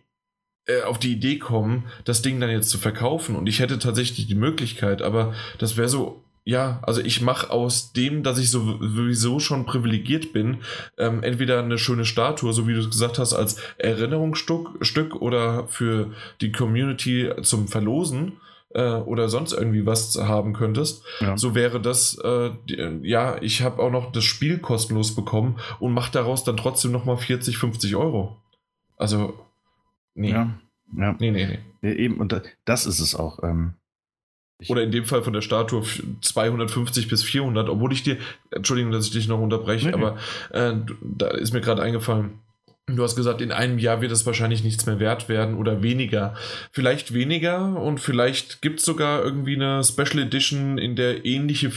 [0.65, 3.36] äh, auf die Idee kommen, das Ding dann jetzt zu verkaufen.
[3.36, 7.91] Und ich hätte tatsächlich die Möglichkeit, aber das wäre so ja, also ich mache aus
[7.91, 10.60] dem, dass ich sowieso schon privilegiert bin,
[10.98, 15.68] ähm, entweder eine schöne Statue, so wie du es gesagt hast, als Erinnerungsstück Stück oder
[15.68, 18.38] für die Community zum Verlosen
[18.70, 21.04] äh, oder sonst irgendwie was haben könntest.
[21.20, 21.38] Ja.
[21.38, 25.91] So wäre das, äh, die, ja, ich habe auch noch das Spiel kostenlos bekommen und
[25.91, 28.38] mache daraus dann trotzdem nochmal 40, 50 Euro.
[28.95, 29.38] Also,
[30.16, 30.32] nee.
[30.32, 30.58] Ja,
[30.98, 31.14] ja.
[31.20, 31.91] Nee, nee, nee.
[31.91, 33.43] Eben, und das ist es auch.
[33.43, 33.74] Ähm
[34.68, 35.84] oder in dem Fall von der Statue
[36.22, 38.18] 250 bis 400, obwohl ich dir,
[38.51, 40.18] Entschuldigung, dass ich dich noch unterbreche, nee, aber
[40.51, 42.39] äh, da ist mir gerade eingefallen,
[42.90, 46.36] Du hast gesagt, in einem Jahr wird es wahrscheinlich nichts mehr wert werden oder weniger.
[46.72, 51.70] Vielleicht weniger und vielleicht gibt es sogar irgendwie eine Special Edition, in der ähnliche,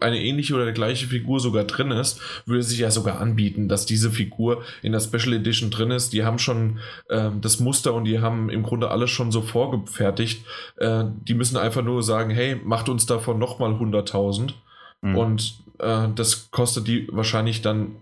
[0.00, 2.20] eine ähnliche oder gleiche Figur sogar drin ist.
[2.46, 6.12] Würde sich ja sogar anbieten, dass diese Figur in der Special Edition drin ist.
[6.12, 10.44] Die haben schon äh, das Muster und die haben im Grunde alles schon so vorgefertigt.
[10.78, 14.54] Äh, die müssen einfach nur sagen, hey, macht uns davon nochmal 100.000.
[15.00, 15.16] Mhm.
[15.16, 18.00] Und äh, das kostet die wahrscheinlich dann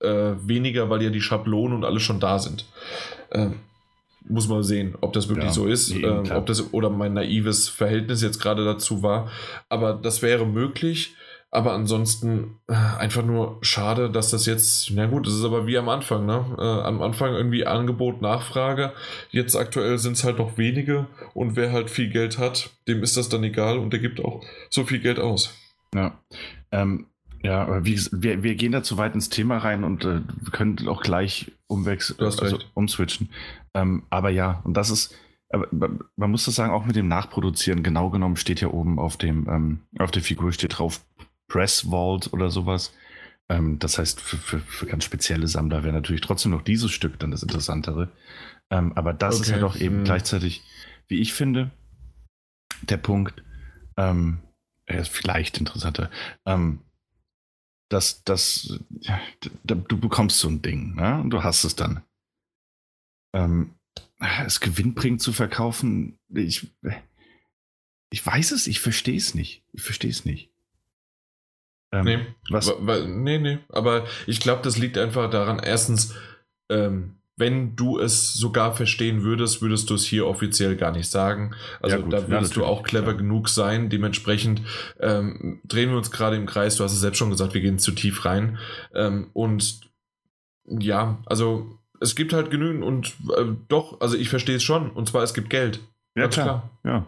[0.00, 2.66] äh, weniger, weil ja die Schablonen und alles schon da sind.
[3.30, 3.50] Äh,
[4.28, 7.68] muss man sehen, ob das wirklich ja, so ist, äh, ob das oder mein naives
[7.68, 9.30] Verhältnis jetzt gerade dazu war.
[9.68, 11.14] Aber das wäre möglich.
[11.52, 15.78] Aber ansonsten äh, einfach nur schade, dass das jetzt, na gut, das ist aber wie
[15.78, 16.44] am Anfang, ne?
[16.58, 18.92] Äh, am Anfang irgendwie Angebot, Nachfrage.
[19.30, 23.16] Jetzt aktuell sind es halt noch wenige und wer halt viel Geld hat, dem ist
[23.16, 25.54] das dann egal und der gibt auch so viel Geld aus.
[25.94, 26.18] Ja.
[26.72, 27.06] Ähm,
[27.46, 30.20] ja, aber wie, wir, wir gehen da zu weit ins Thema rein und äh,
[30.50, 33.30] können auch gleich umwechseln, also umswitchen.
[33.72, 35.14] Ähm, aber ja, und das ist,
[35.50, 39.16] aber, man muss das sagen, auch mit dem Nachproduzieren, genau genommen steht ja oben auf
[39.16, 41.04] dem, ähm, auf der Figur steht drauf
[41.46, 42.92] Press Vault oder sowas.
[43.48, 47.16] Ähm, das heißt, für, für, für, ganz spezielle Sammler wäre natürlich trotzdem noch dieses Stück
[47.20, 48.08] dann das Interessantere.
[48.70, 49.42] Ähm, aber das okay.
[49.42, 50.04] ist ja doch eben hm.
[50.04, 50.64] gleichzeitig,
[51.06, 51.70] wie ich finde,
[52.82, 53.44] der Punkt,
[53.96, 54.38] ähm,
[54.84, 56.10] er ist vielleicht interessanter.
[56.44, 56.80] Ähm,
[57.88, 59.20] dass, dass ja,
[59.64, 61.20] du bekommst so ein Ding, ne?
[61.20, 62.02] Und du hast es dann.
[63.32, 63.74] Ähm,
[64.46, 66.70] es gewinnbringend zu verkaufen, ich,
[68.10, 69.62] ich weiß es, ich verstehe es nicht.
[69.72, 70.50] Ich verstehe es nicht.
[71.92, 72.72] Ähm, nee, was?
[73.06, 76.14] nee, nee, aber ich glaube, das liegt einfach daran, erstens,
[76.68, 81.54] ähm, wenn du es sogar verstehen würdest, würdest du es hier offiziell gar nicht sagen.
[81.80, 83.18] Also ja, da würdest ja, du auch clever ja.
[83.18, 83.90] genug sein.
[83.90, 84.62] Dementsprechend
[85.00, 86.76] ähm, drehen wir uns gerade im Kreis.
[86.76, 88.58] Du hast es selbst schon gesagt, wir gehen zu tief rein.
[88.94, 89.80] Ähm, und
[90.66, 94.90] ja, also es gibt halt genügend und äh, doch, also ich verstehe es schon.
[94.90, 95.80] Und zwar, es gibt Geld.
[96.14, 96.44] Ja, klar.
[96.44, 96.70] klar.
[96.84, 97.06] Ja.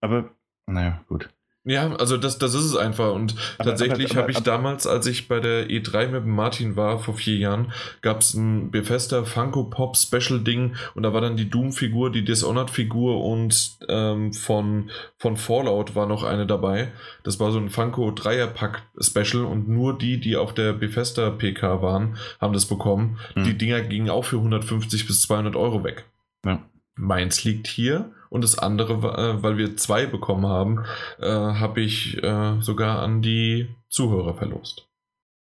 [0.00, 0.30] Aber,
[0.66, 1.30] naja, gut.
[1.64, 3.12] Ja, also das, das ist es einfach.
[3.12, 7.14] Und aber, tatsächlich habe ich damals, als ich bei der E3 mit Martin war, vor
[7.14, 11.48] vier Jahren, gab es ein Bethesda Funko Pop Special Ding und da war dann die
[11.48, 16.90] Doom-Figur, die Dishonored-Figur und ähm, von, von Fallout war noch eine dabei.
[17.22, 21.80] Das war so ein Funko Dreierpack Special und nur die, die auf der Bethesda PK
[21.80, 23.18] waren, haben das bekommen.
[23.36, 23.44] Mhm.
[23.44, 26.06] Die Dinger gingen auch für 150 bis 200 Euro weg.
[26.44, 26.60] Ja.
[26.96, 30.84] Meins liegt hier und das andere, äh, weil wir zwei bekommen haben,
[31.20, 34.88] äh, habe ich äh, sogar an die Zuhörer verlost.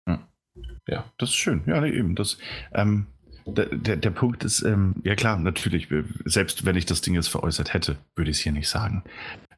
[0.09, 0.19] Ja.
[0.89, 1.05] ja.
[1.17, 1.63] Das ist schön.
[1.67, 2.17] Ja, eben.
[2.17, 2.39] Das,
[2.73, 3.07] ähm,
[3.47, 5.89] der, der, der, Punkt ist, ähm, ja klar, natürlich,
[6.25, 9.05] selbst wenn ich das Ding jetzt veräußert hätte, würde ich es hier nicht sagen.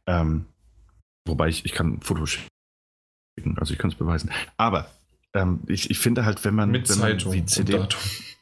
[0.07, 0.45] Ähm,
[1.27, 4.31] wobei ich, ich kann ein Foto schicken, also ich kann es beweisen.
[4.59, 4.91] Aber
[5.33, 7.89] ähm, ich, ich finde halt, wenn man, Mit wenn Zeitung man die CD,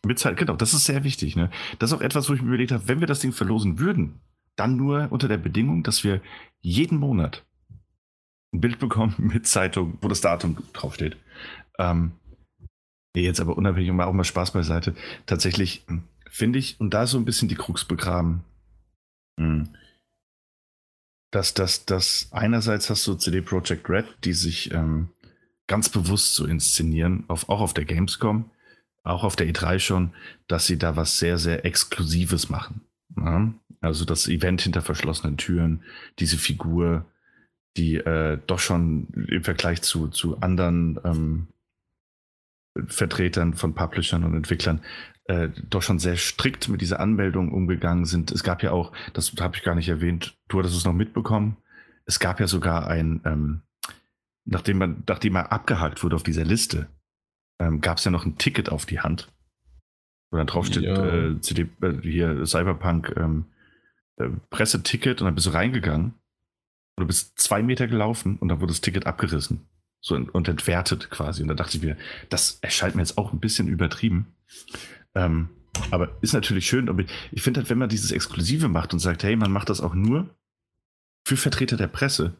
[0.04, 1.36] mit Zeit, genau, das ist sehr wichtig.
[1.36, 1.52] Ne?
[1.78, 4.20] Das ist auch etwas, wo ich mir überlegt habe, wenn wir das Ding verlosen würden,
[4.56, 6.20] dann nur unter der Bedingung, dass wir
[6.60, 7.44] jeden Monat
[8.52, 11.16] ein Bild bekommen mit Zeitung, wo das Datum draufsteht.
[11.78, 12.12] Ähm,
[13.14, 14.94] jetzt aber unabhängig und auch mal Spaß beiseite.
[15.26, 18.44] Tatsächlich hm, finde ich, und da ist so ein bisschen die Krux begraben,
[19.38, 19.68] hm,
[21.30, 25.08] dass das, dass einerseits hast du CD Projekt Red, die sich ähm,
[25.66, 28.50] ganz bewusst so inszenieren, auf, auch auf der Gamescom,
[29.02, 30.12] auch auf der E3 schon,
[30.46, 32.82] dass sie da was sehr, sehr Exklusives machen.
[33.16, 33.52] Ja?
[33.82, 35.82] Also das Event hinter verschlossenen Türen,
[36.18, 37.04] diese Figur,
[37.76, 41.48] die äh, doch schon im Vergleich zu, zu anderen ähm,
[42.86, 44.80] Vertretern von Publishern und Entwicklern
[45.24, 48.32] äh, doch schon sehr strikt mit dieser Anmeldung umgegangen sind.
[48.32, 51.56] Es gab ja auch, das habe ich gar nicht erwähnt, du hattest es noch mitbekommen,
[52.06, 53.62] es gab ja sogar ein, ähm,
[54.44, 56.88] nachdem man, nachdem er abgehakt wurde auf dieser Liste,
[57.60, 59.32] ähm, gab es ja noch ein Ticket auf die Hand,
[60.30, 61.06] wo dann drauf steht, ja.
[61.06, 63.46] äh, CD, äh, hier Cyberpunk ähm,
[64.22, 66.14] äh, Presseticket und dann bist du reingegangen
[66.96, 69.66] und du bist zwei Meter gelaufen und dann wurde das Ticket abgerissen
[70.02, 71.42] so und entwertet quasi.
[71.42, 71.96] Und da dachte ich mir,
[72.28, 74.34] das erscheint mir jetzt auch ein bisschen übertrieben.
[75.14, 75.48] Ähm,
[75.90, 76.88] aber ist natürlich schön.
[76.88, 79.80] Aber ich finde halt, wenn man dieses Exklusive macht und sagt, hey, man macht das
[79.80, 80.28] auch nur
[81.24, 82.34] für Vertreter der Presse,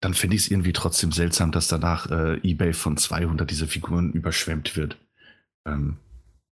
[0.00, 4.12] dann finde ich es irgendwie trotzdem seltsam, dass danach äh, eBay von 200 dieser Figuren
[4.12, 4.98] überschwemmt wird.
[5.66, 5.98] Ähm,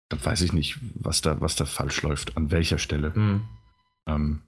[0.10, 3.14] dann weiß ich nicht, was da, was da falsch läuft, an welcher Stelle.
[3.14, 3.42] Hm.
[4.16, 4.42] Ähm,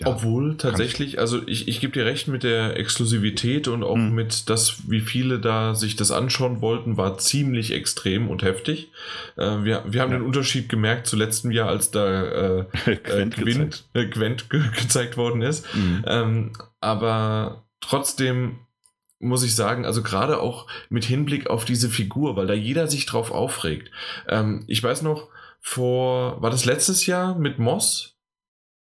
[0.00, 4.14] ja, Obwohl tatsächlich, also ich, ich gebe dir recht mit der Exklusivität und auch mhm.
[4.14, 8.92] mit das, wie viele da sich das anschauen wollten, war ziemlich extrem und heftig.
[9.36, 10.18] Äh, wir, wir haben ja.
[10.18, 13.84] den Unterschied gemerkt zu letztem Jahr, als da äh, Quent, äh, Gwent, gezeigt.
[13.94, 15.66] Äh, Gwent ge gezeigt worden ist.
[15.74, 16.04] Mhm.
[16.06, 18.60] Ähm, aber trotzdem
[19.18, 23.04] muss ich sagen, also gerade auch mit Hinblick auf diese Figur, weil da jeder sich
[23.06, 23.90] drauf aufregt.
[24.28, 25.26] Ähm, ich weiß noch,
[25.60, 28.17] vor, war das letztes Jahr mit Moss?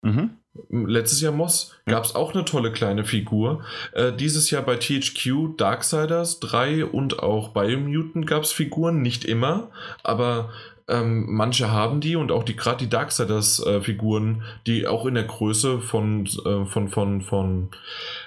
[0.06, 0.30] Mhm.
[0.69, 3.64] Letztes Jahr Moss gab es auch eine tolle kleine Figur.
[3.91, 9.72] Äh, dieses Jahr bei THQ Darksiders 3 und auch Biomutant gab es Figuren, nicht immer,
[10.03, 10.52] aber
[10.88, 15.23] ähm, manche haben die und auch die gerade die Darksiders-Figuren, äh, die auch in der
[15.23, 17.72] Größe von, äh, von, von, von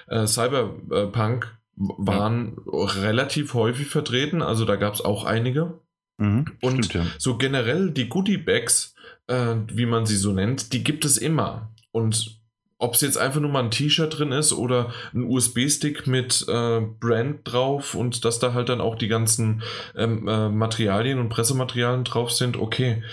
[0.07, 2.83] äh, Cyberpunk waren ja.
[3.01, 4.41] relativ häufig vertreten.
[4.41, 5.79] Also da gab es auch einige.
[6.17, 7.11] Mhm, und stimmt, ja.
[7.17, 8.93] so generell die Goodie Bags,
[9.29, 11.69] äh, wie man sie so nennt, die gibt es immer.
[11.91, 12.39] Und
[12.79, 16.81] ob es jetzt einfach nur mal ein T-Shirt drin ist oder ein USB-Stick mit äh,
[16.81, 19.61] Brand drauf und dass da halt dann auch die ganzen
[19.95, 23.03] ähm, äh, Materialien und Pressematerialien drauf sind, okay.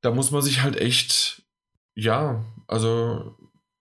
[0.00, 1.42] Da muss man sich halt echt,
[1.94, 3.36] ja, also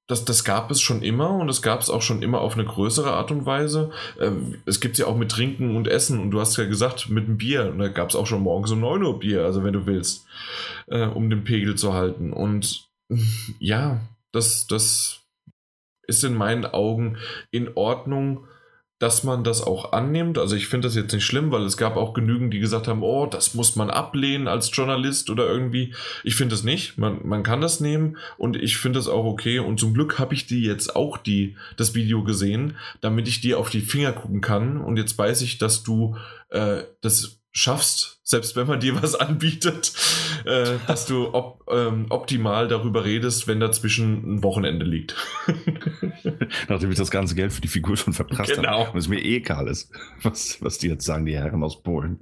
[0.07, 2.65] das, das gab es schon immer und es gab es auch schon immer auf eine
[2.65, 3.91] größere Art und Weise.
[4.19, 7.27] Ähm, es gibt ja auch mit Trinken und Essen und du hast ja gesagt, mit
[7.27, 7.69] dem Bier.
[7.69, 10.25] Und da gab es auch schon morgens um 9 Uhr Bier, also wenn du willst,
[10.87, 12.31] äh, um den Pegel zu halten.
[12.31, 12.87] Und
[13.59, 13.99] ja,
[14.31, 15.21] das, das
[16.07, 17.17] ist in meinen Augen
[17.51, 18.47] in Ordnung,
[18.99, 20.37] dass man das auch annimmt.
[20.37, 23.03] Also ich finde das jetzt nicht schlimm, weil es gab auch genügend, die gesagt haben,
[23.03, 25.93] oh, das muss man ablehnen als Journalist oder irgendwie.
[26.23, 26.97] Ich finde es nicht.
[26.97, 29.59] Man, man kann das nehmen und ich finde es auch okay.
[29.59, 33.59] Und zum Glück habe ich die jetzt auch die, das Video gesehen, damit ich dir
[33.59, 34.77] auf die Finger gucken kann.
[34.77, 36.15] Und jetzt weiß ich, dass du
[36.49, 39.91] äh, das schaffst, selbst wenn man dir was anbietet,
[40.45, 45.15] äh, dass du op ähm, optimal darüber redest, wenn dazwischen ein Wochenende liegt.
[46.69, 48.85] Nachdem ich das ganze Geld für die Figur schon verprasst genau.
[48.85, 48.91] habe.
[48.91, 49.91] Und es mir eh egal ist,
[50.21, 52.19] was, was die jetzt sagen, die Herren aus Polen.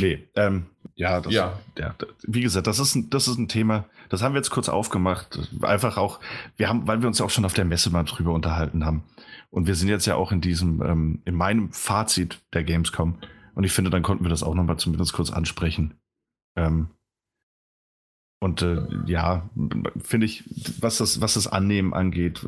[0.00, 1.58] Nee, ähm, ja, das, ja.
[1.78, 1.94] ja,
[2.26, 5.50] wie gesagt, das ist, ein, das ist ein Thema, das haben wir jetzt kurz aufgemacht.
[5.62, 6.20] Einfach auch,
[6.56, 9.04] wir haben, weil wir uns ja auch schon auf der Messe mal drüber unterhalten haben.
[9.50, 13.18] Und wir sind jetzt ja auch in diesem, ähm, in meinem Fazit der Gamescom
[13.54, 15.94] und ich finde, dann konnten wir das auch nochmal zumindest kurz ansprechen.
[16.56, 16.88] Ähm,
[18.42, 19.50] und äh, ja,
[20.02, 20.44] finde ich,
[20.80, 22.46] was das, was das Annehmen angeht,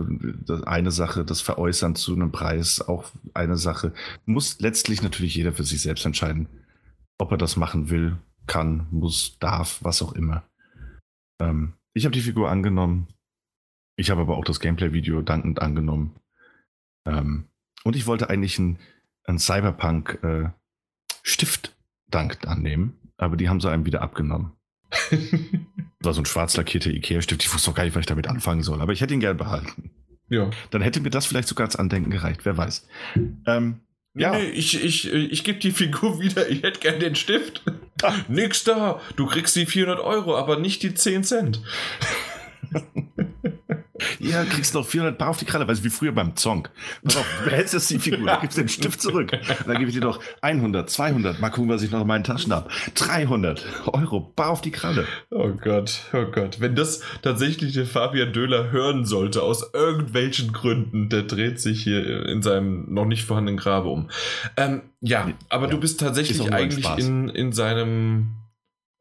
[0.64, 3.93] eine Sache, das Veräußern zu einem Preis, auch eine Sache,
[4.24, 6.48] muss letztlich natürlich jeder für sich selbst entscheiden,
[7.19, 8.16] ob er das machen will,
[8.47, 10.44] kann, muss, darf, was auch immer.
[11.39, 13.09] Ähm, ich habe die Figur angenommen.
[13.97, 16.16] Ich habe aber auch das Gameplay-Video dankend angenommen.
[17.06, 17.48] Ähm,
[17.85, 18.78] und ich wollte eigentlich ein,
[19.24, 20.48] ein Cyberpunk äh,
[22.09, 24.52] dankend annehmen, aber die haben sie einem wieder abgenommen.
[25.10, 25.20] Das
[26.01, 27.43] war so ein schwarz lackierter Ikea-Stift.
[27.43, 29.36] Ich wusste doch gar nicht, was ich damit anfangen soll, aber ich hätte ihn gern
[29.36, 29.90] behalten.
[30.28, 30.51] Ja.
[30.70, 32.86] Dann hätte mir das vielleicht sogar als Andenken gereicht, wer weiß.
[33.47, 33.81] Ähm,
[34.14, 34.32] ja.
[34.32, 37.62] Nee, ich, ich, ich gebe die Figur wieder, ich hätte gern den Stift.
[38.28, 41.62] Nix da, du kriegst die 400 Euro, aber nicht die 10 Cent.
[44.19, 46.69] Ja, kriegst noch 400 Paar auf die Kralle, weißt du, wie früher beim Zong.
[47.03, 49.33] Pass auf, du behältst jetzt die Figur, dann gibst du den Stift zurück.
[49.66, 52.53] Dann gebe ich dir noch 100, 200, mal gucken, was ich noch in meinen Taschen
[52.53, 52.69] habe.
[52.95, 55.07] 300 Euro, Bar auf die Kralle.
[55.31, 56.61] Oh Gott, oh Gott.
[56.61, 62.27] Wenn das tatsächlich der Fabian Döhler hören sollte, aus irgendwelchen Gründen, der dreht sich hier
[62.27, 64.11] in seinem noch nicht vorhandenen Grabe um.
[64.57, 68.41] Ähm, ja, aber ja, du bist tatsächlich eigentlich in, in seinem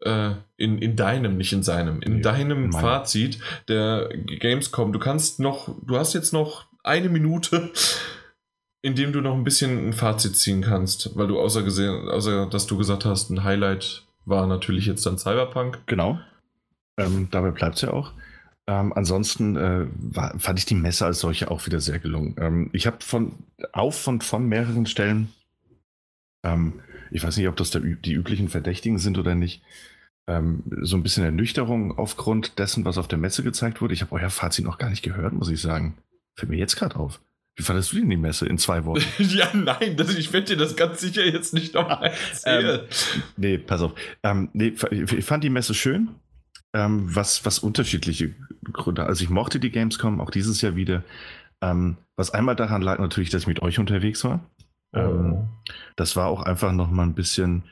[0.04, 3.38] in, in deinem, nicht in seinem, in nee, deinem in Fazit
[3.68, 4.94] der Gamescom.
[4.94, 7.72] Du kannst noch, du hast jetzt noch eine Minute,
[8.82, 12.48] in dem du noch ein bisschen ein Fazit ziehen kannst, weil du außer gesehen, außer
[12.48, 15.84] dass du gesagt hast, ein Highlight war natürlich jetzt dann Cyberpunk.
[15.86, 16.20] Genau.
[16.98, 18.14] Ähm, dabei bleibt es ja auch.
[18.68, 22.36] Ähm, ansonsten äh, war, fand ich die Messe als solche auch wieder sehr gelungen.
[22.40, 23.34] Ähm, ich habe von
[23.72, 25.30] auf von, von mehreren Stellen,
[26.44, 29.62] ähm, ich weiß nicht, ob das der, die üblichen Verdächtigen sind oder nicht,
[30.32, 33.94] ähm, so ein bisschen Ernüchterung aufgrund dessen, was auf der Messe gezeigt wurde.
[33.94, 35.98] Ich habe euer Fazit noch gar nicht gehört, muss ich sagen.
[36.36, 37.20] Fällt mir jetzt gerade auf.
[37.56, 39.04] Wie fandest du denn die Messe in zwei Wochen?
[39.18, 42.82] ja, nein, das, ich werde dir das ganz sicher jetzt nicht nochmal erzählen.
[42.82, 42.88] ähm,
[43.36, 43.94] nee, pass auf.
[44.24, 46.10] Ähm, nee, ich fand die Messe schön.
[46.74, 48.34] Ähm, was, was unterschiedliche
[48.72, 49.04] Gründe.
[49.06, 51.04] Also ich mochte die Gamescom auch dieses Jahr wieder.
[51.62, 54.40] Ähm, was einmal daran lag natürlich, dass ich mit euch unterwegs war.
[54.94, 55.48] Oh.
[55.96, 57.64] das war auch einfach noch mal ein bisschen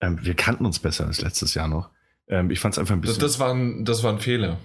[0.00, 1.90] ähm, wir kannten uns besser als letztes Jahr noch.
[2.28, 3.20] Ähm, ich fand es einfach ein bisschen.
[3.20, 4.58] Das, das, war ein, das war ein Fehler.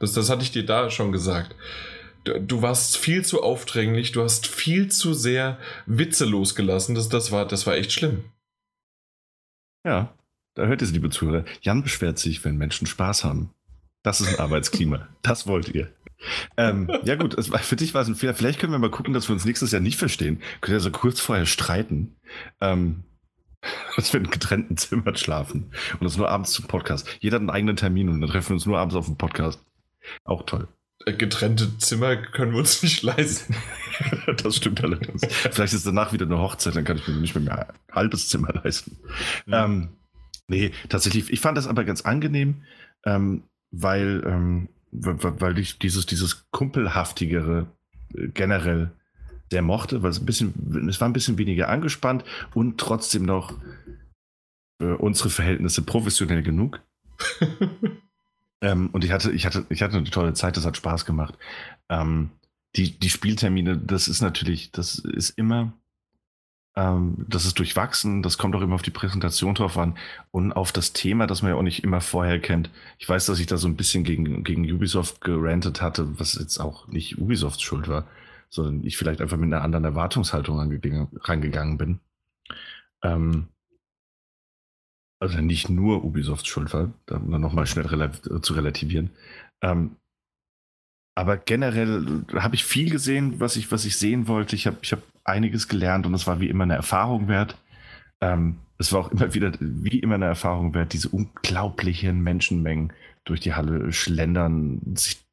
[0.00, 1.54] Das, das hatte ich dir da schon gesagt.
[2.24, 6.94] du warst viel zu aufdringlich, du hast viel zu sehr Witze losgelassen.
[6.94, 8.24] Das, das, war, das war echt schlimm.
[9.84, 10.14] Ja,
[10.54, 11.44] da hört ihr es, liebe Zuhörer.
[11.62, 13.50] Jan beschwert sich, wenn Menschen Spaß haben.
[14.02, 15.08] Das ist ein Arbeitsklima.
[15.22, 15.90] Das wollt ihr.
[16.58, 18.34] Ähm, ja gut, es, für dich war es ein Fehler.
[18.34, 20.40] Vielleicht können wir mal gucken, dass wir uns nächstes Jahr nicht verstehen.
[20.60, 22.16] Können wir so kurz vorher streiten.
[22.60, 23.04] Ähm,
[23.96, 27.08] dass wir in getrennten Zimmern schlafen und uns nur abends zum Podcast.
[27.20, 29.60] Jeder hat einen eigenen Termin und dann treffen wir uns nur abends auf dem Podcast.
[30.24, 30.68] Auch toll.
[31.06, 33.54] Äh, getrennte Zimmer können wir uns nicht leisten.
[34.42, 35.22] das stimmt allerdings.
[35.26, 38.52] Vielleicht ist danach wieder eine Hochzeit, dann kann ich mir nicht mehr ein halbes Zimmer
[38.52, 38.96] leisten.
[39.46, 39.64] Ja.
[39.64, 39.90] Ähm,
[40.48, 42.62] nee, tatsächlich, ich fand das aber ganz angenehm,
[43.04, 47.66] ähm, weil, ähm, weil ich dieses, dieses Kumpelhaftigere
[48.14, 48.92] äh, generell
[49.50, 53.54] sehr mochte, weil es ein bisschen, es war ein bisschen weniger angespannt und trotzdem noch
[54.80, 56.80] für unsere Verhältnisse professionell genug.
[58.64, 61.34] Ähm, und ich hatte, ich, hatte, ich hatte eine tolle Zeit, das hat Spaß gemacht.
[61.90, 62.30] Ähm,
[62.76, 65.74] die, die Spieltermine, das ist natürlich, das ist immer,
[66.74, 69.98] ähm, das ist durchwachsen, das kommt auch immer auf die Präsentation drauf an
[70.30, 72.70] und auf das Thema, das man ja auch nicht immer vorher kennt.
[72.98, 76.58] Ich weiß, dass ich da so ein bisschen gegen, gegen Ubisoft gerantet hatte, was jetzt
[76.58, 78.06] auch nicht Ubisofts Schuld war,
[78.54, 82.00] sondern ich vielleicht einfach mit einer anderen Erwartungshaltung rangegangen bin.
[83.02, 83.48] Ähm,
[85.20, 88.12] also nicht nur Ubisofts Schuld war, dann nochmal schnell rela
[88.42, 89.10] zu relativieren.
[89.62, 89.96] Ähm,
[91.16, 94.56] aber generell habe ich viel gesehen, was ich, was ich sehen wollte.
[94.56, 97.56] Ich habe ich hab einiges gelernt und es war wie immer eine Erfahrung wert.
[98.20, 102.92] Ähm, es war auch immer wieder, wie immer eine Erfahrung wert, diese unglaublichen Menschenmengen
[103.24, 105.23] durch die Halle schlendern, sich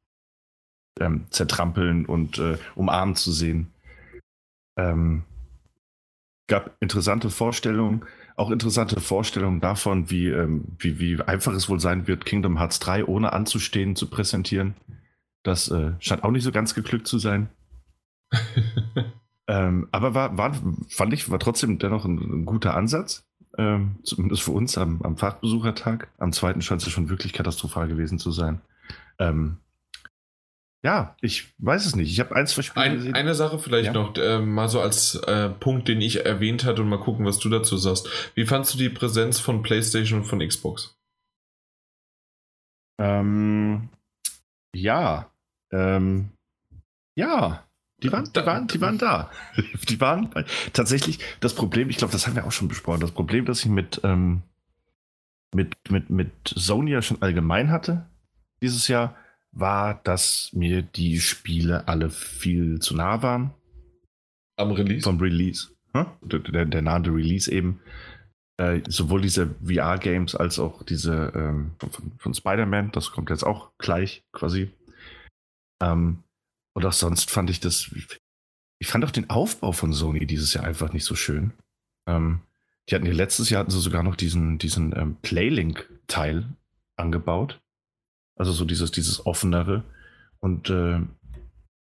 [1.00, 3.72] ähm, zertrampeln und äh, umarmen zu sehen.
[4.76, 5.24] Ähm,
[6.48, 8.04] gab interessante Vorstellungen
[8.36, 12.80] auch interessante Vorstellungen davon, wie, ähm, wie, wie einfach es wohl sein wird, Kingdom Hearts
[12.80, 14.74] 3 ohne anzustehen zu präsentieren.
[15.42, 17.48] Das äh, scheint auch nicht so ganz geglückt zu sein.
[19.46, 20.54] ähm, aber war, war,
[20.88, 23.24] fand ich, war trotzdem dennoch ein, ein guter Ansatz.
[23.58, 26.08] Ähm, zumindest für uns am, am Fachbesuchertag.
[26.18, 28.62] Am zweiten scheint es schon wirklich katastrophal gewesen zu sein.
[29.18, 29.58] Ähm,
[30.84, 32.10] ja, ich weiß es nicht.
[32.10, 32.84] Ich habe eins verspielt.
[32.84, 33.92] Ein, eine Sache vielleicht ja.
[33.92, 37.38] noch, äh, mal so als äh, Punkt, den ich erwähnt hatte und mal gucken, was
[37.38, 38.08] du dazu sagst.
[38.34, 40.96] Wie fandst du die Präsenz von PlayStation und von Xbox?
[43.00, 43.90] Ähm,
[44.74, 45.30] ja.
[45.72, 46.30] Ähm,
[47.16, 47.64] ja.
[48.02, 49.30] Die waren, die, waren, die waren da.
[49.88, 50.30] Die waren
[50.72, 52.98] tatsächlich das Problem, ich glaube, das haben wir auch schon besprochen.
[52.98, 54.42] Das Problem, das ich mit, ähm,
[55.54, 58.04] mit, mit, mit Sony ja schon allgemein hatte
[58.62, 59.16] dieses Jahr,
[59.52, 63.52] war, dass mir die Spiele alle viel zu nah waren.
[64.56, 65.02] Am Release?
[65.02, 65.68] Vom Release.
[65.94, 66.06] Hm?
[66.22, 67.80] Der, der, der nahe Release eben.
[68.58, 73.72] Äh, sowohl diese VR-Games als auch diese ähm, von, von Spider-Man, das kommt jetzt auch
[73.78, 74.70] gleich quasi.
[75.82, 76.22] Ähm,
[76.74, 77.90] und auch sonst fand ich das.
[78.78, 81.52] Ich fand auch den Aufbau von Sony dieses Jahr einfach nicht so schön.
[82.06, 82.40] Ähm,
[82.88, 86.48] die hatten ja letztes Jahr hatten sie sogar noch diesen, diesen ähm, Playlink-Teil
[86.96, 87.60] angebaut.
[88.42, 89.84] Also so dieses, dieses offenere.
[90.40, 90.98] Und äh,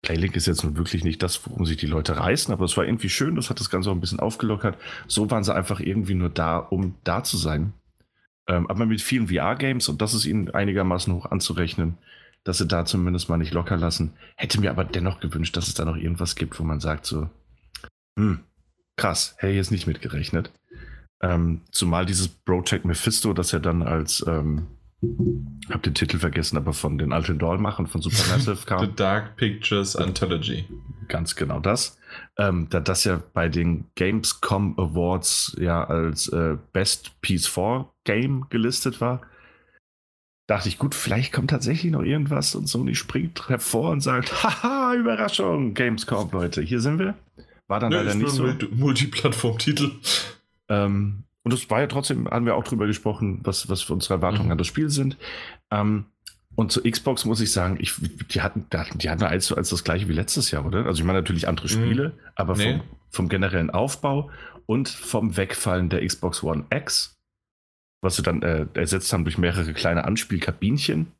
[0.00, 2.86] Playlink ist jetzt nun wirklich nicht das, worum sich die Leute reißen, aber es war
[2.86, 4.78] irgendwie schön, das hat das Ganze auch ein bisschen aufgelockert.
[5.06, 7.74] So waren sie einfach irgendwie nur da, um da zu sein.
[8.46, 11.98] Ähm, aber mit vielen VR-Games, und das ist ihnen einigermaßen hoch anzurechnen,
[12.44, 14.14] dass sie da zumindest mal nicht locker lassen.
[14.34, 17.28] Hätte mir aber dennoch gewünscht, dass es da noch irgendwas gibt, wo man sagt so,
[18.18, 18.40] hm,
[18.96, 20.50] krass, hätte ich jetzt nicht mitgerechnet.
[21.20, 24.68] Ähm, zumal dieses Project Mephisto, das ja dann als ähm,
[25.70, 28.80] hab den Titel vergessen, aber von den alten Doll-Machern von Supermassive kam.
[28.80, 30.64] The Dark Pictures Anthology.
[31.06, 31.98] Ganz genau das.
[32.36, 39.00] Ähm, da das ja bei den Gamescom Awards ja als äh, Best PS4 Game gelistet
[39.00, 39.22] war,
[40.48, 44.94] dachte ich, gut, vielleicht kommt tatsächlich noch irgendwas und Sony springt hervor und sagt, haha,
[44.94, 47.14] Überraschung, Gamescom, Leute, hier sind wir.
[47.68, 48.50] War dann Nö, leider nicht so.
[48.72, 49.90] Multiplattform-Titel.
[50.70, 54.46] Ähm, und das war ja trotzdem, haben wir auch drüber gesprochen, was, was unsere Erwartungen
[54.46, 54.52] mhm.
[54.52, 55.16] an das Spiel sind.
[55.70, 56.04] Ähm,
[56.56, 57.94] und zu Xbox muss ich sagen, ich,
[58.30, 58.66] die hatten,
[58.96, 60.84] die hatten eins als das gleiche wie letztes Jahr, oder?
[60.84, 61.70] Also ich meine natürlich andere mhm.
[61.70, 62.12] Spiele, mhm.
[62.34, 62.72] aber nee.
[62.72, 64.30] vom, vom, generellen Aufbau
[64.66, 67.16] und vom Wegfallen der Xbox One X,
[68.02, 71.12] was sie dann äh, ersetzt haben durch mehrere kleine Anspielkabinchen,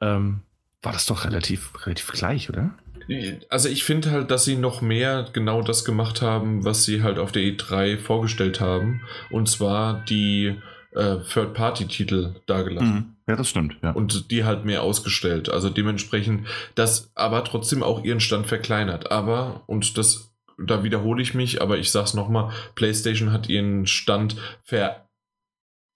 [0.00, 0.40] ähm,
[0.80, 2.70] war das doch relativ, relativ gleich, oder?
[3.48, 7.18] Also ich finde halt, dass sie noch mehr genau das gemacht haben, was sie halt
[7.18, 9.02] auf der E3 vorgestellt haben.
[9.30, 10.56] Und zwar die
[10.92, 12.94] äh, Third-Party-Titel dargelassen.
[12.94, 13.16] Mhm.
[13.28, 13.76] Ja, das stimmt.
[13.82, 13.90] Ja.
[13.90, 15.48] Und die halt mehr ausgestellt.
[15.48, 19.10] Also dementsprechend, das aber trotzdem auch ihren Stand verkleinert.
[19.10, 24.36] Aber, und das, da wiederhole ich mich, aber ich sag's nochmal, PlayStation hat ihren Stand
[24.62, 25.05] ver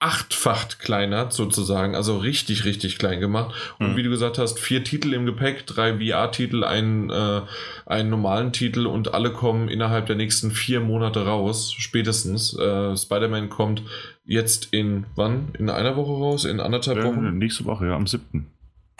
[0.00, 3.54] achtfacht kleiner sozusagen, also richtig, richtig klein gemacht.
[3.78, 3.96] Und mhm.
[3.96, 7.42] wie du gesagt hast, vier Titel im Gepäck, drei VR-Titel, einen, äh,
[7.84, 12.58] einen normalen Titel und alle kommen innerhalb der nächsten vier Monate raus, spätestens.
[12.58, 13.82] Äh, Spider-Man kommt
[14.24, 15.50] jetzt in wann?
[15.58, 16.46] In einer Woche raus?
[16.46, 17.26] In anderthalb Wochen?
[17.26, 18.46] Äh, nächste Woche, ja, am 7.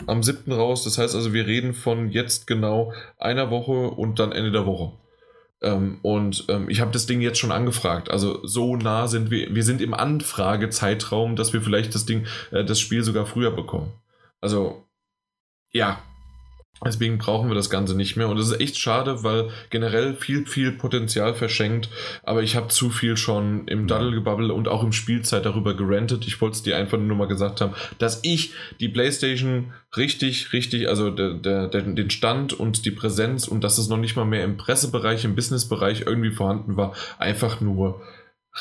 [0.05, 0.51] Am 7.
[0.51, 0.83] raus.
[0.83, 4.93] Das heißt also, wir reden von jetzt genau einer Woche und dann Ende der Woche.
[5.61, 8.09] Ähm, und ähm, ich habe das Ding jetzt schon angefragt.
[8.09, 9.53] Also so nah sind wir.
[9.53, 13.93] Wir sind im Anfragezeitraum, dass wir vielleicht das Ding, äh, das Spiel sogar früher bekommen.
[14.39, 14.87] Also
[15.71, 16.01] ja,
[16.83, 18.27] Deswegen brauchen wir das Ganze nicht mehr.
[18.27, 21.89] Und das ist echt schade, weil generell viel, viel Potenzial verschenkt.
[22.23, 26.25] Aber ich habe zu viel schon im Daddlegebubble und auch im Spielzeit darüber gerantet.
[26.25, 30.89] Ich wollte es dir einfach nur mal gesagt haben, dass ich die PlayStation richtig, richtig,
[30.89, 34.25] also der, der, der, den Stand und die Präsenz und dass es noch nicht mal
[34.25, 38.01] mehr im Pressebereich, im Businessbereich irgendwie vorhanden war, einfach nur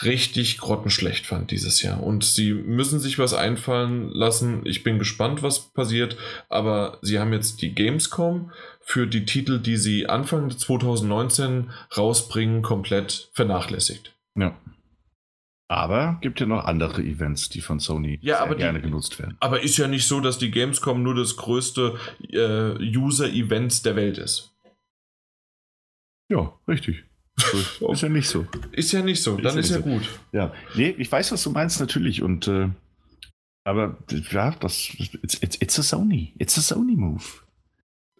[0.02, 2.02] richtig grottenschlecht fand dieses Jahr.
[2.02, 4.62] Und sie müssen sich was einfallen lassen.
[4.64, 6.16] Ich bin gespannt, was passiert.
[6.48, 13.30] Aber sie haben jetzt die Gamescom für die Titel, die sie Anfang 2019 rausbringen, komplett
[13.32, 14.16] vernachlässigt.
[14.36, 14.56] Ja.
[15.68, 19.36] Aber gibt ja noch andere Events, die von Sony ja, sehr gerne die, genutzt werden.
[19.38, 21.96] Aber ist ja nicht so, dass die Gamescom nur das größte
[22.28, 24.52] äh, User-Event der Welt ist.
[26.28, 27.04] Ja, richtig.
[27.92, 28.46] Ist ja nicht so.
[28.72, 29.82] Ist ja nicht so, dann ist, ist ja so.
[29.82, 30.02] gut.
[30.32, 32.22] Ja, nee, ich weiß, was du meinst, natürlich.
[32.22, 32.68] Und äh,
[33.64, 33.98] aber
[34.30, 36.34] ja, das it's, it's, it's, a Sony.
[36.38, 37.24] It's a Sony Move.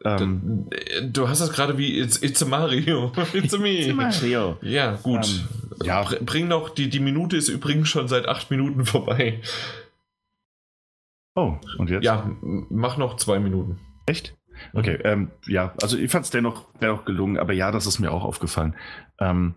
[0.05, 0.68] Ähm,
[1.02, 3.12] du hast das gerade wie it's, it's a Mario.
[3.34, 3.80] It's a me.
[3.80, 4.59] it's a Mario.
[4.62, 5.26] Ja, gut.
[5.26, 6.09] Ähm, ja.
[6.20, 9.40] Bring noch, die, die Minute ist übrigens schon seit acht Minuten vorbei.
[11.34, 12.05] Oh, und jetzt?
[12.05, 13.78] Ja, mach noch zwei Minuten.
[14.06, 14.34] Echt?
[14.73, 18.12] Okay, ähm, ja, also ich fand es dennoch, dennoch gelungen, aber ja, das ist mir
[18.12, 18.74] auch aufgefallen.
[19.19, 19.55] Ähm,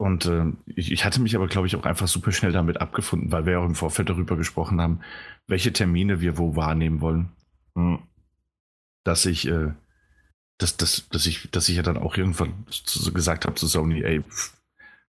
[0.00, 3.32] und äh, ich, ich, hatte mich aber, glaube ich, auch einfach super schnell damit abgefunden,
[3.32, 5.00] weil wir auch im Vorfeld darüber gesprochen haben,
[5.48, 7.32] welche Termine wir wo wahrnehmen wollen.
[7.74, 7.98] Hm.
[9.04, 9.72] Dass ich, äh,
[10.58, 14.02] dass, dass, dass ich, dass ich ja dann auch irgendwann so gesagt habe zu Sony,
[14.02, 14.22] ey,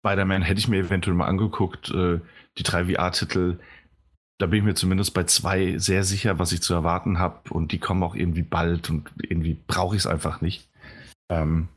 [0.00, 2.20] Spider-Man hätte ich mir eventuell mal angeguckt, äh,
[2.56, 3.58] die drei VR-Titel,
[4.38, 7.50] da bin ich mir zumindest bei zwei sehr sicher, was ich zu erwarten habe.
[7.50, 10.68] Und die kommen auch irgendwie bald und irgendwie brauche ich es einfach nicht.
[11.28, 11.68] Ähm,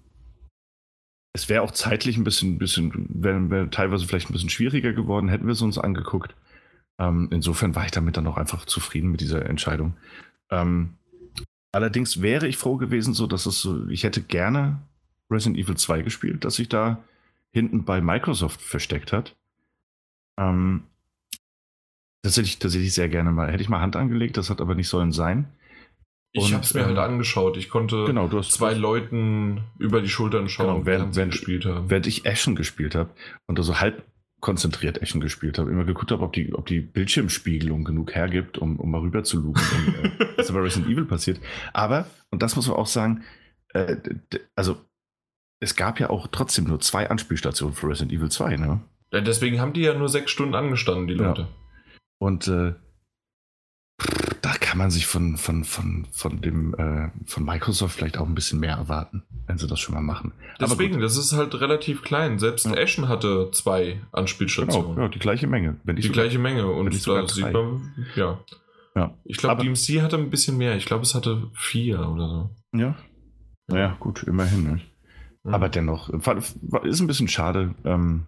[1.33, 5.29] es wäre auch zeitlich ein bisschen, bisschen wäre wär teilweise vielleicht ein bisschen schwieriger geworden,
[5.29, 6.35] hätten wir es uns angeguckt.
[6.99, 9.95] Ähm, insofern war ich damit dann auch einfach zufrieden mit dieser Entscheidung.
[10.51, 10.97] Ähm,
[11.71, 14.81] allerdings wäre ich froh gewesen, so dass es so, ich hätte gerne
[15.31, 17.01] Resident Evil 2 gespielt, dass sich da
[17.51, 19.35] hinten bei Microsoft versteckt hat.
[20.37, 20.83] Ähm,
[22.23, 23.51] das hätte ich tatsächlich sehr gerne mal.
[23.51, 25.47] Hätte ich mal Hand angelegt, das hat aber nicht sollen sein.
[26.33, 27.57] Ich habe es mir halt ähm, halt angeschaut.
[27.57, 31.65] Ich konnte genau, du hast, zwei Leuten über die Schultern schauen, genau, während, während, gespielt
[31.65, 31.89] haben.
[31.89, 33.09] Während ich Ashen gespielt habe
[33.47, 34.05] und da so halb
[34.39, 38.79] konzentriert Ashen gespielt habe, immer geguckt habe, ob die, ob die Bildschirmspiegelung genug hergibt, um,
[38.79, 41.39] um mal rüber zu lugen, um, äh, was bei Resident Evil passiert.
[41.73, 43.23] Aber, und das muss man auch sagen,
[43.73, 43.97] äh,
[44.55, 44.77] also
[45.59, 48.81] es gab ja auch trotzdem nur zwei Anspielstationen für Resident Evil 2, ne?
[49.11, 51.41] Ja, deswegen haben die ja nur sechs Stunden angestanden, die Leute.
[51.41, 51.47] Ja.
[52.21, 52.75] Und äh,
[54.43, 58.35] da kann man sich von, von, von, von dem äh, von Microsoft vielleicht auch ein
[58.35, 60.31] bisschen mehr erwarten, wenn sie das schon mal machen.
[60.59, 62.37] Deswegen, das ist halt relativ klein.
[62.37, 62.73] Selbst ja.
[62.73, 64.91] Ashen hatte zwei Anspielstationen.
[64.91, 65.77] Genau, ja, die gleiche Menge.
[65.83, 66.67] die sogar, gleiche Menge.
[66.67, 68.39] Und da sieht man, ja.
[68.95, 69.17] ja.
[69.23, 70.75] Ich glaube, DMC hatte ein bisschen mehr.
[70.75, 72.49] Ich glaube, es hatte vier oder so.
[72.77, 72.95] Ja.
[73.65, 74.63] Naja, gut, immerhin.
[74.63, 74.81] Ne?
[75.41, 75.53] Mhm.
[75.55, 76.09] Aber dennoch,
[76.83, 77.73] ist ein bisschen schade.
[77.83, 78.27] Ähm,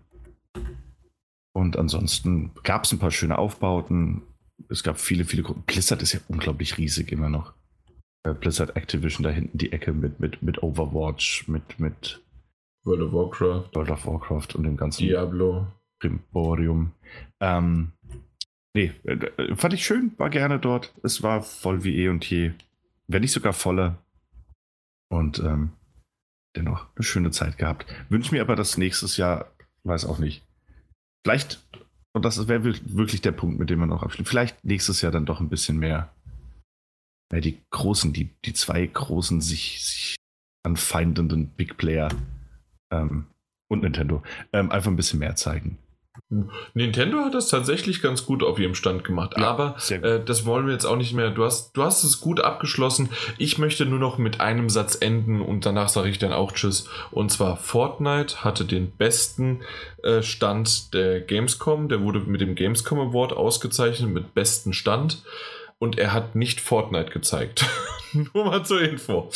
[1.53, 4.23] und ansonsten gab es ein paar schöne Aufbauten.
[4.69, 5.63] Es gab viele, viele Gruppen.
[5.63, 7.53] Blizzard ist ja unglaublich riesig immer noch.
[8.23, 12.21] Äh, Blizzard Activision da hinten die Ecke mit, mit, mit Overwatch, mit, mit
[12.85, 13.75] World of Warcraft.
[13.75, 15.67] World of Warcraft und dem ganzen Diablo.
[15.99, 16.91] Primborium.
[17.39, 17.91] Ähm,
[18.73, 20.93] nee, äh, fand ich schön, war gerne dort.
[21.03, 22.51] Es war voll wie eh und je.
[23.07, 23.97] Wenn nicht sogar voller.
[25.09, 25.73] Und ähm,
[26.55, 27.85] dennoch eine schöne Zeit gehabt.
[28.09, 29.51] Wünsche mir aber das nächstes Jahr,
[29.83, 30.43] weiß auch nicht,
[31.23, 31.63] Vielleicht,
[32.13, 35.25] und das wäre wirklich der Punkt, mit dem man auch abschließt, vielleicht nächstes Jahr dann
[35.25, 36.13] doch ein bisschen mehr,
[37.31, 40.15] mehr die großen, die, die zwei großen sich, sich
[40.65, 42.09] anfeindenden Big Player
[42.91, 43.27] ähm,
[43.69, 44.21] und Nintendo
[44.51, 45.77] ähm, einfach ein bisschen mehr zeigen.
[46.73, 50.65] Nintendo hat das tatsächlich ganz gut auf ihrem Stand gemacht, ja, aber äh, das wollen
[50.65, 51.31] wir jetzt auch nicht mehr.
[51.31, 53.09] Du hast, du hast es gut abgeschlossen.
[53.37, 56.87] Ich möchte nur noch mit einem Satz enden und danach sage ich dann auch Tschüss.
[57.11, 59.61] Und zwar Fortnite hatte den besten
[60.03, 61.89] äh, Stand der Gamescom.
[61.89, 65.23] Der wurde mit dem Gamescom Award ausgezeichnet mit besten Stand
[65.83, 67.65] und er hat nicht Fortnite gezeigt.
[68.13, 69.29] Nur mal zur Info.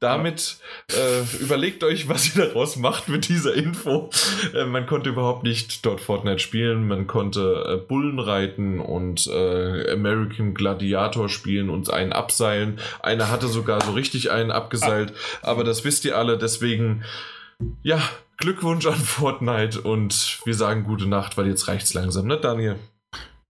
[0.00, 0.58] Damit
[0.92, 4.10] äh, überlegt euch, was ihr daraus macht mit dieser Info.
[4.52, 6.86] Äh, man konnte überhaupt nicht dort Fortnite spielen.
[6.86, 12.80] Man konnte äh, Bullen reiten und äh, American Gladiator spielen und einen abseilen.
[13.00, 15.14] Einer hatte sogar so richtig einen abgeseilt.
[15.40, 16.36] Aber das wisst ihr alle.
[16.36, 17.02] Deswegen,
[17.82, 18.02] ja,
[18.36, 22.76] Glückwunsch an Fortnite und wir sagen gute Nacht, weil jetzt reicht's langsam, ne, Daniel?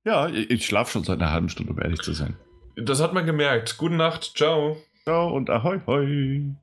[0.05, 2.37] Ja, ich schlafe schon seit einer halben Stunde, um ehrlich zu sein.
[2.77, 3.79] Das hat man gemerkt.
[3.79, 4.33] Gute Nacht.
[4.37, 4.77] Ciao.
[5.05, 6.55] Ciao und ahoi, hoi.